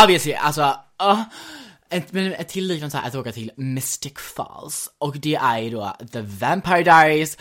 Obviously, 0.03 0.33
alltså 0.33 0.75
Uh, 1.03 1.21
ett, 1.89 2.11
men 2.11 2.33
ett 2.33 2.49
till 2.49 2.67
liknande 2.67 2.91
så 2.91 2.97
här, 2.97 3.07
att 3.07 3.15
åka 3.15 3.31
till 3.31 3.51
Mystic 3.57 4.13
Falls, 4.35 4.89
och 4.97 5.17
det 5.17 5.35
är 5.35 5.59
ju 5.59 5.69
då 5.69 5.95
The 6.11 6.21
Vampire 6.21 6.83
Diaries, 6.83 7.37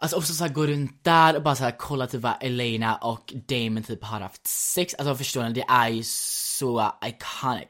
Alltså 0.00 0.16
också 0.16 0.32
såhär 0.32 0.52
gå 0.52 0.66
runt 0.66 1.04
där 1.04 1.36
och 1.36 1.42
bara 1.42 1.54
såhär 1.54 1.74
kolla 1.78 2.06
typ 2.06 2.22
vad 2.22 2.34
Elena 2.40 2.96
och 2.96 3.34
Damon 3.48 3.82
typ 3.82 4.04
har 4.04 4.20
haft 4.20 4.46
sex, 4.46 4.94
alltså 4.94 5.14
förstår 5.14 5.42
ni? 5.42 5.52
Det 5.52 5.64
är 5.68 5.88
ju 5.88 6.02
så 6.04 6.92
iconic. 7.04 7.68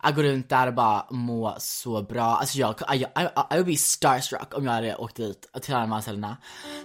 Att 0.00 0.14
gå 0.14 0.22
runt 0.22 0.48
där 0.48 0.66
och 0.66 0.74
bara 0.74 1.06
må 1.10 1.56
så 1.58 2.02
bra, 2.02 2.36
alltså 2.36 2.58
jag, 2.58 2.74
I, 2.94 2.96
I, 2.96 3.04
I 3.50 3.54
would 3.54 3.66
be 3.66 3.76
starstruck 3.76 4.54
om 4.54 4.64
jag 4.64 4.72
hade 4.72 4.96
åkt 4.96 5.16
dit 5.16 5.46
till 5.62 5.74
alla 5.74 5.82
de 5.82 5.92
här 5.92 6.00
ställena. 6.00 6.36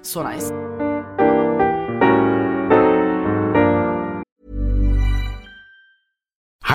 Så 0.02 0.30
nice. 0.30 0.54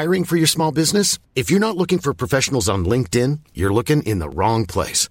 Hiring 0.01 0.25
for 0.25 0.37
your 0.37 0.47
small 0.47 0.75
business? 0.75 1.19
If 1.35 1.51
you're 1.51 1.61
not 1.61 1.77
looking 1.77 1.99
for 1.99 2.15
professionals 2.15 2.69
on 2.69 2.89
LinkedIn, 2.89 3.41
you're 3.55 3.75
looking 3.75 4.03
in 4.03 4.21
the 4.21 4.29
wrong 4.29 4.67
place. 4.67 5.11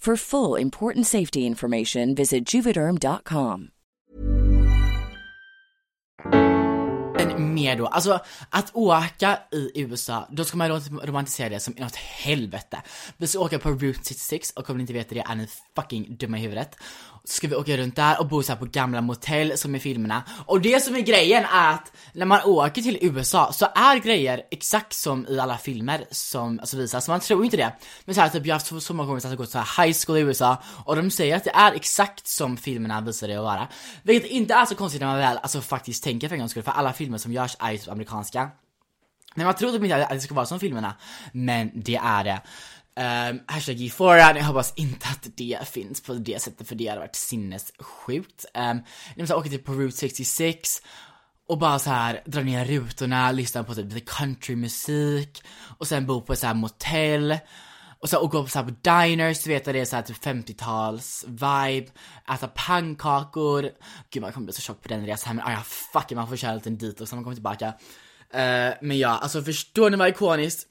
For 0.00 0.16
full 0.16 0.56
important 0.60 1.06
safety 1.06 1.46
information, 1.46 2.14
visit 2.14 2.54
juvederm.com. 2.54 3.70
Men 7.16 7.54
mer 7.54 7.76
då, 7.76 7.86
alltså 7.86 8.20
att 8.50 8.70
åka 8.74 9.38
i 9.52 9.70
USA, 9.74 10.28
då 10.30 10.44
ska 10.44 10.56
man 10.56 10.70
romantisera 10.80 11.48
det 11.48 11.60
som 11.60 11.74
något 11.78 11.96
helvete. 11.96 12.82
Vi 13.16 13.26
ska 13.26 13.38
åka 13.38 13.58
på 13.58 13.70
Route 13.70 14.00
66 14.04 14.50
och 14.50 14.70
om 14.70 14.76
ni 14.76 14.80
inte 14.80 14.92
vet 14.92 15.08
det 15.08 15.18
är 15.18 15.34
ni 15.34 15.48
fucking 15.76 16.16
dumma 16.16 16.38
i 16.38 16.40
huvudet. 16.40 16.76
Ska 17.24 17.48
vi 17.48 17.54
åka 17.54 17.76
runt 17.76 17.96
där 17.96 18.20
och 18.20 18.28
bo 18.28 18.42
så 18.42 18.56
på 18.56 18.64
gamla 18.64 19.00
motell 19.00 19.58
som 19.58 19.74
i 19.74 19.80
filmerna. 19.80 20.22
Och 20.46 20.60
det 20.60 20.84
som 20.84 20.96
är 20.96 21.00
grejen 21.00 21.44
är 21.44 21.70
att 21.70 21.92
när 22.12 22.26
man 22.26 22.40
åker 22.44 22.82
till 22.82 22.98
USA 23.00 23.52
så 23.52 23.66
är 23.74 23.96
grejer 23.96 24.42
exakt 24.50 24.92
som 24.92 25.26
i 25.26 25.38
alla 25.38 25.58
filmer 25.58 26.04
som 26.10 26.60
alltså, 26.60 26.76
visas, 26.76 27.08
man 27.08 27.20
tror 27.20 27.44
inte 27.44 27.56
det. 27.56 27.72
Men 28.04 28.14
så 28.14 28.20
här, 28.20 28.28
typ 28.28 28.46
jag 28.46 28.54
har 28.54 28.60
haft 28.60 28.86
så 28.86 28.94
många 28.94 29.06
gånger 29.06 29.20
som 29.20 29.36
gått 29.36 29.50
så 29.50 29.58
här 29.58 29.84
high 29.84 29.96
school 30.06 30.18
i 30.18 30.20
USA 30.20 30.62
och 30.84 30.96
de 30.96 31.10
säger 31.10 31.36
att 31.36 31.44
det 31.44 31.54
är 31.54 31.72
exakt 31.72 32.28
som 32.28 32.56
filmerna 32.56 33.00
visar 33.00 33.28
det 33.28 33.34
att 33.34 33.44
vara. 33.44 33.68
Vilket 34.02 34.30
inte 34.30 34.54
är 34.54 34.64
så 34.64 34.74
konstigt 34.74 35.00
när 35.00 35.08
man 35.08 35.18
väl 35.18 35.38
alltså 35.38 35.60
faktiskt 35.60 36.04
tänker 36.04 36.28
för 36.28 36.34
en 36.34 36.40
gångs 36.40 36.50
skull, 36.50 36.62
för 36.62 36.72
alla 36.72 36.92
filmer 36.92 37.18
som 37.18 37.32
görs 37.32 37.56
är 37.58 37.72
ju 37.72 37.78
typ 37.78 37.88
amerikanska. 37.88 38.50
Men 39.34 39.46
man 39.46 39.54
tror 39.54 39.72
typ 39.72 39.82
inte 39.82 40.06
att 40.06 40.10
det 40.10 40.20
ska 40.20 40.34
vara 40.34 40.46
som 40.46 40.60
filmerna, 40.60 40.94
men 41.32 41.70
det 41.74 41.96
är 41.96 42.24
det. 42.24 42.40
Um, 43.00 43.40
hashtag 43.46 43.80
Euphoria, 43.80 44.36
jag 44.36 44.44
hoppas 44.44 44.72
inte 44.76 45.08
att 45.08 45.26
det 45.36 45.58
finns 45.68 46.02
på 46.02 46.14
det 46.14 46.42
sättet 46.42 46.68
för 46.68 46.74
det 46.74 46.86
hade 46.86 47.00
varit 47.00 47.16
sinnessjukt. 47.16 48.44
Um, 48.54 48.82
jag 49.16 49.38
åker 49.38 49.50
typ 49.50 49.64
på 49.64 49.72
Route 49.72 49.96
66 49.96 50.82
och 51.48 51.58
bara 51.58 51.78
så 51.78 51.90
här 51.90 52.22
dra 52.26 52.40
ner 52.40 52.64
rutorna, 52.64 53.32
lyssna 53.32 53.64
på 53.64 53.74
typ 53.74 53.92
lite 53.92 54.06
countrymusik 54.06 55.42
och 55.78 55.86
sen 55.86 56.06
bo 56.06 56.20
på 56.20 56.32
ett 56.32 56.38
så 56.38 56.46
här 56.46 56.54
motell 56.54 57.38
och, 58.00 58.08
så, 58.08 58.20
och 58.20 58.30
gå 58.30 58.42
på, 58.42 58.48
så 58.48 58.58
här, 58.58 58.66
på 58.66 58.74
diners, 58.82 59.42
du 59.42 59.50
vet 59.50 59.64
det 59.64 59.80
är 59.80 59.84
så 59.84 59.96
här, 59.96 60.02
typ 60.02 60.24
50-tals 60.24 61.24
vibe, 61.28 61.90
äta 62.34 62.48
pannkakor, 62.54 63.70
gud 64.10 64.22
man 64.22 64.32
kommer 64.32 64.44
bli 64.44 64.52
så 64.52 64.60
tjock 64.60 64.82
på 64.82 64.88
den 64.88 65.06
resan 65.06 65.36
men 65.36 65.44
ah, 65.46 65.52
ja 65.52 65.62
fuck 65.92 66.10
man 66.10 66.28
får 66.28 66.36
köra 66.36 66.50
en 66.50 66.56
liten 66.56 66.78
detox 66.78 67.12
när 67.12 67.16
man 67.16 67.24
kommer 67.24 67.36
tillbaka. 67.36 67.66
Uh, 68.34 68.74
men 68.80 68.98
ja, 68.98 69.08
alltså 69.08 69.42
förstår 69.42 69.90
ni 69.90 69.96
vad 69.96 70.08
ikoniskt? 70.08 70.69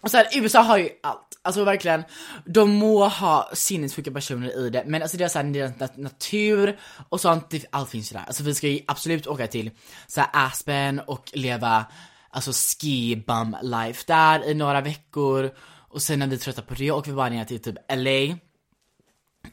Och 0.00 0.10
så 0.10 0.16
här, 0.16 0.26
USA 0.34 0.60
har 0.60 0.78
ju 0.78 0.88
allt. 1.02 1.24
Alltså 1.42 1.64
verkligen, 1.64 2.04
de 2.44 2.70
må 2.70 3.08
ha 3.08 3.50
sinnessjuka 3.54 4.10
personer 4.10 4.66
i 4.66 4.70
det, 4.70 4.84
men 4.86 5.02
alltså 5.02 5.16
deras, 5.16 5.32
deras 5.32 5.96
natur 5.96 6.78
och 7.08 7.20
sånt, 7.20 7.50
det, 7.50 7.66
allt 7.70 7.90
finns 7.90 8.12
ju 8.12 8.16
där. 8.16 8.24
Alltså 8.26 8.42
vi 8.42 8.54
ska 8.54 8.68
ju 8.68 8.80
absolut 8.86 9.26
åka 9.26 9.46
till 9.46 9.70
så 10.06 10.20
här, 10.20 10.30
Aspen 10.32 11.00
och 11.00 11.30
leva, 11.32 11.86
alltså 12.30 12.52
ski 12.52 13.24
bum 13.26 13.56
life 13.62 14.04
där 14.06 14.44
i 14.50 14.54
några 14.54 14.80
veckor. 14.80 15.50
Och 15.90 16.02
sen 16.02 16.18
när 16.18 16.26
vi 16.26 16.34
är 16.34 16.38
trötta 16.38 16.62
på 16.62 16.74
det 16.74 16.90
åker 16.90 17.10
vi 17.10 17.16
bara 17.16 17.28
ner 17.28 17.44
till 17.44 17.62
typ 17.62 17.76
LA. 17.96 18.36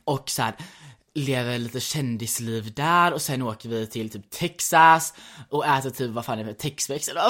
Och 0.04 0.30
så 0.30 0.42
här, 0.42 0.56
lever 1.16 1.58
lite 1.58 1.80
kändisliv 1.80 2.74
där 2.74 3.14
och 3.14 3.22
sen 3.22 3.42
åker 3.42 3.70
vi 3.70 3.88
till 3.88 4.10
typ 4.10 4.30
Texas 4.30 5.14
och 5.50 5.66
äter 5.66 5.90
typ, 5.90 6.12
vad 6.12 6.26
fan 6.26 6.40
är 6.40 6.44
det, 6.44 6.54
Texmex 6.54 7.08
eller 7.08 7.22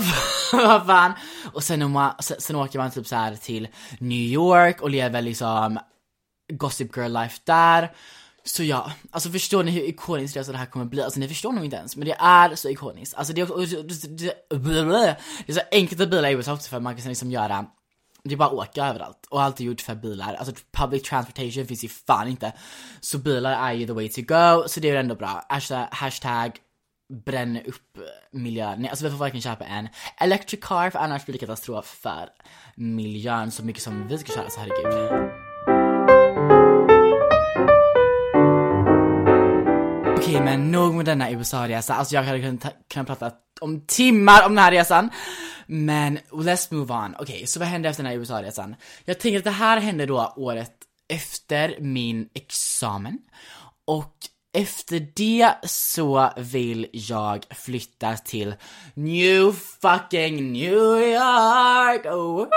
vad 0.67 0.85
fan? 0.85 1.13
Och 1.53 1.63
sen, 1.63 1.91
man, 1.91 2.13
sen, 2.19 2.37
sen 2.39 2.55
åker 2.55 2.79
man 2.79 2.91
typ 2.91 3.07
så 3.07 3.15
här 3.15 3.35
till 3.35 3.67
New 3.99 4.19
York 4.19 4.81
och 4.81 4.89
lever 4.89 5.21
liksom 5.21 5.79
Gossip 6.53 6.97
Girl 6.97 7.11
life 7.11 7.41
där. 7.43 7.91
Så 8.43 8.63
ja, 8.63 8.91
alltså 9.11 9.29
förstår 9.29 9.63
ni 9.63 9.71
hur 9.71 9.81
ikoniskt 9.81 10.47
det 10.47 10.57
här 10.57 10.65
kommer 10.65 10.85
bli? 10.85 11.01
Alltså 11.01 11.19
ni 11.19 11.27
förstår 11.27 11.51
nog 11.51 11.65
inte 11.65 11.77
ens, 11.77 11.95
men 11.95 12.07
det 12.07 12.15
är 12.19 12.55
så 12.55 12.69
ikoniskt. 12.69 13.15
Alltså 13.15 13.33
det 13.33 13.41
är, 13.41 13.83
det, 13.83 14.17
det, 14.17 14.33
det 15.45 15.51
är 15.51 15.53
så 15.53 15.61
enkelt 15.71 16.01
att 16.01 16.09
bila 16.09 16.31
i 16.31 16.33
USA 16.33 16.57
för 16.57 16.79
man 16.79 16.95
kan 16.95 17.09
liksom 17.09 17.31
göra 17.31 17.65
det 18.25 18.35
är 18.35 18.37
bara 18.37 18.49
att 18.49 18.69
åka 18.69 18.85
överallt 18.85 19.25
och 19.29 19.41
allt 19.41 19.59
är 19.59 19.63
gjort 19.63 19.81
för 19.81 19.95
bilar. 19.95 20.33
Alltså 20.33 20.53
public 20.71 21.03
transportation 21.03 21.65
finns 21.65 21.83
ju 21.83 21.87
fan 21.87 22.27
inte. 22.27 22.53
Så 22.99 23.17
bilar 23.17 23.51
är 23.69 23.73
ju 23.73 23.87
the 23.87 23.93
way 23.93 24.09
to 24.09 24.21
go, 24.21 24.63
så 24.67 24.79
det 24.79 24.89
är 24.89 24.95
ändå 24.95 25.15
bra. 25.15 25.45
Hashtag, 25.49 25.87
hashtag 25.91 26.51
bränn 27.25 27.59
upp 27.65 27.97
miljön. 28.31 28.81
Nej, 28.81 28.89
alltså 28.89 29.05
vi 29.05 29.11
får 29.11 29.17
verkligen 29.17 29.41
köpa 29.41 29.65
en 29.65 29.87
electric 30.17 30.59
car 30.63 30.89
för 30.89 30.99
annars 30.99 31.25
blir 31.25 31.33
det 31.33 31.39
katastrof 31.39 31.85
för 31.85 32.29
miljön 32.75 33.51
så 33.51 33.65
mycket 33.65 33.83
som 33.83 34.07
vi 34.07 34.17
ska 34.17 34.33
köra, 34.33 34.49
så 34.49 34.59
herregud. 34.59 35.31
Okej, 40.17 40.41
men 40.41 40.71
nog 40.71 40.93
med 40.93 41.05
denna 41.05 41.31
USA-resa. 41.31 41.93
Alltså 41.93 42.15
jag 42.15 42.23
hade 42.23 42.41
kunnat, 42.41 42.73
kunnat 42.93 43.07
prata 43.07 43.31
om 43.61 43.81
timmar 43.81 44.45
om 44.45 44.55
den 44.55 44.63
här 44.63 44.71
resan. 44.71 45.09
Men 45.67 46.19
let's 46.31 46.73
move 46.73 46.93
on. 46.93 47.15
Okej, 47.19 47.35
okay, 47.35 47.47
så 47.47 47.59
vad 47.59 47.67
hände 47.67 47.89
efter 47.89 48.03
den 48.03 48.11
här 48.11 48.19
USA-resan? 48.19 48.75
Jag 49.05 49.19
tänker 49.19 49.37
att 49.37 49.43
det 49.43 49.51
här 49.51 49.77
hände 49.77 50.05
då 50.05 50.33
året 50.35 50.73
efter 51.09 51.77
min 51.79 52.29
examen. 52.33 53.19
Och 53.87 54.15
efter 54.57 55.07
det 55.15 55.53
så 55.63 56.29
vill 56.37 56.87
jag 56.91 57.45
flytta 57.49 58.17
till 58.17 58.55
New 58.93 59.51
fucking 59.81 60.53
New 60.53 61.01
York. 61.01 62.05
Oh, 62.05 62.47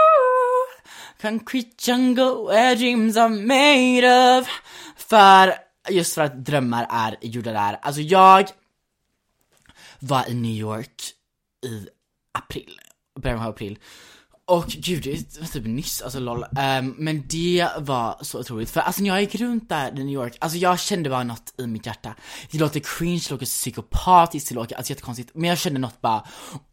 concrete 1.20 1.90
jungle 1.90 2.46
where 2.48 2.74
dreams 2.74 3.16
are 3.16 3.28
made 3.28 4.38
of. 4.38 4.48
För, 4.96 5.54
just 5.88 6.14
för 6.14 6.22
att 6.22 6.44
drömmar 6.44 6.86
är 6.90 7.16
gjorda 7.20 7.52
där. 7.52 7.78
Alltså 7.82 8.00
jag 8.00 8.50
var 10.00 10.28
i 10.28 10.34
New 10.34 10.56
York 10.56 11.12
i 11.66 11.88
april 12.38 12.80
början 13.20 13.40
av 13.40 13.48
april. 13.48 13.78
och 14.44 14.66
gud, 14.66 15.02
det 15.02 15.40
var 15.40 15.46
typ 15.46 15.66
nyss, 15.66 16.02
alltså 16.02 16.20
lol. 16.20 16.44
Um, 16.44 16.94
men 16.98 17.24
det 17.26 17.68
var 17.78 18.18
så 18.22 18.40
otroligt, 18.40 18.70
för 18.70 18.80
alltså 18.80 19.02
när 19.02 19.08
jag 19.08 19.20
gick 19.20 19.34
runt 19.34 19.68
där 19.68 19.88
i 19.88 19.94
New 19.94 20.14
York, 20.14 20.36
alltså 20.40 20.58
jag 20.58 20.80
kände 20.80 21.10
bara 21.10 21.24
något 21.24 21.54
i 21.58 21.66
mitt 21.66 21.86
hjärta. 21.86 22.14
Det 22.50 22.58
låter 22.58 22.80
cringe, 22.80 23.22
det 23.28 23.30
låter 23.30 23.46
psykopatiskt, 23.46 24.48
det 24.48 24.54
låter 24.54 24.76
alltså 24.76 24.90
jättekonstigt, 24.90 25.30
men 25.34 25.48
jag 25.48 25.58
kände 25.58 25.80
något 25.80 26.00
bara, 26.00 26.24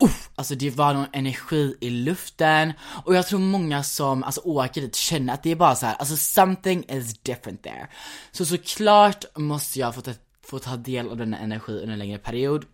uff, 0.04 0.30
alltså 0.36 0.56
det 0.56 0.70
var 0.70 0.94
någon 0.94 1.08
energi 1.14 1.78
i 1.82 1.90
luften. 1.90 2.74
Och 3.06 3.16
jag 3.16 3.28
tror 3.28 3.40
många 3.40 3.84
som 3.84 4.24
alltså 4.24 4.42
åker 4.42 4.82
dit 4.82 4.96
känner 4.96 5.34
att 5.34 5.44
det 5.44 5.52
är 5.52 5.56
bara 5.56 5.76
så 5.76 5.86
här, 5.86 5.96
alltså 5.96 6.18
something 6.18 6.84
is 6.90 7.20
different 7.20 7.64
there. 7.64 7.88
Så 8.32 8.46
såklart 8.46 9.26
måste 9.38 9.80
jag 9.80 9.96
få 9.96 10.02
ta, 10.02 10.12
få 10.44 10.60
ta 10.60 10.76
del 10.76 11.10
av 11.10 11.18
denna 11.18 11.38
energi 11.38 11.74
under 11.74 11.94
en 11.94 12.00
längre 12.00 12.18
period. 12.18 12.66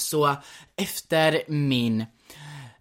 Så 0.00 0.36
efter 0.76 1.42
min 1.48 2.06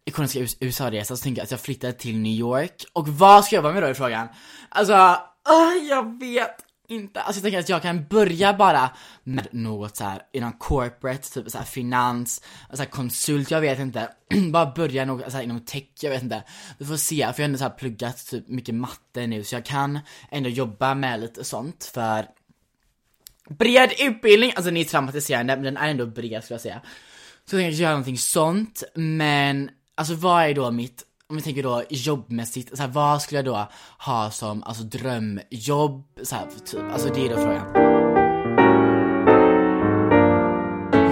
ikoniska 0.05 0.39
USA-resa 0.59 1.17
så 1.17 1.23
tänkte 1.23 1.39
jag 1.39 1.43
att 1.43 1.51
jag 1.51 1.59
flyttade 1.59 1.93
till 1.93 2.17
New 2.17 2.33
York. 2.33 2.85
Och 2.93 3.07
vad 3.07 3.45
ska 3.45 3.55
jag 3.55 3.63
jobba 3.63 3.73
med 3.73 3.83
då 3.83 3.89
i 3.89 3.93
frågan? 3.93 4.27
Alltså, 4.69 4.93
uh, 4.93 5.87
jag 5.89 6.19
vet 6.19 6.65
inte. 6.89 7.21
Alltså 7.21 7.37
jag 7.37 7.43
tänker 7.43 7.59
att 7.59 7.69
jag 7.69 7.81
kan 7.81 8.05
börja 8.09 8.53
bara 8.53 8.89
med 9.23 9.47
något 9.51 9.97
så 9.97 10.03
här 10.03 10.21
inom 10.31 10.53
corporate, 10.53 11.33
typ 11.33 11.51
så 11.51 11.57
här 11.57 11.65
finans, 11.65 12.41
så 12.73 12.77
här 12.77 12.85
konsult, 12.85 13.51
jag 13.51 13.61
vet 13.61 13.79
inte. 13.79 14.09
bara 14.51 14.71
börja 14.71 15.05
något 15.05 15.31
så 15.31 15.37
här 15.37 15.43
inom 15.43 15.59
tech, 15.59 15.83
jag 16.01 16.09
vet 16.09 16.23
inte. 16.23 16.43
Vi 16.77 16.85
får 16.85 16.95
se, 16.95 17.15
för 17.15 17.23
jag 17.23 17.33
har 17.33 17.43
ändå 17.43 17.57
så 17.57 17.63
här 17.63 17.71
pluggat 17.71 18.27
typ 18.29 18.47
mycket 18.47 18.75
matte 18.75 19.27
nu 19.27 19.43
så 19.43 19.55
jag 19.55 19.65
kan 19.65 19.99
ändå 20.31 20.49
jobba 20.49 20.95
med 20.95 21.19
lite 21.19 21.43
sånt 21.43 21.91
för 21.93 22.25
bred 23.49 23.93
utbildning, 23.99 24.53
alltså 24.55 24.71
ni 24.71 24.81
är 24.81 24.85
traumatiserande 24.85 25.55
men 25.55 25.63
den 25.63 25.77
är 25.77 25.89
ändå 25.89 26.05
bred 26.05 26.43
skulle 26.43 26.55
jag 26.55 26.61
säga. 26.61 26.81
Så 27.49 27.55
jag 27.55 27.63
tänkte 27.63 27.81
göra 27.81 27.91
någonting 27.91 28.17
sånt, 28.17 28.83
men 28.95 29.69
alltså 29.95 30.13
vad 30.13 30.43
är 30.43 30.53
då 30.53 30.71
mitt, 30.71 31.03
om 31.29 31.35
vi 31.35 31.41
tänker 31.41 31.63
då 31.63 31.83
jobbmässigt, 31.89 32.77
så 32.77 32.83
här, 32.83 32.89
vad 32.89 33.21
skulle 33.21 33.37
jag 33.37 33.45
då 33.45 33.67
ha 33.99 34.31
som 34.31 34.63
alltså 34.63 34.83
drömjobb, 34.83 36.19
så 36.23 36.35
här, 36.35 36.47
typ, 36.65 36.79
alltså 36.91 37.13
det 37.13 37.25
är 37.25 37.29
då 37.29 37.35
frågan. 37.35 37.65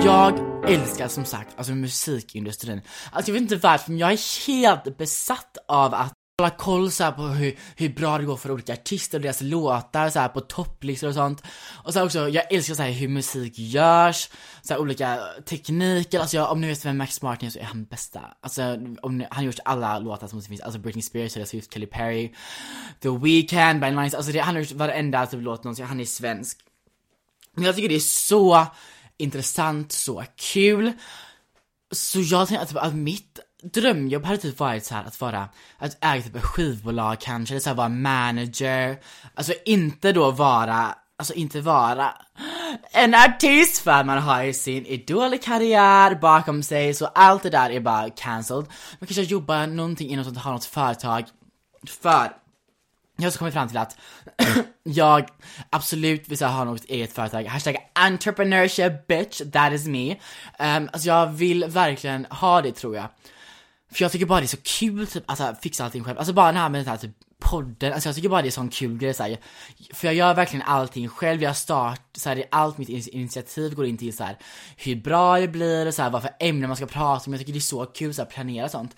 Jag 0.05 0.39
älskar 0.69 1.07
som 1.07 1.25
sagt, 1.25 1.57
alltså 1.57 1.73
musikindustrin. 1.73 2.81
Alltså 3.11 3.31
jag 3.31 3.33
vet 3.33 3.41
inte 3.41 3.67
varför, 3.67 3.91
men 3.91 3.99
jag 3.99 4.11
är 4.11 4.47
helt 4.47 4.97
besatt 4.97 5.57
av 5.67 5.93
att 5.93 6.13
hålla 6.41 6.49
koll 6.49 6.91
så 6.91 7.11
på 7.11 7.21
hur, 7.21 7.55
hur 7.75 7.89
bra 7.89 8.17
det 8.17 8.25
går 8.25 8.37
för 8.37 8.51
olika 8.51 8.73
artister 8.73 9.17
och 9.17 9.21
deras 9.21 9.41
låtar 9.41 10.09
så 10.09 10.19
här 10.19 10.27
på 10.27 10.41
topplistor 10.41 11.07
och 11.07 11.13
sånt. 11.13 11.43
Och 11.83 11.93
så 11.93 12.05
också, 12.05 12.29
jag 12.29 12.53
älskar 12.53 12.73
så 12.73 12.81
här 12.81 12.91
hur 12.91 13.07
musik 13.07 13.53
görs, 13.59 14.29
så 14.61 14.73
här 14.73 14.81
olika 14.81 15.19
tekniker, 15.45 16.19
alltså 16.19 16.37
jag, 16.37 16.51
om 16.51 16.61
ni 16.61 16.67
vet 16.67 16.85
vem 16.85 16.97
Max 16.97 17.21
Martin 17.21 17.47
är 17.47 17.51
så 17.51 17.59
är 17.59 17.63
han 17.63 17.85
bästa. 17.85 18.21
Alltså 18.41 18.77
om 19.01 19.17
ni, 19.17 19.27
han 19.29 19.37
har 19.37 19.43
gjort 19.43 19.59
alla 19.65 19.99
låtar 19.99 20.27
som 20.27 20.41
finns, 20.41 20.61
alltså 20.61 20.79
Britney 20.79 21.01
Spears, 21.01 21.33
Taylor 21.33 21.45
Swift, 21.45 21.73
Kelly 21.73 21.85
Perry, 21.85 22.33
The 22.99 23.09
Weeknd, 23.09 23.81
By 23.81 23.89
Lines, 23.89 24.13
alltså 24.13 24.31
det, 24.31 24.39
han 24.39 24.55
har 24.55 24.61
gjort 24.61 24.71
varenda 24.71 25.25
typ 25.25 25.41
låt 25.41 25.63
någonsin, 25.63 25.85
han 25.85 25.99
är 25.99 26.05
svensk. 26.05 26.59
Men 27.53 27.63
jag 27.63 27.75
tycker 27.75 27.89
det 27.89 27.95
är 27.95 27.99
så 27.99 28.65
intressant, 29.17 29.91
så 29.91 30.23
kul. 30.35 30.91
Så 31.91 32.21
jag 32.21 32.47
tänkte 32.47 32.63
att, 32.63 32.69
typ, 32.69 32.77
att 32.77 32.95
mitt 32.95 33.39
drömjobb 33.73 34.25
hade 34.25 34.37
typ 34.37 34.59
varit 34.59 34.85
så 34.85 34.95
här 34.95 35.03
att 35.03 35.21
vara, 35.21 35.49
att 35.77 35.97
äga 36.01 36.21
typ 36.21 36.35
ett 36.35 36.43
skivbolag 36.43 37.19
kanske, 37.19 37.53
eller 37.53 37.61
så 37.61 37.69
här 37.69 37.75
vara 37.75 37.89
manager, 37.89 38.97
alltså 39.35 39.53
inte 39.65 40.11
då 40.11 40.31
vara, 40.31 40.95
alltså 41.17 41.33
inte 41.33 41.61
vara 41.61 42.13
en 42.91 43.15
artist 43.15 43.77
för 43.81 44.03
man 44.03 44.17
har 44.17 44.43
ju 44.43 44.53
sin 44.53 44.85
idolkarriär 44.85 46.15
bakom 46.15 46.63
sig, 46.63 46.93
så 46.93 47.05
allt 47.05 47.43
det 47.43 47.49
där 47.49 47.69
är 47.69 47.79
bara 47.79 48.09
cancelled. 48.09 48.65
Man 48.99 49.07
kanske 49.07 49.21
jobbar 49.21 49.67
någonting 49.67 50.09
inom 50.09 50.25
sånt, 50.25 50.37
har 50.37 50.51
något 50.51 50.65
företag, 50.65 51.25
för 51.87 52.31
jag 53.17 53.25
har 53.25 53.31
så 53.31 53.39
kommit 53.39 53.53
fram 53.53 53.67
till 53.67 53.77
att 53.77 53.97
jag 54.83 55.27
absolut 55.69 56.27
vill 56.27 56.41
ha 56.41 56.63
något 56.63 56.85
eget 56.85 57.13
företag. 57.13 57.43
Hashtag 57.43 57.75
entrepreneurship 57.93 59.07
bitch, 59.07 59.41
that 59.53 59.73
is 59.73 59.87
me. 59.87 60.11
Um, 60.59 60.89
alltså 60.93 61.07
jag 61.07 61.27
vill 61.27 61.65
verkligen 61.65 62.25
ha 62.25 62.61
det 62.61 62.71
tror 62.71 62.95
jag. 62.95 63.07
För 63.97 64.03
jag 64.03 64.11
tycker 64.11 64.25
bara 64.25 64.39
det 64.39 64.45
är 64.45 64.47
så 64.47 64.57
kul 64.63 65.07
typ 65.07 65.23
att 65.27 65.39
alltså, 65.41 65.61
fixa 65.61 65.85
allting 65.85 66.03
själv. 66.03 66.17
Alltså 66.17 66.33
bara 66.33 66.47
den 66.47 66.61
här 66.61 66.69
med 66.69 66.81
den 66.81 66.87
här 66.87 66.97
typ 66.97 67.11
podden, 67.39 67.93
alltså 67.93 68.09
jag 68.09 68.15
tycker 68.15 68.29
bara 68.29 68.41
det 68.41 68.47
är 68.47 68.51
sån 68.51 68.69
kul 68.69 68.97
grej 68.97 69.13
såhär. 69.13 69.37
För 69.93 70.07
jag 70.07 70.15
gör 70.15 70.33
verkligen 70.33 70.65
allting 70.65 71.07
själv, 71.07 71.43
jag 71.43 71.57
start, 71.57 72.01
såhär, 72.17 72.43
allt 72.51 72.77
mitt 72.77 73.07
initiativ 73.07 73.75
går 73.75 73.85
in 73.85 73.97
till 73.97 74.17
såhär 74.17 74.37
hur 74.77 74.95
bra 74.95 75.39
det 75.39 75.47
blir 75.47 75.85
och 75.85 75.93
såhär 75.93 76.09
vad 76.09 76.21
för 76.21 76.31
ämnen 76.39 76.69
man 76.69 76.77
ska 76.77 76.85
prata 76.85 77.25
om. 77.27 77.33
Jag 77.33 77.39
tycker 77.39 77.53
det 77.53 77.59
är 77.59 77.61
så 77.61 77.85
kul 77.85 78.13
såhär 78.13 78.29
planera 78.29 78.69
sånt. 78.69 78.95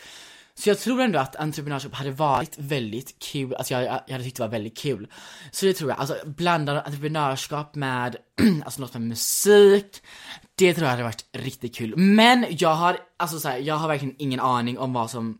Så 0.56 0.70
jag 0.70 0.80
tror 0.80 1.02
ändå 1.02 1.20
att 1.20 1.36
entreprenörskap 1.36 1.94
hade 1.94 2.12
varit 2.12 2.58
väldigt 2.58 3.20
kul, 3.20 3.56
alltså 3.56 3.74
jag, 3.74 3.84
jag 3.84 4.12
hade 4.12 4.24
tyckt 4.24 4.38
det 4.38 4.44
var 4.44 4.50
väldigt 4.50 4.78
kul. 4.78 5.08
Så 5.52 5.66
det 5.66 5.74
tror 5.74 5.90
jag, 5.90 6.00
alltså 6.00 6.16
blanda 6.26 6.82
entreprenörskap 6.82 7.76
med, 7.76 8.16
alltså 8.66 8.82
något 8.82 8.94
med 8.94 9.02
musik, 9.02 10.02
det 10.60 10.74
tror 10.74 10.86
jag 10.86 10.91
hade 10.91 11.04
varit 11.04 11.26
riktigt 11.32 11.76
kul. 11.76 11.98
Men 11.98 12.45
jag 12.50 12.76
har, 12.76 13.00
alltså 13.17 13.39
så 13.39 13.50
här, 13.50 13.58
jag 13.58 13.76
har 13.76 13.88
verkligen 13.88 14.15
ingen 14.17 14.39
aning 14.39 14.80
om 14.80 14.93
vad 14.93 15.10
som 15.10 15.39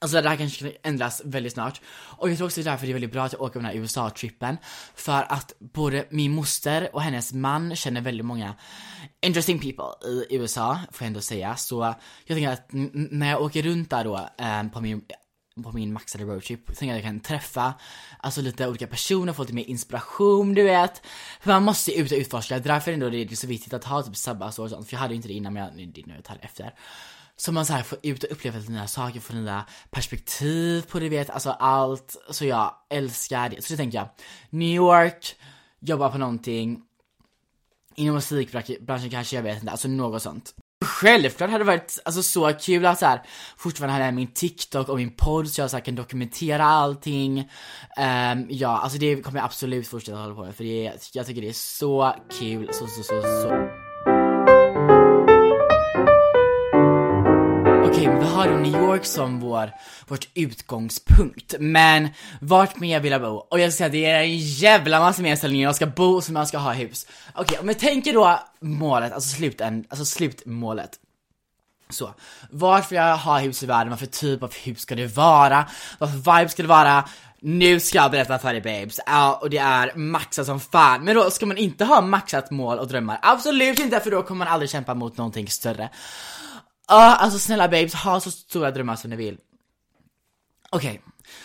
Alltså 0.00 0.22
det 0.22 0.28
här 0.28 0.36
kanske 0.36 0.70
kan 0.70 0.72
ändras 0.82 1.22
väldigt 1.24 1.52
snart. 1.52 1.80
Och 1.90 2.30
jag 2.30 2.36
tror 2.36 2.46
också 2.46 2.60
det 2.60 2.68
är 2.68 2.70
därför 2.70 2.86
det 2.86 2.92
är 2.92 2.94
väldigt 2.94 3.12
bra 3.12 3.24
att 3.24 3.32
jag 3.32 3.42
åker 3.42 3.52
på 3.52 3.58
den 3.58 3.66
här 3.66 3.74
USA-trippen. 3.74 4.56
För 4.94 5.32
att 5.32 5.52
både 5.58 6.06
min 6.10 6.34
moster 6.34 6.88
och 6.92 7.02
hennes 7.02 7.32
man 7.32 7.76
känner 7.76 8.00
väldigt 8.00 8.26
många 8.26 8.54
interesting 9.20 9.58
people 9.58 10.08
i 10.08 10.36
USA, 10.36 10.78
får 10.92 11.04
jag 11.04 11.06
ändå 11.06 11.20
säga. 11.20 11.56
Så 11.56 11.94
jag 12.24 12.36
tänker 12.36 12.52
att 12.52 12.68
när 12.92 13.30
jag 13.30 13.42
åker 13.42 13.62
runt 13.62 13.90
där 13.90 14.04
då 14.04 14.28
eh, 14.38 14.68
på 14.68 14.80
min 14.80 15.02
på 15.62 15.72
min 15.72 15.92
maxade 15.92 16.24
roadtrip, 16.24 16.66
tänker 16.66 16.88
att 16.88 16.96
jag 16.96 17.02
kan 17.02 17.20
träffa 17.20 17.74
alltså 18.18 18.40
lite 18.40 18.68
olika 18.68 18.86
personer, 18.86 19.32
få 19.32 19.42
lite 19.42 19.54
mer 19.54 19.64
inspiration, 19.64 20.54
du 20.54 20.62
vet. 20.62 21.02
För 21.40 21.50
man 21.50 21.62
måste 21.62 21.90
ju 21.90 22.02
ut 22.02 22.12
och 22.12 22.18
utforska, 22.18 22.58
därför 22.58 22.92
är 22.92 23.24
det 23.24 23.36
så 23.36 23.46
viktigt 23.46 23.72
att 23.72 23.84
ha 23.84 24.02
typ 24.02 24.16
sabbatsår 24.16 24.64
och 24.64 24.70
sånt, 24.70 24.88
för 24.88 24.94
jag 24.94 25.00
hade 25.00 25.14
ju 25.14 25.16
inte 25.16 25.28
det 25.28 25.34
innan 25.34 25.52
men 25.52 25.62
jag, 25.62 25.88
det 25.88 26.06
nu 26.06 26.22
tar 26.22 26.38
efter. 26.42 26.74
Så 27.36 27.52
man 27.52 27.66
så 27.66 27.72
här 27.72 27.82
får 27.82 27.98
ut 28.02 28.24
och 28.24 28.32
uppleva 28.32 28.58
lite 28.58 28.72
nya 28.72 28.86
saker, 28.86 29.20
få 29.20 29.34
nya 29.34 29.64
perspektiv 29.90 30.82
på 30.82 30.98
det, 30.98 31.04
du 31.04 31.10
vet, 31.10 31.30
alltså 31.30 31.50
allt. 31.50 32.16
Så 32.30 32.44
jag 32.44 32.74
älskar 32.90 33.48
det. 33.48 33.64
Så 33.64 33.72
det 33.72 33.76
tänker 33.76 33.98
jag, 33.98 34.08
New 34.50 34.76
York, 34.76 35.36
jobba 35.80 36.10
på 36.10 36.18
någonting, 36.18 36.82
inom 37.94 38.14
musikbranschen 38.14 39.10
kanske, 39.10 39.36
jag 39.36 39.42
vet 39.42 39.60
inte, 39.60 39.70
alltså 39.70 39.88
något 39.88 40.22
sånt. 40.22 40.54
Självklart 40.84 41.50
hade 41.50 41.64
det 41.64 41.66
varit 41.66 41.98
alltså, 42.04 42.22
så 42.22 42.52
kul 42.52 42.86
att 42.86 42.98
så 42.98 43.06
här, 43.06 43.22
fortfarande 43.56 44.04
ha 44.04 44.12
min 44.12 44.32
TikTok 44.32 44.88
och 44.88 44.96
min 44.96 45.16
podd 45.16 45.48
så 45.48 45.60
jag 45.60 45.70
så 45.70 45.76
här, 45.76 45.84
kan 45.84 45.94
dokumentera 45.94 46.64
allting. 46.64 47.38
Um, 47.98 48.46
ja, 48.48 48.78
alltså 48.78 48.98
det 48.98 49.22
kommer 49.22 49.38
jag 49.38 49.44
absolut 49.44 49.88
fortsätta 49.88 50.18
hålla 50.18 50.34
på 50.34 50.44
med 50.44 50.54
för 50.54 50.64
det, 50.64 50.92
jag 51.12 51.26
tycker 51.26 51.42
det 51.42 51.48
är 51.48 51.52
så 51.52 52.14
kul, 52.38 52.68
så 52.72 52.86
så 52.86 53.02
så 53.02 53.22
så. 53.22 53.87
Okej, 58.08 58.20
vi 58.20 58.26
har 58.26 58.48
då 58.48 58.56
New 58.56 58.82
York 58.82 59.04
som 59.04 59.40
vår, 59.40 59.72
vårt 60.06 60.28
utgångspunkt, 60.34 61.54
men 61.60 62.08
vart 62.40 62.80
mer 62.80 63.00
vill 63.00 63.12
jag 63.12 63.20
bo? 63.20 63.28
Och 63.28 63.60
jag 63.60 63.72
ska 63.72 63.78
säga 63.78 63.88
det 63.88 64.04
är 64.04 64.20
en 64.20 64.38
jävla 64.38 65.00
massa 65.00 65.22
mer 65.22 65.36
ställen 65.36 65.60
jag 65.60 65.76
ska 65.76 65.86
bo 65.86 66.20
som 66.20 66.36
jag 66.36 66.48
ska 66.48 66.58
ha 66.58 66.72
hus. 66.72 67.06
Okej, 67.32 67.42
okay, 67.42 67.58
om 67.58 67.68
jag 67.68 67.78
tänker 67.78 68.12
då 68.12 68.40
målet, 68.60 69.12
alltså 69.12 69.36
sluten, 69.36 69.84
alltså 69.88 70.04
slutmålet. 70.04 70.90
Så, 71.90 72.14
vart 72.50 72.92
vill 72.92 72.96
jag 72.96 73.16
ha 73.16 73.38
hus 73.38 73.62
i 73.62 73.66
världen? 73.66 73.90
Vad 73.90 73.98
för 73.98 74.06
typ 74.06 74.42
av 74.42 74.54
hus 74.54 74.80
ska 74.80 74.94
det 74.94 75.16
vara? 75.16 75.66
Vad 75.98 76.10
för 76.10 76.16
vibe 76.16 76.48
ska 76.48 76.62
det 76.62 76.68
vara? 76.68 77.04
Nu 77.40 77.80
ska 77.80 77.98
jag 77.98 78.10
berätta 78.10 78.38
för 78.38 78.52
dig 78.52 78.60
babes, 78.60 79.00
ja, 79.06 79.38
och 79.42 79.50
det 79.50 79.58
är 79.58 79.92
maxat 79.94 80.46
som 80.46 80.60
fan. 80.60 81.04
Men 81.04 81.14
då 81.14 81.30
ska 81.30 81.46
man 81.46 81.56
inte 81.56 81.84
ha 81.84 82.00
maxat 82.00 82.50
mål 82.50 82.78
och 82.78 82.88
drömmar, 82.88 83.18
absolut 83.22 83.78
inte 83.78 84.00
för 84.00 84.10
då 84.10 84.22
kommer 84.22 84.44
man 84.44 84.54
aldrig 84.54 84.70
kämpa 84.70 84.94
mot 84.94 85.16
någonting 85.16 85.48
större. 85.48 85.90
Ja, 86.88 87.16
alltså 87.16 87.38
snälla 87.38 87.68
babes, 87.68 87.94
ha 87.94 88.20
så 88.20 88.30
stora 88.30 88.70
drömmar 88.70 88.96
som 88.96 89.10
ni 89.10 89.16
vill. 89.16 89.38
Okej, 90.70 90.90
okay. 90.90 91.00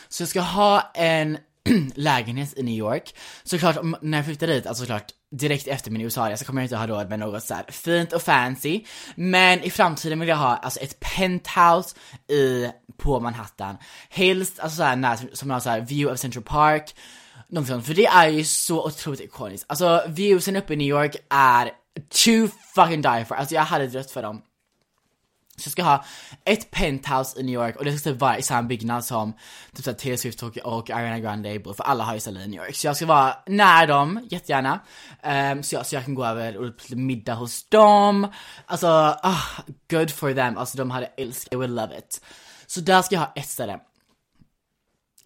så 0.09 0.23
jag 0.23 0.29
ska 0.29 0.41
ha 0.41 0.91
en 0.93 1.37
lägenhet 1.95 2.57
i 2.57 2.63
New 2.63 2.75
York. 2.75 3.15
Såklart, 3.43 3.77
när 4.01 4.17
jag 4.17 4.25
flyttar 4.25 4.47
dit, 4.47 4.67
alltså 4.67 4.83
såklart 4.83 5.11
direkt 5.31 5.67
efter 5.67 5.91
min 5.91 6.01
USA-resa 6.01 6.45
kommer 6.45 6.61
jag 6.61 6.65
inte 6.65 6.77
ha 6.77 6.87
råd 6.87 7.09
med 7.09 7.19
något 7.19 7.43
så 7.43 7.55
fint 7.67 8.13
och 8.13 8.21
fancy. 8.21 8.83
Men 9.15 9.63
i 9.63 9.69
framtiden 9.69 10.19
vill 10.19 10.29
jag 10.29 10.35
ha 10.35 10.55
alltså 10.55 10.79
ett 10.79 10.99
penthouse 10.99 11.95
i, 12.27 12.71
på 12.97 13.19
Manhattan. 13.19 13.77
Helst, 14.09 14.59
alltså 14.59 14.77
såhär 14.77 14.95
när, 14.95 15.35
som 15.35 15.49
har 15.49 15.59
såhär 15.59 15.81
view 15.81 16.13
of 16.13 16.19
Central 16.19 16.43
Park. 16.43 16.95
Något 17.47 17.85
för 17.85 17.93
det 17.93 18.05
är 18.05 18.27
ju 18.27 18.43
så 18.43 18.85
otroligt 18.85 19.19
ikoniskt. 19.19 19.65
Alltså 19.69 20.03
viewsen 20.07 20.55
uppe 20.55 20.73
i 20.73 20.75
New 20.75 20.87
York 20.87 21.15
är 21.29 21.71
too 22.25 22.47
fucking 22.75 23.01
die 23.01 23.25
for. 23.27 23.35
Alltså 23.35 23.55
jag 23.55 23.61
hade 23.61 23.87
dött 23.87 24.11
för 24.11 24.21
dem. 24.21 24.41
Så 25.57 25.67
jag 25.67 25.71
ska 25.71 25.83
ha 25.83 26.05
ett 26.45 26.71
penthouse 26.71 27.39
i 27.39 27.43
New 27.43 27.53
York 27.53 27.75
och 27.75 27.85
det 27.85 27.97
ska 27.97 28.09
typ 28.09 28.19
vara 28.19 28.37
i 28.37 28.41
samma 28.41 28.67
byggnad 28.67 29.05
som 29.05 29.33
typ 29.75 29.85
såhär 29.85 29.97
Taylor 29.97 30.17
Swift 30.17 30.43
och, 30.43 30.57
och 30.57 30.89
Ariana 30.89 31.19
Grande 31.19 31.59
bor, 31.59 31.73
för 31.73 31.83
alla 31.83 32.03
har 32.03 32.13
ju 32.13 32.19
ställen 32.19 32.43
i 32.43 32.47
New 32.47 32.65
York. 32.65 32.75
Så 32.75 32.87
jag 32.87 32.95
ska 32.95 33.05
vara 33.05 33.35
nära 33.47 33.85
dem, 33.85 34.27
jättegärna. 34.31 34.79
Um, 35.51 35.63
så, 35.63 35.75
jag, 35.75 35.85
så 35.85 35.95
jag 35.95 36.05
kan 36.05 36.15
gå 36.15 36.25
över 36.25 36.57
och 36.57 36.77
typ 36.77 36.97
middag 36.97 37.33
hos 37.33 37.69
dem. 37.69 38.27
Alltså, 38.65 38.87
ah, 39.23 39.63
good 39.89 40.11
for 40.11 40.33
them. 40.33 40.57
Alltså 40.57 40.77
de 40.77 40.91
hade 40.91 41.05
älskat, 41.05 41.49
they 41.49 41.57
would 41.57 41.71
love 41.71 41.97
it. 41.97 42.21
Så 42.67 42.81
där 42.81 43.01
ska 43.01 43.15
jag 43.15 43.19
ha 43.19 43.33
ett 43.35 43.49
ställe. 43.49 43.79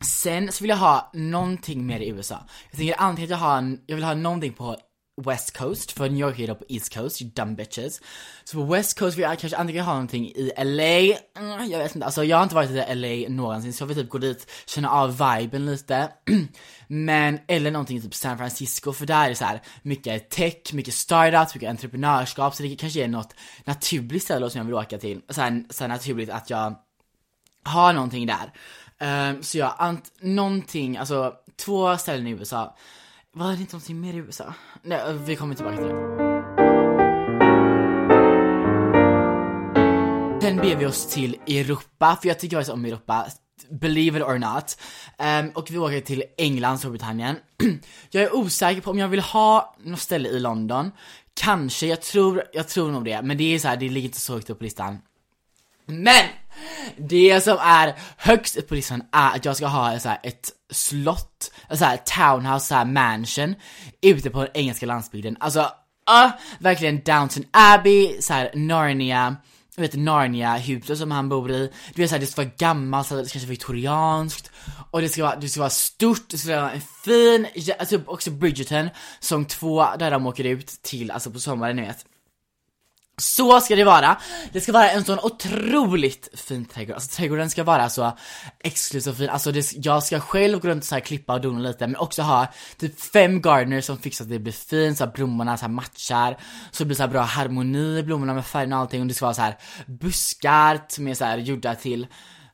Sen 0.01 0.51
så 0.51 0.63
vill 0.63 0.69
jag 0.69 0.77
ha 0.77 1.11
någonting 1.13 1.85
mer 1.85 1.99
i 1.99 2.09
USA. 2.09 2.39
Jag 2.69 2.77
tänker 2.77 2.95
antingen 3.01 3.27
att 3.27 3.39
jag 3.39 3.47
har 3.47 3.57
en, 3.57 3.81
jag 3.85 3.95
vill 3.95 4.05
ha 4.05 4.13
någonting 4.13 4.53
på 4.53 4.77
West 5.25 5.57
Coast, 5.57 5.91
för 5.91 6.09
New 6.09 6.19
York 6.19 6.39
är 6.39 6.47
då 6.47 6.55
på 6.55 6.65
East 6.69 6.93
Coast, 6.93 7.21
you 7.21 7.31
dumb 7.31 7.57
bitches. 7.57 8.01
Så 8.43 8.57
på 8.57 8.63
West 8.63 8.99
Coast 8.99 9.17
vill 9.17 9.23
jag 9.23 9.39
kanske 9.39 9.57
antingen 9.57 9.85
ha 9.85 9.93
någonting 9.93 10.25
i 10.25 10.51
LA, 10.57 11.17
mm, 11.41 11.69
jag 11.69 11.79
vet 11.79 11.95
inte, 11.95 12.05
alltså 12.05 12.23
jag 12.23 12.37
har 12.37 12.43
inte 12.43 12.55
varit 12.55 12.69
i 12.69 12.95
LA 12.95 13.29
någonsin 13.35 13.73
så 13.73 13.81
jag 13.81 13.87
vill 13.87 13.97
typ 13.97 14.09
gå 14.09 14.17
dit, 14.17 14.51
känna 14.65 14.89
av 14.89 15.11
viben 15.11 15.65
lite. 15.65 16.09
Men, 16.87 17.39
eller 17.47 17.71
någonting 17.71 17.97
i 17.97 18.01
typ 18.01 18.15
San 18.15 18.37
Francisco, 18.37 18.93
för 18.93 19.05
där 19.05 19.25
är 19.25 19.29
det 19.29 19.35
så 19.35 19.45
här 19.45 19.61
mycket 19.81 20.29
tech, 20.29 20.73
mycket 20.73 20.93
startups, 20.93 21.55
mycket 21.55 21.69
entreprenörskap, 21.69 22.55
så 22.55 22.63
det 22.63 22.75
kanske 22.75 23.03
är 23.03 23.07
något 23.07 23.35
naturligt 23.65 24.23
ställe 24.23 24.49
som 24.49 24.59
jag 24.59 24.65
vill 24.65 24.73
åka 24.73 24.97
till. 24.97 25.21
Så 25.29 25.41
här, 25.41 25.63
så 25.69 25.83
här 25.83 25.89
naturligt 25.89 26.29
att 26.29 26.49
jag 26.49 26.75
har 27.63 27.93
någonting 27.93 28.27
där. 28.27 28.51
Um, 28.99 29.43
så 29.43 29.57
jag 29.57 29.75
ant, 29.77 30.11
någonting, 30.21 30.97
alltså 30.97 31.33
två 31.55 31.97
ställen 31.97 32.27
i 32.27 32.31
USA. 32.31 32.75
Var 33.37 33.51
det 33.51 33.59
inte 33.59 33.73
någonting 33.73 34.01
mer 34.01 34.13
i 34.13 34.17
USA? 34.17 34.53
Nej, 34.81 34.99
eh, 34.99 35.13
vi 35.13 35.35
kommer 35.35 35.55
tillbaka 35.55 35.77
till 35.77 35.85
det. 35.85 35.93
Sen 40.41 40.57
beger 40.57 40.75
vi 40.75 40.85
oss 40.85 41.07
till 41.07 41.37
Europa, 41.47 42.17
för 42.21 42.27
jag 42.27 42.39
tycker 42.39 42.57
faktiskt 42.57 42.73
om 42.73 42.85
Europa. 42.85 43.27
Believe 43.69 44.19
it 44.19 44.25
or 44.25 44.37
not. 44.37 44.77
Um, 45.17 45.51
och 45.55 45.71
vi 45.71 45.77
åker 45.77 46.01
till 46.01 46.23
England, 46.37 46.77
Storbritannien. 46.77 47.35
jag 48.09 48.23
är 48.23 48.35
osäker 48.35 48.81
på 48.81 48.91
om 48.91 48.99
jag 48.99 49.07
vill 49.07 49.19
ha 49.19 49.75
något 49.83 49.99
ställe 49.99 50.29
i 50.29 50.39
London. 50.39 50.91
Kanske, 51.33 51.87
jag 51.87 52.01
tror, 52.01 52.43
jag 52.53 52.67
tror 52.67 52.91
nog 52.91 53.05
det. 53.05 53.21
Men 53.21 53.37
det 53.37 53.55
är 53.55 53.59
så 53.59 53.67
här, 53.67 53.77
det 53.77 53.89
ligger 53.89 54.07
inte 54.07 54.19
så 54.19 54.33
högt 54.33 54.49
upp 54.49 54.57
på 54.57 54.63
listan. 54.63 54.97
Men! 55.85 56.25
Det 56.97 57.41
som 57.41 57.57
är 57.61 57.95
högst 58.17 58.57
upp 58.57 58.67
på 58.67 58.75
listan 58.75 59.03
är 59.11 59.35
att 59.35 59.45
jag 59.45 59.57
ska 59.57 59.67
ha 59.67 59.99
så 59.99 60.09
här, 60.09 60.19
ett 60.23 60.51
slott, 60.71 61.51
så 61.69 61.85
här, 61.85 61.97
townhouse, 61.97 62.65
så 62.65 62.75
här, 62.75 62.85
mansion 62.85 63.55
ute 64.01 64.29
på 64.29 64.39
den 64.39 64.51
engelska 64.53 64.85
landsbygden. 64.85 65.37
Alltså, 65.39 65.59
uh, 65.59 66.31
verkligen 66.59 67.01
Downton 67.03 67.43
Abbey, 67.51 68.21
så 68.21 68.33
här, 68.33 68.51
Narnia, 68.55 69.35
du 69.75 69.81
vet 69.81 69.95
Narnia-huset 69.95 70.97
som 70.97 71.11
han 71.11 71.29
bor 71.29 71.51
i. 71.51 71.71
Du 71.93 72.01
vet 72.01 72.09
såhär, 72.09 72.21
det 72.21 72.27
ska 72.27 72.41
vara 72.41 72.51
gammalt, 72.57 73.07
så 73.07 73.15
det 73.15 73.31
kanske 73.31 73.49
viktorianskt. 73.49 74.51
Och 74.91 75.01
det 75.01 75.09
ska 75.09 75.23
vara, 75.23 75.35
det 75.35 75.49
ska 75.49 75.59
vara 75.59 75.69
stort, 75.69 76.29
det 76.29 76.37
ska 76.37 76.61
vara 76.61 76.71
en 76.71 76.81
fin, 76.81 77.47
alltså 77.79 78.01
också 78.05 78.31
Bridgerton, 78.31 78.89
som 79.19 79.45
två 79.45 79.87
där 79.99 80.11
de 80.11 80.27
åker 80.27 80.43
ut 80.43 80.67
till, 80.67 81.11
alltså 81.11 81.31
på 81.31 81.39
sommaren 81.39 81.75
ni 81.75 81.81
vet. 81.81 82.05
Så 83.21 83.61
ska 83.61 83.75
det 83.75 83.83
vara. 83.83 84.17
Det 84.51 84.61
ska 84.61 84.71
vara 84.71 84.91
en 84.91 85.03
sån 85.03 85.19
otroligt 85.19 86.29
fin 86.33 86.65
trädgård. 86.65 86.95
Alltså 86.95 87.15
trädgården 87.15 87.49
ska 87.49 87.63
vara 87.63 87.89
så 87.89 88.17
exklusiv 88.59 89.11
och 89.11 89.17
fin. 89.17 89.29
Alltså 89.29 89.51
det, 89.51 89.73
jag 89.75 90.03
ska 90.03 90.19
själv 90.19 90.59
gå 90.59 90.67
runt 90.67 90.83
och 90.83 90.87
så 90.87 90.95
här 90.95 90.99
klippa 90.99 91.33
och 91.33 91.41
dona 91.41 91.59
lite 91.59 91.87
men 91.87 91.95
också 91.95 92.21
ha 92.21 92.47
typ 92.77 92.99
fem 92.99 93.41
gardeners 93.41 93.85
som 93.85 93.97
fixar 93.97 94.25
att 94.25 94.31
det 94.31 94.39
blir 94.39 94.53
fint, 94.53 94.97
så 94.97 95.03
att 95.03 95.13
blommorna 95.13 95.57
så 95.57 95.61
här 95.61 95.69
matchar. 95.69 96.37
Så 96.71 96.83
det 96.83 96.85
blir 96.85 96.95
så 96.95 97.03
här 97.03 97.09
bra 97.09 97.21
harmoni 97.21 97.97
i 97.97 98.03
blommorna 98.03 98.33
med 98.33 98.45
färgen 98.45 98.73
och 98.73 98.79
allting 98.79 99.01
och 99.01 99.07
det 99.07 99.13
ska 99.13 99.25
vara 99.25 99.33
så 99.33 99.41
här 99.41 99.57
buskar 99.85 100.81
som 100.87 101.07
är 101.07 101.13
så 101.13 101.25
här 101.25 101.37
gjorda 101.37 101.75
till 101.75 102.07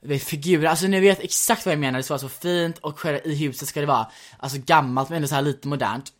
eh, 0.09 0.19
figurer, 0.19 0.69
alltså 0.69 0.87
ni 0.87 0.99
vet 0.99 1.19
exakt 1.19 1.65
vad 1.65 1.73
jag 1.73 1.79
menar, 1.79 1.99
det 1.99 2.03
ska 2.03 2.13
vara 2.13 2.19
så 2.19 2.29
fint 2.29 2.77
och 2.77 2.99
själva 2.99 3.19
i 3.19 3.35
huset 3.35 3.67
ska 3.67 3.79
det 3.79 3.85
vara 3.85 4.07
alltså 4.37 4.57
gammalt 4.65 5.09
men 5.09 5.15
ändå 5.15 5.27
så 5.27 5.35
här 5.35 5.41
lite 5.41 5.67
modernt. 5.67 6.11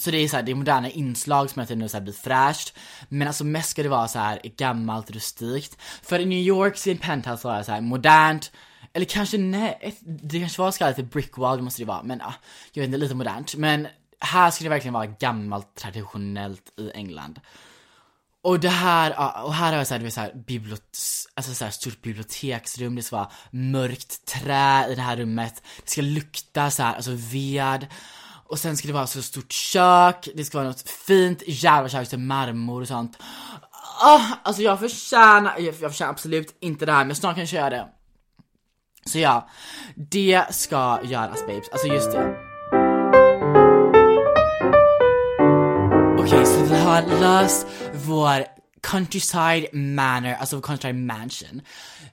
Så 0.00 0.10
det 0.10 0.18
är 0.18 0.28
så 0.28 0.36
här, 0.36 0.42
det 0.42 0.52
är 0.52 0.54
moderna 0.54 0.90
inslag 0.90 1.50
som 1.50 1.66
jag 1.68 1.78
nu 1.78 1.88
så 1.88 1.96
här 1.96 2.04
blir 2.04 2.14
fräscht. 2.14 2.74
Men 3.08 3.28
alltså 3.28 3.44
mest 3.44 3.70
ska 3.70 3.82
det 3.82 3.88
vara 3.88 4.08
så 4.08 4.18
här 4.18 4.40
gammalt 4.56 5.10
rustikt. 5.10 5.76
För 6.02 6.18
i 6.18 6.26
New 6.26 6.38
York 6.38 6.76
sin 6.76 6.98
penthouse 6.98 7.48
var 7.48 7.58
det 7.58 7.64
så 7.64 7.72
här 7.72 7.80
modernt. 7.80 8.52
Eller 8.92 9.06
kanske 9.06 9.38
nej, 9.38 9.94
det 10.04 10.40
kanske 10.40 10.62
var 10.62 10.70
skallat 10.70 10.96
till 10.96 11.04
brickwall, 11.04 11.56
det 11.56 11.62
måste 11.62 11.82
det 11.82 11.86
vara. 11.86 12.02
Men 12.02 12.18
ja, 12.18 12.34
jag 12.72 12.80
vet 12.80 12.88
inte, 12.88 12.98
lite 12.98 13.14
modernt. 13.14 13.54
Men 13.54 13.88
här 14.20 14.50
ska 14.50 14.64
det 14.64 14.70
verkligen 14.70 14.94
vara 14.94 15.06
gammalt 15.06 15.74
traditionellt 15.74 16.72
i 16.78 16.90
England. 16.94 17.40
Och 18.42 18.60
det 18.60 18.68
här, 18.68 19.14
ah, 19.16 19.42
och 19.42 19.54
här 19.54 19.70
har 19.70 19.78
jag 19.78 19.86
såhär, 19.86 19.98
du 19.98 20.04
vet 20.04 20.14
såhär, 20.14 20.32
bibliot 20.46 20.98
alltså 21.34 21.54
såhär 21.54 21.70
stort 21.70 22.02
biblioteksrum, 22.02 22.96
det 22.96 23.02
ska 23.02 23.16
vara 23.16 23.30
mörkt 23.50 24.24
trä 24.26 24.86
i 24.90 24.94
det 24.94 25.02
här 25.02 25.16
rummet, 25.16 25.62
det 25.84 25.90
ska 25.90 26.02
lukta 26.02 26.70
såhär, 26.70 26.94
alltså 26.94 27.10
ved. 27.14 27.86
Och 28.50 28.58
sen 28.58 28.76
ska 28.76 28.88
det 28.88 28.94
vara 28.94 29.06
så 29.06 29.22
stort 29.22 29.52
kök, 29.52 30.28
det 30.34 30.44
ska 30.44 30.58
vara 30.58 30.68
något 30.68 30.90
fint 30.90 31.42
jävla 31.46 31.88
kök 31.88 32.08
så 32.08 32.18
marmor 32.18 32.80
och 32.80 32.88
sånt. 32.88 33.18
Oh, 34.02 34.32
alltså 34.42 34.62
jag 34.62 34.80
förtjänar, 34.80 35.54
jag, 35.58 35.74
jag 35.80 35.90
förtjänar 35.90 36.12
absolut 36.12 36.56
inte 36.60 36.86
det 36.86 36.92
här 36.92 37.04
men 37.04 37.16
snart 37.16 37.36
kanske 37.36 37.56
jag 37.56 37.62
gör 37.62 37.70
det. 37.70 37.88
Så 39.04 39.18
ja, 39.18 39.48
det 39.96 40.54
ska 40.54 41.00
göras 41.04 41.46
babes, 41.46 41.68
alltså 41.68 41.86
just 41.86 42.12
det. 42.12 42.36
Okej, 46.18 46.24
okay, 46.24 46.44
så 46.44 46.64
vi 46.64 46.78
har 46.78 47.02
löst 47.20 47.66
vår 47.94 48.44
countryside 48.82 49.66
manor, 49.72 50.32
alltså 50.32 50.60
countryside 50.60 50.96
mansion. 50.96 51.62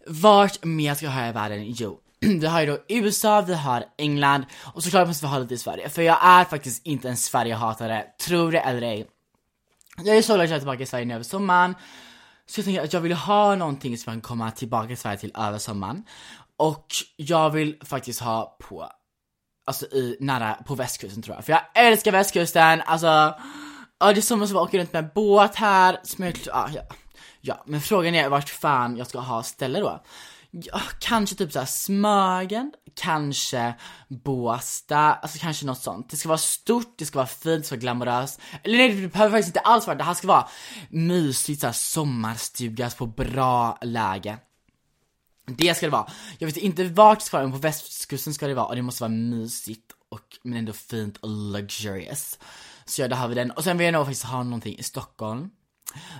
Vart 0.07 0.63
mer 0.63 0.93
ska 0.93 1.05
jag 1.05 1.13
ha 1.13 1.29
i 1.29 1.31
världen? 1.31 1.65
Jo, 1.67 1.99
vi 2.39 2.47
har 2.47 2.61
ju 2.61 2.67
då 2.67 2.77
USA, 2.87 3.41
vi 3.41 3.53
har 3.53 3.85
England 3.97 4.45
och 4.73 4.83
såklart 4.83 5.07
måste 5.07 5.25
vi 5.25 5.31
ha 5.31 5.39
lite 5.39 5.53
i 5.53 5.57
Sverige. 5.57 5.89
För 5.89 6.01
jag 6.01 6.17
är 6.21 6.43
faktiskt 6.43 6.85
inte 6.85 7.09
en 7.09 7.17
Sverigehatare, 7.17 8.05
tror 8.25 8.51
det 8.51 8.59
eller 8.59 8.81
ej. 8.81 9.07
Jag 10.03 10.17
är 10.17 10.21
så 10.21 10.33
glad 10.33 10.43
att 10.43 10.49
jag 10.49 10.55
är 10.55 10.59
tillbaka 10.59 10.83
i 10.83 10.85
Sverige 10.85 11.05
nu 11.05 11.13
över 11.13 11.23
sommaren. 11.23 11.75
Så 12.45 12.59
jag 12.59 12.65
tänker 12.65 12.83
att 12.83 12.93
jag 12.93 13.01
vill 13.01 13.13
ha 13.13 13.55
någonting 13.55 13.97
som 13.97 14.13
jag 14.13 14.15
kan 14.15 14.29
komma 14.29 14.51
tillbaka 14.51 14.87
till 14.87 14.97
Sverige 14.97 15.17
till 15.17 15.31
över 15.35 15.57
sommaren. 15.57 16.03
Och 16.57 16.85
jag 17.15 17.49
vill 17.49 17.77
faktiskt 17.85 18.19
ha 18.19 18.57
på, 18.59 18.89
alltså 19.65 19.85
i, 19.85 20.17
nära, 20.19 20.53
på 20.53 20.75
västkusten 20.75 21.21
tror 21.21 21.35
jag. 21.35 21.45
För 21.45 21.53
jag 21.53 21.61
älskar 21.73 22.11
västkusten, 22.11 22.81
alltså, 22.85 23.35
ja 23.99 24.13
det 24.13 24.19
är 24.19 24.21
som 24.21 24.43
att 24.43 24.51
åka 24.51 24.77
runt 24.77 24.93
med 24.93 25.09
båt 25.15 25.55
här, 25.55 25.99
som 26.03 26.25
jag, 26.25 26.37
ja, 26.45 26.69
ja. 26.73 26.81
ja, 27.41 27.63
men 27.65 27.81
frågan 27.81 28.15
är 28.15 28.29
vart 28.29 28.49
fan 28.49 28.97
jag 28.97 29.07
ska 29.07 29.19
ha 29.19 29.43
ställe 29.43 29.79
då. 29.79 30.03
Ja, 30.63 30.81
kanske 30.99 31.35
typ 31.35 31.51
såhär 31.51 31.65
Smögen, 31.65 32.71
kanske 32.95 33.75
Båstad, 34.07 35.13
alltså 35.13 35.39
kanske 35.39 35.65
något 35.65 35.81
sånt. 35.81 36.09
Det 36.09 36.17
ska 36.17 36.29
vara 36.29 36.37
stort, 36.37 36.95
det 36.97 37.05
ska 37.05 37.19
vara 37.19 37.27
fint, 37.27 37.61
det 37.61 37.63
ska 37.63 37.75
vara 37.75 37.81
glamoröst. 37.81 38.41
Eller 38.63 38.77
nej, 38.77 39.01
det 39.01 39.07
behöver 39.07 39.31
faktiskt 39.31 39.49
inte 39.49 39.59
alls 39.59 39.87
vara 39.87 39.97
det. 39.97 40.03
här 40.03 40.13
ska 40.13 40.27
vara 40.27 40.47
mysigt, 40.89 41.61
såhär 41.61 41.73
sommarstugas 41.73 42.95
på 42.95 43.05
bra 43.05 43.77
läge. 43.81 44.37
Det 45.45 45.77
ska 45.77 45.85
det 45.85 45.91
vara. 45.91 46.11
Jag 46.37 46.47
vet 46.47 46.57
inte 46.57 46.83
vart 46.83 47.19
det 47.19 47.25
ska 47.25 47.37
vara, 47.37 47.47
men 47.47 47.51
på 47.51 47.61
västkusten 47.61 48.33
ska 48.33 48.47
det 48.47 48.53
vara 48.53 48.65
och 48.65 48.75
det 48.75 48.81
måste 48.81 49.03
vara 49.03 49.11
mysigt 49.11 49.91
och 50.09 50.37
men 50.43 50.57
ändå 50.57 50.73
fint 50.73 51.17
och 51.17 51.29
luxurious. 51.29 52.39
Så 52.85 53.01
ja, 53.01 53.07
då 53.07 53.15
har 53.15 53.27
vi 53.27 53.35
den. 53.35 53.51
Och 53.51 53.63
sen 53.63 53.77
vill 53.77 53.85
jag 53.85 53.93
nog 53.93 54.05
faktiskt 54.05 54.25
ha 54.25 54.43
någonting 54.43 54.77
i 54.77 54.83
Stockholm. 54.83 55.49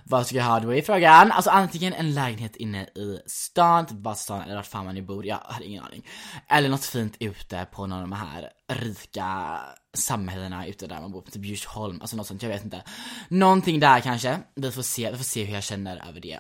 Vad 0.04 0.28
ska 0.28 0.36
jag 0.36 0.44
ha 0.44 0.60
då 0.60 0.74
i 0.74 0.82
frågan? 0.82 1.32
Alltså 1.32 1.50
antingen 1.50 1.94
en 1.94 2.14
lägenhet 2.14 2.56
inne 2.56 2.84
i 2.84 3.20
stan, 3.26 3.86
typ 3.86 3.98
Vasastan 3.98 4.42
eller 4.42 4.56
vart 4.56 4.66
fan 4.66 4.86
man 4.86 4.96
nu 4.96 5.02
bor, 5.02 5.26
jag 5.26 5.40
har 5.44 5.62
ingen 5.62 5.84
aning. 5.84 6.06
Eller 6.48 6.70
något 6.70 6.86
fint 6.86 7.16
ute 7.20 7.68
på 7.72 7.88
någon 7.88 7.98
av 7.98 8.10
de 8.10 8.12
här 8.12 8.50
rika 8.68 9.60
samhällena 9.94 10.66
ute 10.66 10.88
där 10.88 11.02
man 11.02 11.12
bor, 11.12 11.22
typ 11.22 11.46
Djursholm, 11.46 12.02
alltså 12.02 12.18
något 12.18 12.28
sånt, 12.28 12.44
jag 12.44 12.50
vet 12.50 12.64
inte. 12.64 12.84
Någonting 13.28 13.80
där 13.80 14.00
kanske, 14.00 14.40
vi 14.56 14.72
får 14.72 14.82
se, 14.82 15.12
vi 15.12 15.18
får 15.18 15.24
se 15.24 15.44
hur 15.44 15.54
jag 15.54 15.64
känner 15.64 16.08
över 16.10 16.20
det. 16.20 16.40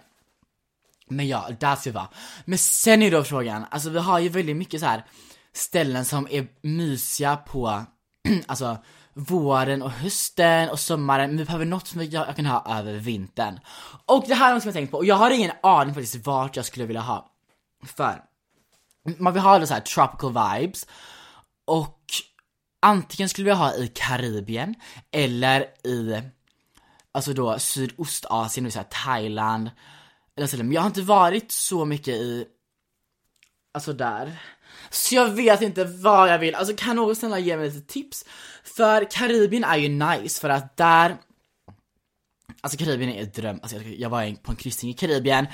Men 1.09 1.27
ja, 1.27 1.49
där 1.59 1.75
ska 1.75 1.89
vi 1.89 1.93
vara. 1.93 2.09
Men 2.45 2.57
sen 2.57 3.01
är 3.01 3.11
då 3.11 3.23
frågan, 3.23 3.65
alltså 3.71 3.89
vi 3.89 3.99
har 3.99 4.19
ju 4.19 4.29
väldigt 4.29 4.57
mycket 4.57 4.79
så 4.79 4.85
här 4.85 5.05
ställen 5.53 6.05
som 6.05 6.27
är 6.31 6.47
mysiga 6.61 7.35
på, 7.35 7.85
alltså 8.47 8.77
våren 9.17 9.81
och 9.81 9.91
hösten 9.91 10.69
och 10.69 10.79
sommaren, 10.79 11.29
men 11.29 11.37
vi 11.37 11.45
behöver 11.45 11.65
något 11.65 11.87
som 11.87 12.05
jag, 12.05 12.35
kan 12.35 12.45
ha 12.45 12.79
över 12.79 12.93
vintern. 12.93 13.59
Och 14.05 14.25
det 14.27 14.33
här 14.33 14.49
är 14.49 14.53
något 14.53 14.63
som 14.63 14.69
jag 14.69 14.75
tänkt 14.75 14.91
på, 14.91 14.97
och 14.97 15.05
jag 15.05 15.15
har 15.15 15.31
ingen 15.31 15.51
aning 15.63 15.93
faktiskt 15.93 16.25
vart 16.25 16.55
jag 16.55 16.65
skulle 16.65 16.85
vilja 16.85 17.01
ha. 17.01 17.31
För, 17.83 18.23
man 19.17 19.33
vill 19.33 19.41
ha 19.41 19.59
det 19.59 19.67
så 19.67 19.73
här 19.73 19.81
tropical 19.81 20.29
vibes, 20.29 20.87
och 21.65 22.05
antingen 22.81 23.29
skulle 23.29 23.45
vi 23.45 23.55
ha 23.55 23.73
i 23.73 23.87
Karibien, 23.87 24.75
eller 25.11 25.61
i, 25.83 26.21
alltså 27.11 27.33
då 27.33 27.59
Sydostasien, 27.59 28.63
det 28.63 28.67
vill 28.67 28.73
säga 28.73 28.85
Thailand, 29.05 29.71
eller 30.35 30.47
så, 30.47 30.57
men 30.57 30.71
jag 30.71 30.81
har 30.81 30.87
inte 30.87 31.01
varit 31.01 31.51
så 31.51 31.85
mycket 31.85 32.15
i, 32.15 32.45
alltså 33.73 33.93
där. 33.93 34.39
Så 34.89 35.15
jag 35.15 35.29
vet 35.29 35.61
inte 35.61 35.83
vad 35.83 36.29
jag 36.29 36.39
vill, 36.39 36.55
alltså 36.55 36.75
kan 36.77 36.95
någon 36.95 37.15
snälla 37.15 37.39
ge 37.39 37.57
mig 37.57 37.69
lite 37.69 37.93
tips? 37.93 38.25
För 38.63 39.11
Karibien 39.11 39.63
är 39.63 39.77
ju 39.77 39.89
nice 39.89 40.41
för 40.41 40.49
att 40.49 40.77
där 40.77 41.17
Alltså 42.61 42.77
Karibien 42.77 43.11
är 43.11 43.23
ett 43.23 43.33
dröm, 43.33 43.59
alltså 43.61 43.77
jag 43.77 44.09
var 44.09 44.35
på 44.35 44.51
en 44.51 44.55
kryssning 44.55 44.91
i 44.91 44.93
Karibien 44.93 45.47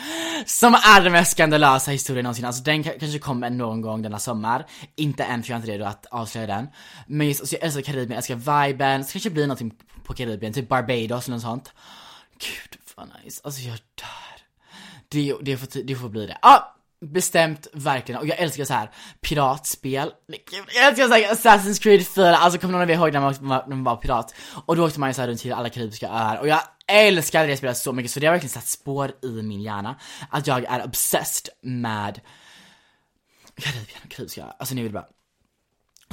Som 0.45 0.73
är 0.73 1.01
den 1.01 1.11
mest 1.11 1.31
skandalösa 1.31 1.91
historien 1.91 2.23
någonsin, 2.23 2.45
alltså 2.45 2.63
den 2.63 2.83
kanske 2.83 3.19
kommer 3.19 3.49
någon 3.49 3.81
gång 3.81 4.01
denna 4.01 4.19
sommar. 4.19 4.65
Inte 4.95 5.23
än 5.23 5.43
för 5.43 5.49
jag 5.49 5.55
är 5.55 5.59
inte 5.59 5.71
redo 5.71 5.85
att 5.85 6.05
avslöja 6.05 6.47
den. 6.47 6.67
Men 7.07 7.27
just, 7.27 7.41
alltså 7.41 7.55
jag 7.55 7.63
älskar 7.63 7.81
Karibien, 7.81 8.09
jag 8.09 8.17
älskar 8.17 8.67
viben, 8.67 9.05
så 9.05 9.11
kanske 9.11 9.29
blir 9.29 9.47
någonting 9.47 9.73
på 10.03 10.13
Karibien, 10.13 10.53
typ 10.53 10.69
Barbados 10.69 11.27
eller 11.27 11.35
något 11.35 11.41
sånt. 11.43 11.73
Gud 12.37 12.79
vad 12.95 13.09
nice, 13.23 13.41
alltså 13.43 13.61
jag 13.61 13.77
dör. 13.95 14.41
Det, 15.09 15.35
det, 15.41 15.57
får, 15.57 15.83
det 15.83 15.95
får 15.95 16.09
bli 16.09 16.25
det, 16.25 16.37
ah! 16.41 16.59
Bestämt 17.11 17.67
verkligen, 17.73 18.21
och 18.21 18.27
jag 18.27 18.39
älskar 18.39 18.65
så 18.65 18.73
här 18.73 18.91
piratspel. 19.21 20.11
Jag 20.75 20.87
älskar 20.87 21.07
så 21.07 21.13
här 21.13 21.33
Assassin's 21.33 21.81
Creed 21.81 22.07
4, 22.07 22.37
alltså 22.37 22.59
kommer 22.59 22.71
någon 22.71 22.81
av 22.81 22.89
er 22.89 22.93
ihåg 22.93 23.13
när 23.13 23.19
man, 23.19 23.35
var, 23.39 23.63
när 23.67 23.75
man 23.75 23.83
var 23.83 23.95
pirat? 23.95 24.35
Och 24.65 24.75
då 24.75 24.85
åkte 24.85 24.99
man 24.99 25.09
ju 25.09 25.13
så 25.13 25.21
här 25.21 25.27
runt 25.27 25.39
till 25.39 25.53
alla 25.53 25.69
karibiska 25.69 26.07
öar, 26.07 26.37
och 26.37 26.47
jag 26.47 26.61
älskar 26.87 27.47
det 27.47 27.57
spelet 27.57 27.77
så 27.77 27.93
mycket 27.93 28.11
så 28.11 28.19
det 28.19 28.25
har 28.25 28.33
verkligen 28.33 28.53
satt 28.53 28.67
spår 28.67 29.11
i 29.21 29.41
min 29.41 29.61
hjärna. 29.61 29.95
Att 30.29 30.47
jag 30.47 30.63
är 30.63 30.85
obsessed 30.85 31.49
med 31.61 32.21
Karibien 33.55 33.99
och 34.03 34.11
karibiska 34.11 34.41
öar, 34.41 34.55
alltså 34.59 34.75
ni 34.75 34.83
vill 34.83 34.93
bara 34.93 35.05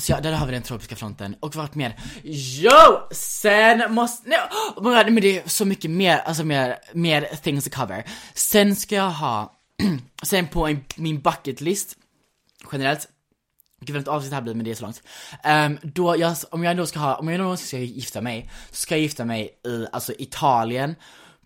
så 0.01 0.13
ja, 0.13 0.21
där 0.21 0.33
har 0.33 0.47
vi 0.47 0.53
den 0.53 0.63
tropiska 0.63 0.97
fronten, 0.97 1.37
och 1.41 1.55
vart 1.55 1.75
mer? 1.75 1.97
Jo! 2.23 3.09
Sen 3.11 3.95
måste, 3.95 4.29
nej, 4.29 4.39
oh 4.77 5.05
men 5.11 5.15
det 5.15 5.39
är 5.39 5.49
så 5.49 5.65
mycket 5.65 5.91
mer, 5.91 6.19
alltså 6.19 6.45
mer, 6.45 6.79
mer 6.93 7.23
things 7.43 7.65
to 7.65 7.71
cover. 7.71 8.05
Sen 8.35 8.77
ska 8.77 8.95
jag 8.95 9.11
ha, 9.11 9.60
sen 10.23 10.49
på 10.49 10.67
en, 10.67 10.85
min 10.97 11.21
bucketlist, 11.21 11.97
generellt, 12.73 13.09
Gud 13.81 13.97
vad 13.97 14.09
avsnitt 14.09 14.33
här 14.33 14.43
blir 14.43 14.55
men 14.55 14.65
det 14.65 14.71
är 14.71 14.75
så 14.75 14.83
långt. 14.83 15.03
Um, 15.45 15.79
då 15.83 16.17
jag, 16.17 16.37
om 16.51 16.65
jag 16.65 16.71
ändå 16.71 16.87
ska 16.87 16.99
ha, 16.99 17.15
om 17.15 17.29
jag 17.29 17.39
någonsin 17.39 17.67
ska 17.67 17.79
gifta 17.79 18.21
mig, 18.21 18.51
så 18.71 18.77
ska 18.77 18.95
jag 18.95 19.03
gifta 19.03 19.25
mig 19.25 19.61
i, 19.67 19.87
alltså 19.93 20.13
Italien, 20.19 20.95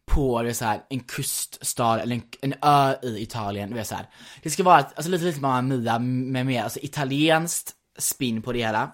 på 0.07 0.43
det 0.43 0.55
så 0.55 0.65
här, 0.65 0.83
en 0.91 1.01
kuststad 1.01 2.01
eller 2.01 2.17
en, 2.17 2.23
en 2.41 2.55
ö 2.63 2.95
i 3.03 3.23
Italien, 3.23 3.71
det, 3.71 3.81
är 3.81 3.85
så 3.85 3.95
här. 3.95 4.09
det 4.43 4.51
ska 4.51 4.63
vara 4.63 4.77
alltså, 4.77 5.11
lite 5.11 5.25
lite 5.25 5.41
Mamma 5.41 5.63
Mia 5.63 5.99
med 5.99 6.47
mer 6.47 6.63
alltså 6.63 6.79
italienskt 6.83 7.73
spin 7.99 8.43
på 8.43 8.53
det 8.53 8.59
hela. 8.59 8.93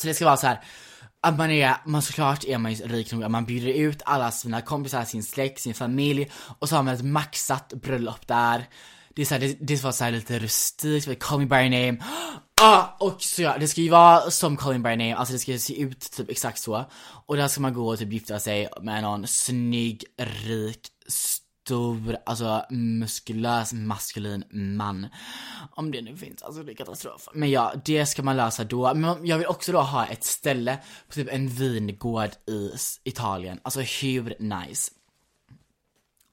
Så 0.00 0.06
det 0.06 0.14
ska 0.14 0.24
vara 0.24 0.36
så 0.36 0.46
här 0.46 0.60
att 1.22 1.38
man 1.38 1.50
är, 1.50 1.76
man 1.84 2.02
såklart 2.02 2.44
är 2.44 2.58
man 2.58 2.72
ju 2.72 2.86
rik 2.86 3.12
nog 3.12 3.24
att 3.24 3.30
man 3.30 3.44
bjuder 3.44 3.72
ut 3.72 4.02
alla 4.04 4.30
sina 4.30 4.60
kompisar, 4.60 5.04
sin 5.04 5.22
släkt, 5.22 5.60
sin 5.60 5.74
familj 5.74 6.30
och 6.58 6.68
så 6.68 6.76
har 6.76 6.82
man 6.82 6.94
ett 6.94 7.04
maxat 7.04 7.72
bröllop 7.72 8.26
där. 8.26 8.68
Det 9.14 9.22
är 9.22 9.26
såhär, 9.26 9.40
det, 9.40 9.56
det 9.60 9.76
ska 9.76 9.86
vara 9.86 9.92
såhär 9.92 10.12
lite 10.12 10.38
rustikt, 10.38 11.22
call 11.22 11.38
me 11.38 11.46
by 11.46 11.56
your 11.56 11.86
name. 11.86 11.98
Ah, 12.62 12.96
och 12.98 13.22
så 13.22 13.42
ja, 13.42 13.58
det 13.58 13.68
ska 13.68 13.80
ju 13.80 13.88
vara 13.88 14.30
som 14.30 14.56
Call 14.56 14.72
me 14.72 14.78
by 14.78 14.88
your 14.88 14.96
name, 14.96 15.14
alltså 15.14 15.32
det 15.32 15.38
ska 15.38 15.58
se 15.58 15.80
ut 15.80 16.00
typ 16.12 16.30
exakt 16.30 16.58
så. 16.58 16.84
Och 17.26 17.36
där 17.36 17.48
ska 17.48 17.60
man 17.60 17.74
gå 17.74 17.88
och 17.88 17.98
typ 17.98 18.12
gifta 18.12 18.38
sig 18.38 18.68
med 18.82 19.02
någon 19.02 19.26
snygg, 19.26 20.04
rik, 20.18 20.88
stor, 21.70 22.16
alltså 22.26 22.64
muskulös, 22.70 23.72
maskulin 23.72 24.44
man. 24.52 25.06
Om 25.70 25.90
det 25.90 26.02
nu 26.02 26.16
finns, 26.16 26.42
alltså 26.42 26.62
det 26.62 26.72
är 26.72 26.76
katastrof. 26.76 27.28
Men 27.34 27.50
ja, 27.50 27.72
det 27.84 28.06
ska 28.06 28.22
man 28.22 28.36
lösa 28.36 28.64
då. 28.64 28.94
Men 28.94 29.26
jag 29.26 29.38
vill 29.38 29.46
också 29.46 29.72
då 29.72 29.80
ha 29.80 30.06
ett 30.06 30.24
ställe 30.24 30.78
på 31.08 31.14
typ 31.14 31.28
en 31.32 31.48
vingård 31.48 32.30
i 32.46 32.70
Italien. 33.04 33.60
Alltså 33.62 33.80
hur 33.80 34.36
nice? 34.38 34.92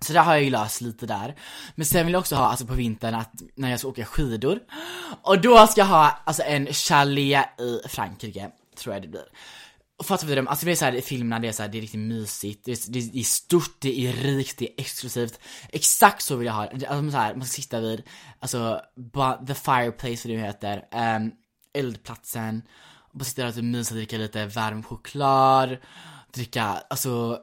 Så 0.02 0.14
det 0.14 0.20
har 0.20 0.34
jag 0.34 0.44
ju 0.44 0.50
löst 0.50 0.82
lite 0.82 1.06
där. 1.06 1.36
Men 1.76 1.86
sen 1.86 2.06
vill 2.06 2.14
jag 2.14 2.20
också 2.20 2.36
ha, 2.36 2.46
alltså 2.46 2.66
på 2.66 2.74
vintern, 2.74 3.16
att 3.16 3.34
när 3.56 3.70
jag 3.70 3.80
ska 3.80 3.88
åka 3.88 4.06
skidor. 4.06 4.60
Och 5.22 5.42
då 5.42 5.68
ska 5.68 5.82
jag 5.82 5.88
ha, 5.88 6.22
alltså 6.26 6.44
en 6.44 6.68
chalet 6.68 7.60
i 7.60 7.80
Frankrike, 7.88 8.52
tror 8.78 8.96
jag 8.96 9.02
det 9.02 9.08
blir. 9.08 9.28
Och 9.98 10.06
fattar 10.06 10.28
du 10.28 10.48
Alltså 10.48 10.66
det 10.66 10.72
är 10.72 10.76
såhär 10.76 10.96
i 10.96 11.02
filmerna, 11.02 11.40
det 11.40 11.48
är 11.48 11.52
såhär, 11.52 11.70
det 11.70 11.78
är 11.78 11.82
riktigt 11.82 12.00
mysigt, 12.00 12.66
det 12.66 12.72
är, 12.72 12.92
det 12.92 13.20
är, 13.20 13.24
stort, 13.24 13.76
det 13.80 14.00
är 14.00 14.14
rikt, 14.14 14.58
det 14.58 14.66
är 14.66 14.82
exklusivt. 14.82 15.40
Exakt 15.70 16.22
så 16.22 16.36
vill 16.36 16.46
jag 16.46 16.54
ha 16.54 16.66
det. 16.66 16.88
Alltså 16.88 17.12
så 17.12 17.18
här, 17.18 17.36
man 17.36 17.48
ska 17.48 17.62
sitta 17.62 17.80
vid, 17.80 18.04
alltså, 18.40 18.82
the 19.48 19.54
fireplace, 19.54 20.28
vad 20.28 20.38
det 20.38 20.44
heter, 20.44 20.88
um, 21.18 21.32
eldplatsen. 21.74 22.62
Och 22.98 23.20
bara 23.20 23.26
sitta 23.26 23.42
där 23.42 23.50
och 23.50 23.56
typ 23.56 23.64
mysa, 23.64 23.96
dricka 23.96 24.18
lite 24.18 24.46
varm 24.46 24.84
choklad, 24.84 25.78
dricka, 26.34 26.64
alltså 26.90 27.40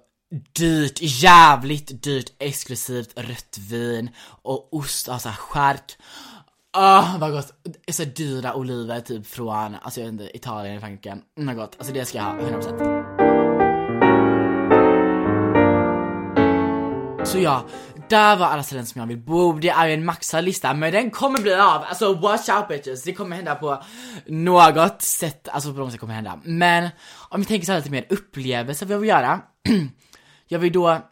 dyrt, 0.52 0.98
jävligt 1.00 2.02
dyrt, 2.02 2.32
exklusivt 2.38 3.12
rött 3.16 3.58
vin 3.58 4.10
och 4.42 4.74
ost, 4.74 5.08
alltså 5.08 5.28
skärk. 5.28 5.98
Åh, 6.76 7.00
oh, 7.00 7.18
vad 7.18 7.32
gott! 7.32 7.52
Så 7.88 8.04
dyra 8.04 8.54
oliver 8.54 9.00
typ 9.00 9.26
från, 9.26 9.76
alltså 9.82 10.00
jag 10.00 10.06
vet 10.06 10.12
inte, 10.12 10.36
Italien, 10.36 10.80
Frankrike. 10.80 11.10
Mm, 11.10 11.46
vad 11.46 11.56
gott. 11.56 11.76
Alltså 11.78 11.94
det 11.94 12.04
ska 12.04 12.18
jag 12.18 12.24
ha, 12.24 12.34
100%. 12.34 13.14
Så 17.24 17.38
ja, 17.38 17.64
där 18.08 18.36
var 18.36 18.46
alla 18.46 18.62
ställen 18.62 18.86
som 18.86 19.00
jag 19.00 19.06
vill 19.06 19.18
bo. 19.18 19.52
Det 19.52 19.68
är 19.68 19.86
ju 19.86 19.94
en 19.94 20.04
maxad 20.04 20.44
lista, 20.44 20.74
men 20.74 20.92
den 20.92 21.10
kommer 21.10 21.40
bli 21.40 21.54
av. 21.54 21.82
Alltså 21.82 22.14
watch 22.14 22.48
out 22.48 22.68
bitches. 22.68 23.02
Det 23.02 23.12
kommer 23.12 23.36
hända 23.36 23.54
på 23.54 23.82
något 24.26 25.02
sätt, 25.02 25.48
alltså 25.48 25.72
på 25.72 25.78
något 25.78 25.90
sätt 25.90 26.00
kommer 26.00 26.14
hända. 26.14 26.40
Men 26.44 26.88
om 27.28 27.40
vi 27.40 27.46
tänker 27.46 27.66
så 27.66 27.72
här 27.72 27.78
lite 27.78 27.90
mer 27.90 28.06
upplevelser 28.10 28.86
vad 28.86 28.94
jag 28.94 29.00
vill 29.00 29.08
göra. 29.08 29.40
jag 30.48 30.58
vill 30.58 30.72
då 30.72 31.02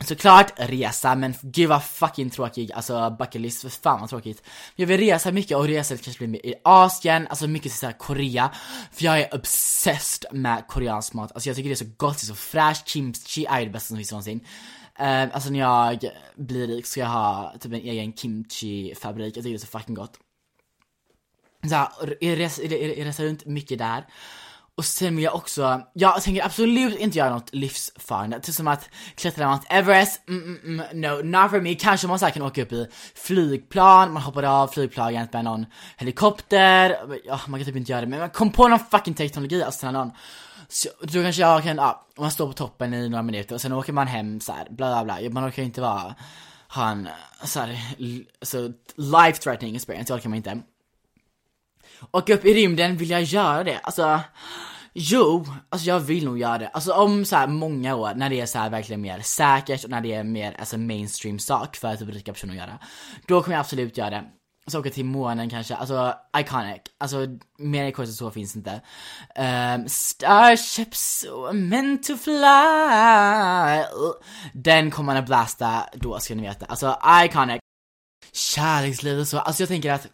Såklart 0.00 0.52
resa, 0.56 1.14
men 1.14 1.34
gud 1.42 1.68
vad 1.68 1.84
fucking 1.84 2.30
tråkig, 2.30 2.72
alltså 2.72 3.16
bucket 3.18 3.40
list, 3.40 3.62
för 3.62 3.68
fan 3.68 4.00
vad 4.00 4.10
tråkigt. 4.10 4.42
Jag 4.76 4.86
vill 4.86 5.00
resa 5.00 5.32
mycket 5.32 5.56
och 5.56 5.66
resa 5.66 5.96
kanske 5.96 6.26
blir 6.26 6.46
i 6.46 6.54
Asien, 6.64 7.26
alltså 7.28 7.46
mycket 7.46 7.72
såhär 7.72 7.92
Korea. 7.92 8.50
För 8.92 9.04
jag 9.04 9.20
är 9.20 9.34
obsessed 9.34 10.32
med 10.32 10.66
koreansk 10.68 11.12
mat, 11.12 11.32
alltså 11.32 11.48
jag 11.48 11.56
tycker 11.56 11.68
det 11.68 11.74
är 11.74 11.86
så 11.86 11.92
gott, 11.96 12.18
det 12.20 12.24
är 12.24 12.26
så 12.26 12.34
fräscht, 12.34 12.88
kimchi 12.88 13.46
är 13.46 13.60
det 13.60 13.70
bästa 13.70 13.88
som 13.88 13.96
finns 13.96 14.10
någonsin. 14.10 14.40
Uh, 15.00 15.34
alltså 15.34 15.50
när 15.50 15.58
jag 15.58 16.04
blir 16.34 16.66
rik 16.66 16.86
ska 16.86 17.00
jag 17.00 17.08
ha 17.08 17.54
typ 17.60 17.72
en 17.72 17.80
egen 17.80 18.12
kimchi-fabrik, 18.12 19.36
jag 19.36 19.44
tycker 19.44 19.48
det 19.48 19.56
är 19.56 19.58
så 19.58 19.78
fucking 19.78 19.94
gott. 19.94 20.18
Såhär, 21.68 22.36
resa, 22.36 22.62
resa 22.62 23.22
runt 23.22 23.46
mycket 23.46 23.78
där. 23.78 24.04
Och 24.76 24.84
sen 24.84 25.16
vill 25.16 25.24
jag 25.24 25.34
också, 25.34 25.82
jag 25.92 26.22
tänker 26.22 26.44
absolut 26.44 26.98
inte 26.98 27.18
göra 27.18 27.30
något 27.30 27.54
livsfarande, 27.54 28.40
typ 28.40 28.54
som 28.54 28.68
att 28.68 28.88
klättra 29.14 29.48
Mount 29.48 29.66
Everest, 29.70 30.28
mm, 30.28 30.42
mm, 30.42 30.80
mm, 30.80 31.00
no, 31.00 31.38
not 31.38 31.50
for 31.50 31.60
me. 31.60 31.74
Kanske 31.74 32.06
man 32.06 32.18
så 32.18 32.26
kan 32.26 32.42
åka 32.42 32.62
upp 32.62 32.72
i 32.72 32.86
flygplan, 33.14 34.12
man 34.12 34.22
hoppar 34.22 34.42
av 34.42 34.68
flygplanet 34.68 35.32
med 35.32 35.44
någon 35.44 35.66
helikopter, 35.96 36.96
ja 37.24 37.40
man 37.46 37.60
kan 37.60 37.66
typ 37.66 37.76
inte 37.76 37.92
göra 37.92 38.00
det, 38.00 38.06
men 38.06 38.20
man 38.20 38.30
kom 38.30 38.52
på 38.52 38.68
någon 38.68 38.78
fucking 38.78 39.14
teknologi, 39.14 39.62
alltså 39.62 39.90
någon 39.90 40.10
så, 40.68 40.88
då 41.00 41.22
kanske 41.22 41.42
jag 41.42 41.62
kan, 41.62 41.76
ja, 41.76 42.06
man 42.18 42.30
står 42.30 42.46
på 42.46 42.52
toppen 42.52 42.94
i 42.94 43.08
några 43.08 43.22
minuter 43.22 43.54
och 43.54 43.60
sen 43.60 43.72
åker 43.72 43.92
man 43.92 44.06
hem 44.06 44.40
så 44.40 44.52
här, 44.52 44.66
bla 44.70 45.04
bla 45.04 45.04
bla, 45.04 45.30
man 45.30 45.48
orkar 45.48 45.62
ju 45.62 45.66
inte 45.66 45.80
vara, 45.80 46.14
ha 46.68 46.90
en, 46.90 47.08
så 47.44 47.60
här, 47.60 47.78
så 47.98 48.24
alltså, 48.40 48.72
life 48.96 49.42
threatening 49.42 49.76
experience, 49.76 50.12
det 50.12 50.16
orkar 50.16 50.28
man 50.28 50.36
inte. 50.36 50.60
Åka 52.10 52.34
upp 52.34 52.44
i 52.44 52.54
rymden, 52.54 52.96
vill 52.96 53.10
jag 53.10 53.22
göra 53.22 53.64
det? 53.64 53.78
Alltså, 53.78 54.20
jo, 54.92 55.46
alltså 55.68 55.88
jag 55.88 56.00
vill 56.00 56.24
nog 56.24 56.38
göra 56.38 56.58
det. 56.58 56.68
Alltså 56.68 56.92
om 56.92 57.24
så 57.24 57.36
här 57.36 57.46
många 57.46 57.94
år, 57.94 58.14
när 58.14 58.30
det 58.30 58.40
är 58.40 58.46
så 58.46 58.58
här 58.58 58.70
verkligen 58.70 59.00
mer 59.00 59.20
säkert 59.20 59.84
och 59.84 59.90
när 59.90 60.00
det 60.00 60.12
är 60.12 60.24
mer 60.24 60.56
alltså 60.58 60.78
mainstream 60.78 61.38
sak 61.38 61.76
för 61.76 61.96
typ 61.96 62.08
rika 62.08 62.32
personer 62.32 62.52
att 62.52 62.58
göra. 62.58 62.78
Då 63.26 63.42
kommer 63.42 63.54
jag 63.54 63.60
absolut 63.60 63.96
göra 63.96 64.10
det. 64.10 64.24
Så 64.66 64.80
åka 64.80 64.90
till 64.90 65.04
månen 65.04 65.50
kanske, 65.50 65.74
alltså 65.74 66.14
iconic, 66.36 66.80
alltså 66.98 67.26
mer 67.58 67.84
ikoniskt 67.84 68.12
än 68.12 68.16
så 68.26 68.30
finns 68.30 68.56
inte. 68.56 68.80
Um, 69.36 69.88
Starships 69.88 71.26
meant 71.52 72.02
to 72.02 72.16
fly. 72.16 73.84
Den 74.52 74.90
kommer 74.90 75.06
man 75.06 75.16
att 75.16 75.26
blasta, 75.26 75.86
då 75.94 76.18
ska 76.18 76.34
ni 76.34 76.42
veta. 76.42 76.66
Alltså 76.66 76.98
iconic. 77.24 77.60
Kärlekslivet 78.32 79.28
så, 79.28 79.38
alltså 79.38 79.62
jag 79.62 79.68
tänker 79.68 79.92
att 79.92 80.06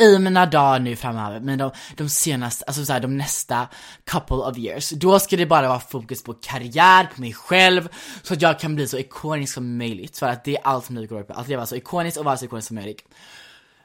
i 0.00 0.18
mina 0.18 0.46
dagar 0.46 0.80
nu 0.80 0.96
framöver, 0.96 1.40
men 1.40 1.58
de, 1.58 1.70
de 1.96 2.08
senaste, 2.08 2.64
alltså 2.64 2.84
såhär 2.84 3.00
de 3.00 3.16
nästa 3.16 3.68
couple 4.04 4.36
of 4.36 4.58
years, 4.58 4.90
då 4.90 5.18
ska 5.18 5.36
det 5.36 5.46
bara 5.46 5.68
vara 5.68 5.80
fokus 5.80 6.22
på 6.22 6.34
karriär, 6.34 7.10
på 7.14 7.20
mig 7.20 7.32
själv, 7.32 7.88
så 8.22 8.34
att 8.34 8.42
jag 8.42 8.60
kan 8.60 8.74
bli 8.74 8.88
så 8.88 8.98
ikonisk 8.98 9.54
som 9.54 9.78
möjligt, 9.78 10.18
för 10.18 10.26
att 10.26 10.44
det 10.44 10.56
är 10.56 10.66
allt 10.66 10.84
som 10.84 10.94
nu 10.94 11.06
går 11.06 11.22
på, 11.22 11.32
att 11.32 11.48
leva 11.48 11.66
så 11.66 11.76
ikoniskt 11.76 12.16
och 12.16 12.24
vara 12.24 12.36
så 12.36 12.44
ikonisk 12.44 12.68
som 12.68 12.74
möjligt. 12.74 13.04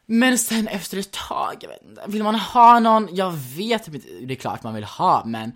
Men 0.06 0.38
sen 0.38 0.68
efter 0.68 0.98
ett 0.98 1.12
tag, 1.12 1.56
jag 1.62 1.70
vet 1.70 1.82
inte, 1.90 2.04
vill 2.08 2.24
man 2.24 2.36
ha 2.36 2.80
någon, 2.80 3.16
jag 3.16 3.32
vet 3.32 3.84
typ 3.84 3.96
inte, 3.96 4.08
det 4.22 4.34
är 4.34 4.36
klart 4.36 4.64
man 4.64 4.74
vill 4.74 4.84
ha, 4.84 5.24
men 5.26 5.52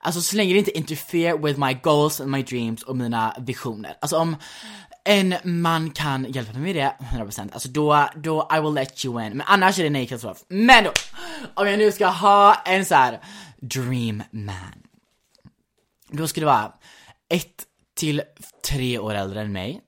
Alltså 0.00 0.20
så 0.20 0.36
länge 0.36 0.52
det 0.52 0.58
inte 0.58 0.78
interfere 0.78 1.38
with 1.38 1.58
my 1.58 1.74
goals 1.82 2.20
and 2.20 2.30
my 2.30 2.42
dreams 2.42 2.82
och 2.82 2.96
mina 2.96 3.34
visioner. 3.38 3.94
Alltså 4.00 4.16
om 4.16 4.36
en 5.04 5.34
man 5.44 5.90
kan 5.90 6.24
hjälpa 6.24 6.52
mig 6.52 6.74
med 6.74 6.76
det, 6.76 7.04
100% 7.16 7.52
Alltså 7.52 7.68
då, 7.68 8.08
då 8.16 8.48
I 8.56 8.60
will 8.60 8.74
let 8.74 9.04
you 9.04 9.22
in. 9.26 9.36
Men 9.36 9.46
annars 9.46 9.78
är 9.78 9.84
det 9.84 9.90
nej 9.90 10.06
katastrof. 10.06 10.44
Men 10.48 10.84
då, 10.84 10.92
om 11.54 11.68
jag 11.68 11.78
nu 11.78 11.92
ska 11.92 12.06
ha 12.06 12.54
en 12.54 12.84
så 12.84 12.94
här 12.94 13.20
dream 13.60 14.22
man. 14.30 14.82
Då 16.10 16.28
ska 16.28 16.40
det 16.40 16.46
vara 16.46 16.72
ett 17.28 17.64
till 17.96 18.22
tre 18.68 18.98
år 18.98 19.14
äldre 19.14 19.40
än 19.40 19.52
mig. 19.52 19.80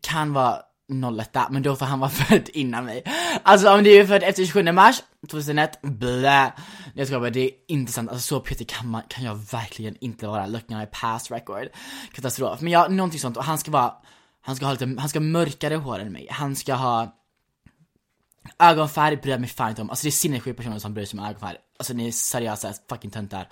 Kan 0.00 0.32
vara 0.32 0.62
01 0.88 1.36
men 1.50 1.62
då 1.62 1.76
får 1.76 1.86
han 1.86 2.00
vara 2.00 2.10
född 2.28 2.48
innan 2.52 2.84
mig. 2.84 3.02
Alltså 3.42 3.70
om 3.70 3.84
du 3.84 3.92
är 3.92 4.06
född 4.06 4.22
efter 4.22 4.44
27 4.44 4.72
mars 4.72 5.02
2001, 5.30 5.82
blä. 5.82 6.52
Jag 6.94 7.06
ska 7.06 7.20
bara, 7.20 7.30
det 7.30 7.40
är 7.40 7.50
inte 7.68 7.92
sant. 7.92 8.10
Alltså 8.10 8.26
så 8.26 8.40
petig 8.40 8.68
kan, 8.68 8.88
man, 8.88 9.02
kan 9.08 9.24
jag 9.24 9.34
verkligen 9.34 9.96
inte 10.00 10.26
vara. 10.26 10.46
Looking 10.46 10.76
at 10.76 10.82
my 10.82 10.86
past 11.00 11.30
record. 11.30 11.68
Katastrof. 12.12 12.60
Men 12.60 12.72
ja, 12.72 12.88
någonting 12.88 13.20
sånt. 13.20 13.36
Och 13.36 13.44
han 13.44 13.58
ska 13.58 13.70
vara, 13.70 13.92
han 14.40 14.56
ska 14.56 14.66
ha 14.66 14.72
lite, 14.72 14.96
han 14.98 15.08
ska 15.08 15.18
ha 15.18 15.24
mörkare 15.24 15.74
hår 15.74 15.98
än 15.98 16.12
mig. 16.12 16.26
Han 16.30 16.56
ska 16.56 16.74
ha 16.74 17.14
ögonfärg 18.58 19.16
bryr 19.16 19.30
jag 19.30 19.40
mig 19.40 19.50
fan 19.50 19.70
inte 19.70 19.82
om. 19.82 19.90
Alltså 19.90 20.04
det 20.04 20.08
är 20.08 20.12
sinnessjuka 20.12 20.56
personer 20.56 20.78
som 20.78 20.94
bryr 20.94 21.04
sig 21.04 21.18
om 21.18 21.26
ögonfärg. 21.26 21.56
Alltså 21.78 21.94
ni 21.94 22.08
är 22.08 22.12
seriösa 22.12 22.72
fucking 22.88 23.10
töntar. 23.10 23.48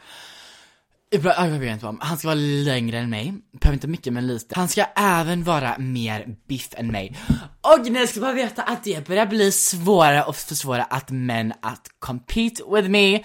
Jag 1.14 1.48
vet 1.48 1.72
inte 1.72 1.84
vad, 1.84 2.02
han 2.02 2.18
ska 2.18 2.28
vara 2.28 2.34
längre 2.64 2.98
än 2.98 3.10
mig, 3.10 3.34
behöver 3.60 3.74
inte 3.74 3.88
mycket 3.88 4.12
men 4.12 4.26
lite. 4.26 4.54
Han 4.58 4.68
ska 4.68 4.84
även 4.96 5.44
vara 5.44 5.78
mer 5.78 6.36
biff 6.48 6.68
än 6.76 6.86
mig. 6.86 7.16
Och 7.60 7.90
ni 7.90 8.06
ska 8.06 8.20
bara 8.20 8.32
veta 8.32 8.62
att 8.62 8.84
det 8.84 9.06
börjar 9.06 9.26
bli 9.26 9.52
svårare 9.52 10.22
och 10.22 10.36
försvårare 10.36 10.82
att 10.82 11.10
män 11.10 11.52
att 11.62 11.88
compete 11.98 12.62
with 12.74 12.88
me. 12.88 13.22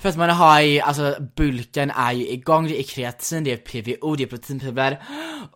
För 0.00 0.08
att 0.08 0.16
man 0.16 0.30
har 0.30 0.60
ju, 0.60 0.80
alltså 0.80 1.16
bulken 1.36 1.90
är 1.90 2.12
ju 2.12 2.28
igång, 2.28 2.66
det 2.66 2.80
är 2.80 2.82
kreatin, 2.82 3.44
det 3.44 3.52
är 3.52 3.56
PVO, 3.56 4.16
det 4.16 4.22
är 4.22 4.26
proteinpulver. 4.26 5.02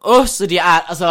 Och 0.01 0.29
så 0.29 0.47
det 0.47 0.59
är, 0.59 0.81
alltså 0.81 1.07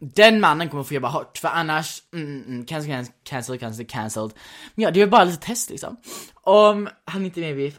den 0.00 0.40
mannen 0.40 0.68
kommer 0.68 0.84
få 0.84 0.94
jobba 0.94 1.08
hårt, 1.08 1.38
för 1.38 1.48
annars, 1.48 2.02
mm, 2.14 2.26
mm, 2.26 2.44
mm 2.48 2.66
cancel, 2.66 3.06
cancel, 3.24 3.58
cancel, 3.58 3.86
cancelled. 3.86 4.32
Men 4.74 4.82
ja, 4.82 4.90
det 4.90 5.02
är 5.02 5.06
bara 5.06 5.24
lite 5.24 5.46
test 5.46 5.70
liksom. 5.70 5.96
Om 6.34 6.88
han 7.04 7.24
inte 7.24 7.40
är 7.40 7.42
med 7.42 7.56
biff, 7.56 7.78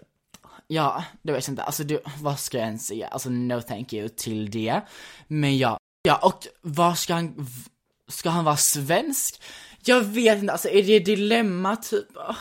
Ja, 0.72 1.04
det 1.22 1.32
vet 1.32 1.48
jag 1.48 1.52
inte. 1.52 1.64
Alltså 1.64 1.84
du, 1.84 2.02
vad 2.22 2.40
ska 2.40 2.58
jag 2.58 2.68
ens 2.68 2.88
säga? 2.88 3.08
Alltså 3.08 3.30
no 3.30 3.62
thank 3.62 3.94
you 3.94 4.10
till 4.10 4.52
det. 4.52 4.82
Men 5.28 5.58
ja. 5.58 5.78
Ja, 6.04 6.16
och 6.16 6.48
vad 6.62 6.98
ska 6.98 7.14
han, 7.14 7.48
ska 8.08 8.30
han 8.30 8.46
vara 8.46 8.58
svensk? 8.58 9.42
Jag 9.86 10.02
vet 10.02 10.40
inte, 10.40 10.52
alltså 10.52 10.70
är 10.70 10.84
det 10.84 11.00
dilemma 11.00 11.76
typ? 11.76 12.18
Oh. 12.18 12.36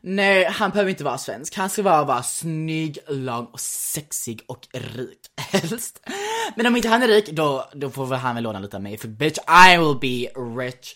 Nej, 0.00 0.44
han 0.44 0.70
behöver 0.70 0.90
inte 0.90 1.04
vara 1.04 1.18
svensk. 1.18 1.56
Han 1.56 1.70
ska 1.70 1.82
bara 1.82 2.04
vara 2.04 2.22
snygg, 2.22 2.98
lång 3.08 3.46
och 3.46 3.60
sexig 3.60 4.42
och 4.46 4.68
rik 4.72 5.18
helst. 5.36 6.00
Men 6.56 6.66
om 6.66 6.76
inte 6.76 6.88
han 6.88 7.02
är 7.02 7.08
rik, 7.08 7.30
då, 7.30 7.68
då 7.74 7.90
får 7.90 8.06
väl 8.06 8.18
han 8.18 8.34
väl 8.34 8.44
låna 8.44 8.58
lite 8.58 8.76
av 8.76 8.82
mig. 8.82 8.98
För 8.98 9.08
bitch, 9.08 9.38
I 9.72 9.76
will 9.78 9.98
be 10.00 10.40
rich 10.64 10.94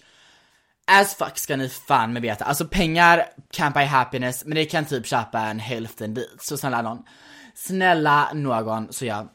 As 0.86 1.14
fuck 1.14 1.38
ska 1.38 1.56
ni 1.56 1.68
fan 1.68 2.12
med 2.12 2.22
veta, 2.22 2.44
alltså 2.44 2.68
pengar 2.68 3.26
can't 3.52 3.72
buy 3.72 3.84
happiness, 3.84 4.44
men 4.44 4.54
det 4.54 4.64
kan 4.64 4.84
typ 4.84 5.06
köpa 5.06 5.40
en 5.40 5.58
hälften 5.58 6.14
dit. 6.14 6.36
Så 6.40 6.56
snälla 6.56 6.82
någon, 6.82 7.02
snälla 7.54 8.30
någon, 8.34 8.92
så 8.92 9.04
ja. 9.04 9.30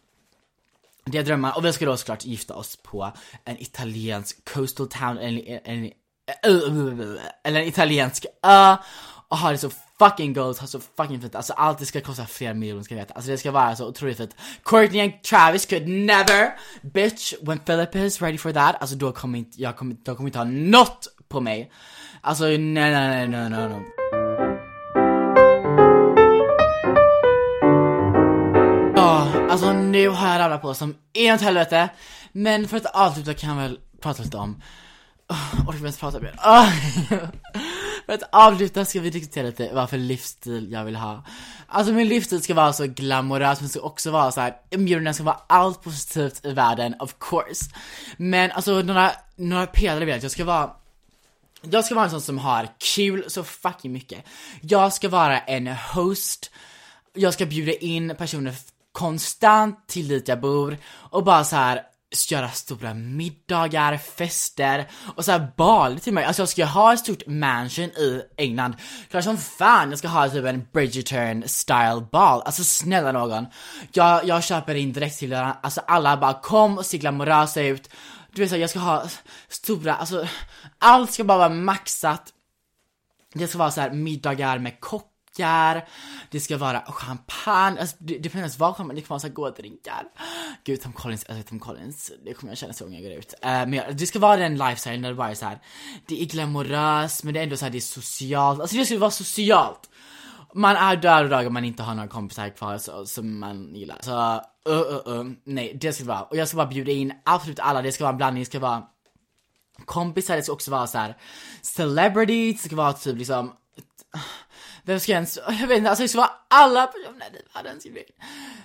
Det 1.05 1.17
är 1.17 1.23
drömmar, 1.23 1.57
och 1.57 1.65
vi 1.65 1.73
ska 1.73 1.85
då 1.85 1.97
såklart 1.97 2.25
gifta 2.25 2.55
oss 2.55 2.75
på 2.83 3.11
en 3.45 3.61
italiensk 3.61 4.53
coastal 4.53 4.87
town, 4.87 5.17
eller 5.17 5.61
en, 5.63 5.91
eller 7.43 7.59
en 7.61 7.67
italiensk 7.67 8.25
ö, 8.43 8.75
och 9.27 9.37
ha 9.37 9.51
det 9.51 9.57
så 9.57 9.69
fucking 9.99 10.33
goals, 10.33 10.59
ha 10.59 10.67
så 10.67 10.79
fucking 10.97 11.21
fint, 11.21 11.35
alltså 11.35 11.53
allt 11.53 11.79
det 11.79 11.85
ska 11.85 12.01
kosta 12.01 12.25
flera 12.25 12.53
miljoner 12.53 12.83
ska 12.83 12.95
jag 12.95 13.01
veta, 13.01 13.13
alltså 13.13 13.31
det 13.31 13.37
ska 13.37 13.51
vara 13.51 13.75
så 13.75 13.87
otroligt 13.87 14.17
fint. 14.17 14.35
Courtney 14.63 15.01
and 15.01 15.23
Travis 15.23 15.65
could 15.65 15.87
never, 15.87 16.57
bitch, 16.81 17.33
when 17.41 17.59
Philip 17.59 17.95
is 17.95 18.21
ready 18.21 18.37
for 18.37 18.51
that, 18.51 18.75
alltså 18.81 18.95
då 18.95 19.11
kommer 19.11 19.39
inte, 19.39 19.61
jag 19.61 19.77
kommer, 19.77 19.95
de 20.03 20.15
kommer 20.15 20.29
inte 20.29 20.39
ha 20.39 20.45
något 20.45 21.07
på 21.29 21.41
mig. 21.41 21.71
Alltså 22.21 22.43
nej, 22.45 22.57
nej, 22.57 22.91
nej, 22.91 23.27
nej, 23.27 23.49
nej, 23.49 23.69
nej. 23.69 23.81
Ja, 28.95 29.27
alltså 29.49 29.73
nu 29.73 30.09
har 30.09 30.29
jag 30.29 30.39
ramlat 30.39 30.61
på 30.61 30.73
som 30.73 30.95
inåt 31.13 31.41
helvete. 31.41 31.89
Men 32.31 32.67
för 32.67 32.77
att 32.77 32.85
avsluta 32.85 33.33
kan 33.33 33.49
jag 33.49 33.55
väl 33.55 33.79
prata 34.01 34.23
lite 34.23 34.37
om, 34.37 34.61
oh, 35.29 35.67
orkar 35.67 35.73
vi 35.73 35.79
ens 35.79 35.99
prata 35.99 36.19
mer? 36.19 36.35
Oh. 36.45 36.69
för 38.05 38.13
att 38.13 38.29
avsluta 38.31 38.85
ska 38.85 38.99
vi 38.99 39.09
diskutera 39.09 39.45
lite 39.45 39.69
vad 39.73 39.89
för 39.89 39.97
livsstil 39.97 40.71
jag 40.71 40.85
vill 40.85 40.95
ha. 40.95 41.23
Alltså 41.67 41.93
min 41.93 42.07
livsstil 42.07 42.41
ska 42.41 42.53
vara 42.53 42.73
så 42.73 42.87
glamorös, 42.87 43.59
men 43.59 43.69
ska 43.69 43.79
också 43.79 44.11
vara 44.11 44.31
så 44.31 44.41
här, 44.41 44.49
ehm, 44.49 44.79
inbjuden 44.79 45.13
ska 45.13 45.23
vara 45.23 45.39
allt 45.47 45.83
positivt 45.83 46.45
i 46.45 46.53
världen, 46.53 46.95
of 46.99 47.15
course. 47.19 47.65
Men 48.17 48.51
alltså 48.51 48.81
några, 48.81 49.11
några 49.35 49.67
pelare 49.67 49.99
vill 49.99 50.09
jag, 50.09 50.17
att 50.17 50.23
jag 50.23 50.31
ska 50.31 50.45
vara 50.45 50.69
jag 51.61 51.85
ska 51.85 51.95
vara 51.95 52.05
en 52.05 52.11
sån 52.11 52.21
som 52.21 52.37
har 52.37 52.67
kul 52.95 53.23
så 53.27 53.43
fucking 53.43 53.91
mycket. 53.91 54.25
Jag 54.61 54.93
ska 54.93 55.09
vara 55.09 55.39
en 55.39 55.67
host, 55.67 56.51
jag 57.13 57.33
ska 57.33 57.45
bjuda 57.45 57.73
in 57.73 58.15
personer 58.17 58.55
konstant 58.91 59.87
till 59.87 60.07
dit 60.07 60.27
jag 60.27 60.39
bor 60.39 60.77
och 60.85 61.23
bara 61.23 61.43
så 61.43 61.55
här 61.55 61.81
göra 62.29 62.49
stora 62.49 62.93
middagar, 62.93 63.97
fester 63.97 64.87
och 65.15 65.25
så 65.25 65.31
här 65.31 65.51
bal 65.57 65.99
till 65.99 66.13
mig. 66.13 66.23
Alltså 66.25 66.41
jag 66.41 66.49
ska 66.49 66.65
ha 66.65 66.93
ett 66.93 66.99
stort 66.99 67.27
mansion 67.27 67.85
i 67.85 68.21
England. 68.37 68.75
Klart 69.09 69.23
som 69.23 69.37
fan 69.37 69.89
jag 69.89 69.99
ska 69.99 70.07
ha 70.07 70.29
typ 70.29 70.45
en 70.45 70.67
Bridgerton 70.73 71.43
style 71.45 72.07
bal. 72.11 72.41
Alltså 72.45 72.63
snälla 72.63 73.11
någon. 73.11 73.45
Jag, 73.91 74.25
jag 74.25 74.43
köper 74.43 74.75
in 74.75 74.93
direkt 74.93 75.19
till. 75.19 75.33
Alltså 75.33 75.81
alla 75.87 76.17
bara 76.17 76.33
kom 76.33 76.77
och 76.77 76.85
se 76.85 76.97
glamorösa 76.97 77.61
ut 77.61 77.89
du 78.33 78.41
vet 78.41 78.49
såhär, 78.49 78.61
jag 78.61 78.69
ska 78.69 78.79
ha 78.79 79.09
stora, 79.47 79.95
alltså 79.95 80.27
allt 80.79 81.13
ska 81.13 81.23
bara 81.23 81.37
vara 81.37 81.49
maxat. 81.49 82.33
Det 83.33 83.47
ska 83.47 83.57
vara 83.57 83.71
så 83.71 83.81
här 83.81 83.91
middagar 83.91 84.59
med 84.59 84.79
kockar, 84.79 85.87
det 86.31 86.39
ska 86.39 86.57
vara 86.57 86.81
champagne, 86.81 87.79
alltså 87.79 87.95
det, 87.99 88.17
det 88.17 88.35
inte 88.35 88.59
vara 88.59 88.73
champagne, 88.73 88.95
det 88.95 89.01
kan 89.01 89.09
vara 89.09 89.19
såhär 89.19 89.33
goda 89.33 89.51
drinkar. 89.51 90.03
Gud 90.63 90.81
Tom 90.81 90.93
Collins, 90.93 91.25
alltså 91.29 91.43
Tom 91.43 91.59
Collins, 91.59 92.11
det 92.25 92.33
kommer 92.33 92.51
jag 92.51 92.57
känna 92.57 92.73
så 92.73 92.85
gång 92.85 92.93
jag 92.93 93.03
går 93.03 93.11
ut. 93.11 93.33
Uh, 93.45 93.49
men 93.49 93.81
det 93.97 94.05
ska 94.05 94.19
vara 94.19 94.37
den 94.37 94.57
lifestyle 94.57 95.01
när 95.01 95.09
det 95.09 95.15
bara 95.15 95.29
är 95.29 95.35
såhär, 95.35 95.59
det 96.05 96.21
är 96.21 96.25
glamoröst 96.25 97.23
men 97.23 97.33
det 97.33 97.39
är 97.39 97.43
ändå 97.43 97.57
såhär, 97.57 97.71
det 97.71 97.77
är 97.77 97.81
socialt, 97.81 98.61
alltså 98.61 98.77
det 98.77 98.85
ska 98.85 98.99
vara 98.99 99.11
socialt 99.11 99.89
man 100.53 100.75
är 100.75 100.95
där 100.95 101.23
och 101.23 101.29
dagar 101.29 101.47
om 101.47 101.53
man 101.53 101.65
inte 101.65 101.83
har 101.83 101.95
några 101.95 102.07
kompisar 102.07 102.49
kvar 102.49 102.77
så, 102.77 103.05
som 103.05 103.39
man 103.39 103.75
gillar. 103.75 103.97
Så, 104.01 104.41
uh, 104.69 105.07
uh, 105.07 105.19
uh, 105.19 105.31
nej, 105.43 105.77
det 105.81 105.93
ska 105.93 106.03
det 106.03 106.09
vara. 106.09 106.21
Och 106.21 106.37
jag 106.37 106.47
ska 106.47 106.57
bara 106.57 106.67
bjuda 106.67 106.91
in 106.91 107.13
absolut 107.25 107.59
alla, 107.59 107.81
det 107.81 107.91
ska 107.91 108.03
vara 108.03 108.11
en 108.11 108.17
blandning, 108.17 108.41
det 108.41 108.45
ska 108.45 108.59
vara 108.59 108.83
kompisar, 109.85 110.35
det 110.35 110.43
ska 110.43 110.53
också 110.53 110.71
vara 110.71 110.87
så 110.87 110.97
här 110.97 111.17
celebrities, 111.61 112.61
det 112.61 112.69
ska 112.69 112.75
vara 112.75 112.93
typ 112.93 113.17
liksom 113.17 113.53
vem 114.83 114.99
ska 114.99 115.11
jag 115.11 115.17
ens, 115.17 115.39
jag 115.47 115.67
vet 115.67 115.77
inte, 115.77 115.89
alltså 115.89 116.03
det 116.03 116.07
ska 116.07 116.17
vara 116.17 116.31
alla 116.47 116.87
personer 116.87 117.25
i 117.25 117.41
världen 117.53 117.79
ska 117.79 117.89
bli. 117.89 118.03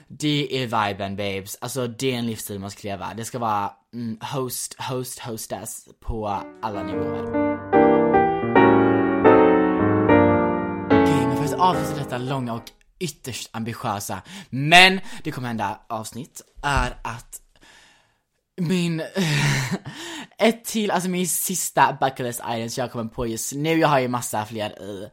Det 0.09 0.63
är 0.63 0.89
viben 0.89 1.17
babes, 1.17 1.57
alltså 1.61 1.87
det 1.87 2.15
är 2.15 2.19
en 2.19 2.27
livsstil 2.27 2.59
man 2.59 2.71
ska 2.71 2.89
leva. 2.89 3.15
Det 3.17 3.25
ska 3.25 3.39
vara 3.39 3.73
mm, 3.95 4.19
host, 4.21 4.75
host, 4.81 5.19
hostess 5.19 5.89
på 6.01 6.43
alla 6.63 6.83
nivåer. 6.83 7.55
avsluta 11.65 11.99
detta 11.99 12.19
långa 12.19 12.55
och 12.55 12.71
ytterst 13.05 13.49
ambitiösa, 13.53 14.23
men 14.51 15.01
det 15.25 15.31
kommer 15.31 15.49
hända 15.49 15.81
avsnitt, 15.89 16.43
är 16.63 16.97
att 17.03 17.41
min, 18.57 19.03
ett 20.39 20.65
till, 20.65 20.91
alltså 20.91 21.09
min 21.09 21.29
sista 21.29 21.97
bucketlist 22.01 22.39
som 22.39 22.81
jag 22.83 22.93
kommer 22.93 23.11
på 23.11 23.27
just 23.27 23.53
nu, 23.53 23.79
jag 23.79 23.89
har 23.89 23.99
ju 23.99 24.09
massa 24.09 24.45
fler 24.45 24.83
i, 24.83 25.09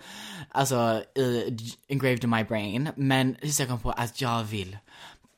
alltså 0.51 1.03
i 1.15 1.57
engraved 1.89 2.23
in 2.23 2.29
my 2.29 2.43
brain, 2.43 2.89
men 2.95 3.35
just 3.41 3.59
jag 3.59 3.69
kom 3.69 3.79
på 3.79 3.91
att 3.91 4.21
jag 4.21 4.43
vill 4.43 4.77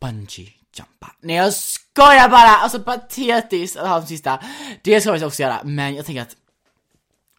bungee 0.01 0.53
jumpa. 0.77 1.11
Nej 1.21 1.35
jag 1.35 1.53
skojar 1.53 2.29
bara! 2.29 2.49
Alltså 2.49 2.79
patetiskt 2.79 3.77
att 3.77 3.87
ha 3.87 3.97
den 3.97 4.07
sista. 4.07 4.39
Det 4.83 5.01
ska 5.01 5.15
jag 5.15 5.27
också 5.27 5.41
göra, 5.41 5.61
men 5.63 5.95
jag 5.95 6.05
tänker 6.05 6.21
att 6.21 6.35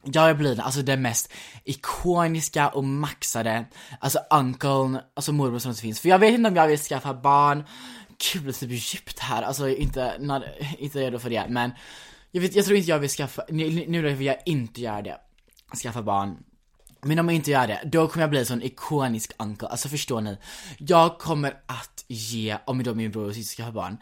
jag 0.04 0.38
blir 0.38 0.60
alltså 0.60 0.82
den 0.82 1.02
mest 1.02 1.32
ikoniska 1.64 2.68
och 2.68 2.84
maxade, 2.84 3.64
alltså 4.00 4.18
uncle, 4.30 5.02
alltså 5.14 5.32
morbror 5.32 5.58
som 5.58 5.74
finns. 5.74 6.00
För 6.00 6.08
jag 6.08 6.18
vet 6.18 6.34
inte 6.34 6.48
om 6.48 6.56
jag 6.56 6.68
vill 6.68 6.78
skaffa 6.78 7.14
barn, 7.14 7.64
gud 8.32 8.44
det 8.44 8.48
är 8.48 8.52
typ 8.52 8.94
djupt 8.94 9.18
här, 9.18 9.42
alltså 9.42 9.68
inte, 9.68 10.16
när, 10.18 10.52
inte 10.78 10.98
redo 10.98 11.18
för 11.18 11.30
det, 11.30 11.46
men 11.48 11.72
jag, 12.30 12.40
vet, 12.40 12.56
jag 12.56 12.64
tror 12.64 12.76
inte 12.76 12.90
jag 12.90 12.98
vill 12.98 13.10
skaffa, 13.10 13.44
nu, 13.48 13.84
nu 13.88 14.14
vill 14.14 14.26
jag 14.26 14.36
inte 14.44 14.80
göra 14.80 15.02
det, 15.02 15.16
skaffa 15.82 16.02
barn. 16.02 16.36
Men 17.04 17.18
om 17.18 17.28
jag 17.28 17.34
inte 17.34 17.50
gör 17.50 17.66
det, 17.66 17.80
då 17.84 18.08
kommer 18.08 18.22
jag 18.22 18.30
bli 18.30 18.38
en 18.38 18.46
sån 18.46 18.62
ikonisk 18.62 19.32
uncle, 19.38 19.68
alltså 19.68 19.88
förstår 19.88 20.20
ni? 20.20 20.36
Jag 20.78 21.18
kommer 21.18 21.50
att 21.66 22.04
ge, 22.08 22.56
om 22.64 22.82
då 22.82 22.94
min 22.94 23.10
bror 23.10 23.28
och 23.28 23.34
syster 23.34 23.56
skaffa 23.56 23.72
barn, 23.72 23.98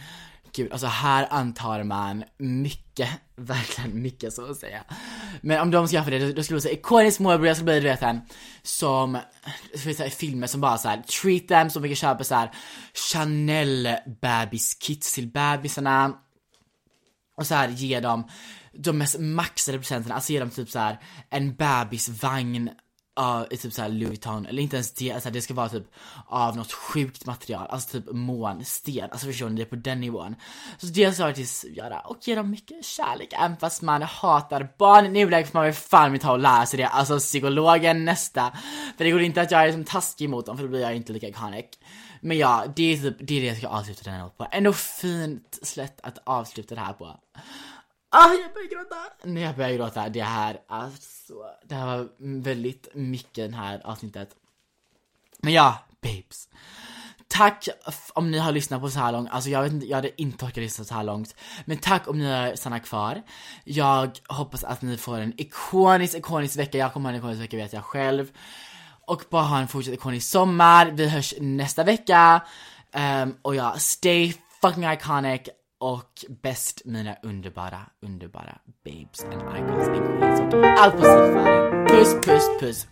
gud, 0.54 0.72
alltså 0.72 0.86
här 0.86 1.26
antar 1.30 1.82
man 1.82 2.24
mycket, 2.38 3.08
verkligen 3.36 4.02
mycket 4.02 4.32
så 4.32 4.50
att 4.50 4.56
säga. 4.56 4.84
Men 5.40 5.60
om 5.60 5.70
de 5.70 5.88
skaffar 5.88 6.10
det, 6.10 6.32
då 6.32 6.42
skulle 6.42 6.56
jag 6.56 6.62
säga 6.62 6.74
ikonisk 6.74 7.20
morbror, 7.20 7.46
jag 7.46 7.56
skulle 7.56 7.72
bli 7.72 7.80
du 7.80 7.88
vet 7.88 8.02
en 8.02 8.20
som, 8.62 9.18
ska 9.74 9.94
säga 9.94 10.10
filmer 10.10 10.46
som 10.46 10.60
bara 10.60 10.78
så 10.78 10.88
här, 10.88 11.02
treat 11.02 11.48
them, 11.48 11.70
som 11.70 11.82
vi 11.82 11.88
kan 11.88 11.96
köpa 11.96 12.24
så 12.24 12.34
här 12.34 12.50
Chanel 13.10 13.96
bebiskits 14.20 15.14
till 15.14 15.28
bebisarna. 15.28 16.18
Och 17.36 17.46
så 17.46 17.54
här 17.54 17.68
ge 17.68 18.00
dem 18.00 18.28
de 18.72 18.98
mest 18.98 19.18
maxade 19.18 19.78
presenterna, 19.78 20.14
alltså 20.14 20.32
ge 20.32 20.40
dem 20.40 20.50
typ 20.50 20.70
så 20.70 20.78
här 20.78 20.98
en 21.30 21.54
bebisvagn 21.54 22.70
uh, 23.20 23.42
typ 23.44 23.72
såhär 23.72 23.88
Louis 23.88 24.08
Vuitton, 24.08 24.46
eller 24.46 24.62
inte 24.62 24.76
ens 24.76 24.92
det, 24.92 25.12
alltså 25.12 25.30
det 25.30 25.40
ska 25.40 25.54
vara 25.54 25.68
typ 25.68 25.86
av 26.26 26.56
något 26.56 26.72
sjukt 26.72 27.26
material, 27.26 27.66
alltså 27.70 28.00
typ 28.00 28.12
månsten, 28.12 29.08
alltså 29.10 29.26
förstår 29.26 29.48
ni, 29.48 29.56
det 29.56 29.62
är 29.62 29.66
på 29.66 29.76
den 29.76 30.00
nivån. 30.00 30.34
Så 30.78 30.86
det 30.86 30.92
ska 30.92 31.00
jag 31.00 31.16
faktiskt 31.16 31.64
göra, 31.64 32.00
och 32.00 32.18
ge 32.20 32.34
dem 32.34 32.50
mycket 32.50 32.84
kärlek, 32.84 33.32
även 33.32 33.56
fast 33.56 33.82
man 33.82 34.02
hatar 34.02 34.68
barn 34.78 35.06
i 35.06 35.08
nuläget 35.08 35.50
får 35.50 35.58
man 35.58 35.64
väl 35.64 35.74
fan 35.74 36.18
ta 36.18 36.32
och 36.32 36.38
lära 36.38 36.66
sig 36.66 36.76
det, 36.76 36.86
alltså 36.86 37.18
psykologen 37.18 38.04
nästa. 38.04 38.52
För 38.96 39.04
det 39.04 39.10
går 39.10 39.22
inte 39.22 39.42
att 39.42 39.50
jag 39.50 39.62
är 39.62 39.66
liksom 39.66 39.84
taskig 39.84 40.30
mot 40.30 40.46
dem, 40.46 40.56
för 40.56 40.64
då 40.64 40.70
blir 40.70 40.80
jag 40.80 40.96
inte 40.96 41.12
lika 41.12 41.28
iconic. 41.28 41.66
Men 42.20 42.38
ja, 42.38 42.64
det 42.76 42.92
är 42.92 42.96
typ, 42.96 43.16
det 43.20 43.34
är 43.34 43.40
det 43.40 43.46
jag 43.46 43.56
ska 43.56 43.68
avsluta 43.68 44.10
den 44.10 44.20
här 44.20 44.28
på. 44.28 44.46
Ändå 44.50 44.72
fint 44.72 45.58
slätt 45.62 46.00
att 46.02 46.18
avsluta 46.24 46.74
det 46.74 46.80
här 46.80 46.92
på. 46.92 47.20
Ah, 48.14 48.32
jag 48.32 48.52
börjar 48.54 48.68
gråta! 48.68 48.96
Nej, 49.24 49.42
jag 49.42 49.56
börjar 49.56 49.72
gråta. 49.72 50.08
Det 50.08 50.22
här, 50.22 50.60
alltså, 50.68 51.34
det 51.64 51.74
här 51.74 51.86
var 51.86 52.08
väldigt 52.42 52.88
mycket 52.94 53.34
den 53.34 53.54
här 53.54 53.80
avsnittet. 53.84 54.36
Men 55.38 55.52
ja, 55.52 55.78
babes. 56.02 56.48
tack 57.28 57.68
om 58.14 58.30
ni 58.30 58.38
har 58.38 58.52
lyssnat 58.52 58.80
på 58.80 58.90
så 58.90 58.98
här 58.98 59.12
långt, 59.12 59.30
alltså 59.30 59.50
jag 59.50 59.62
vet 59.62 59.72
inte, 59.72 59.86
jag 59.86 59.96
hade 59.96 60.22
inte 60.22 60.44
orkat 60.44 60.56
lyssna 60.56 60.84
så 60.84 60.94
här 60.94 61.04
långt. 61.04 61.34
Men 61.64 61.76
tack 61.76 62.08
om 62.08 62.18
ni 62.18 62.24
har 62.24 62.56
stannat 62.56 62.84
kvar. 62.84 63.22
Jag 63.64 64.10
hoppas 64.28 64.64
att 64.64 64.82
ni 64.82 64.96
får 64.96 65.18
en 65.18 65.40
ikonisk, 65.40 66.14
ikonisk 66.14 66.58
vecka, 66.58 66.78
jag 66.78 66.92
kommer 66.92 67.10
ha 67.10 67.14
en 67.14 67.18
ikonisk 67.18 67.42
vecka 67.42 67.56
vet 67.56 67.72
jag 67.72 67.84
själv. 67.84 68.30
Och 69.06 69.24
bara 69.30 69.42
ha 69.42 69.58
en 69.58 69.68
fortsatt 69.68 69.94
ikonisk 69.94 70.30
sommar, 70.30 70.86
vi 70.86 71.08
hörs 71.08 71.34
nästa 71.40 71.84
vecka. 71.84 72.42
Um, 73.22 73.36
och 73.42 73.54
ja, 73.54 73.74
stay 73.78 74.34
fucking 74.60 74.92
iconic 74.92 75.48
och 75.82 76.24
bäst 76.42 76.82
mina 76.84 77.16
underbara, 77.22 77.80
underbara 78.02 78.58
babes 78.84 79.24
and 79.24 79.42
icons 79.42 79.88
allt 80.78 80.94
på. 80.94 81.02
Puss, 81.88 82.14
puss, 82.14 82.48
puss. 82.60 82.86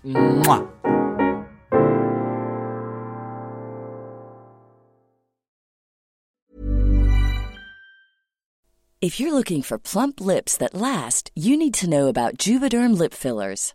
If 9.03 9.21
you're 9.21 9.33
looking 9.33 9.63
for 9.63 9.79
plump 9.79 10.21
lips 10.21 10.59
that 10.59 10.75
last, 10.75 11.31
you 11.35 11.57
need 11.57 11.75
to 11.75 11.87
know 11.87 12.09
about 12.09 12.47
Juvederm 12.47 12.99
lip 12.99 13.15
fillers. 13.15 13.75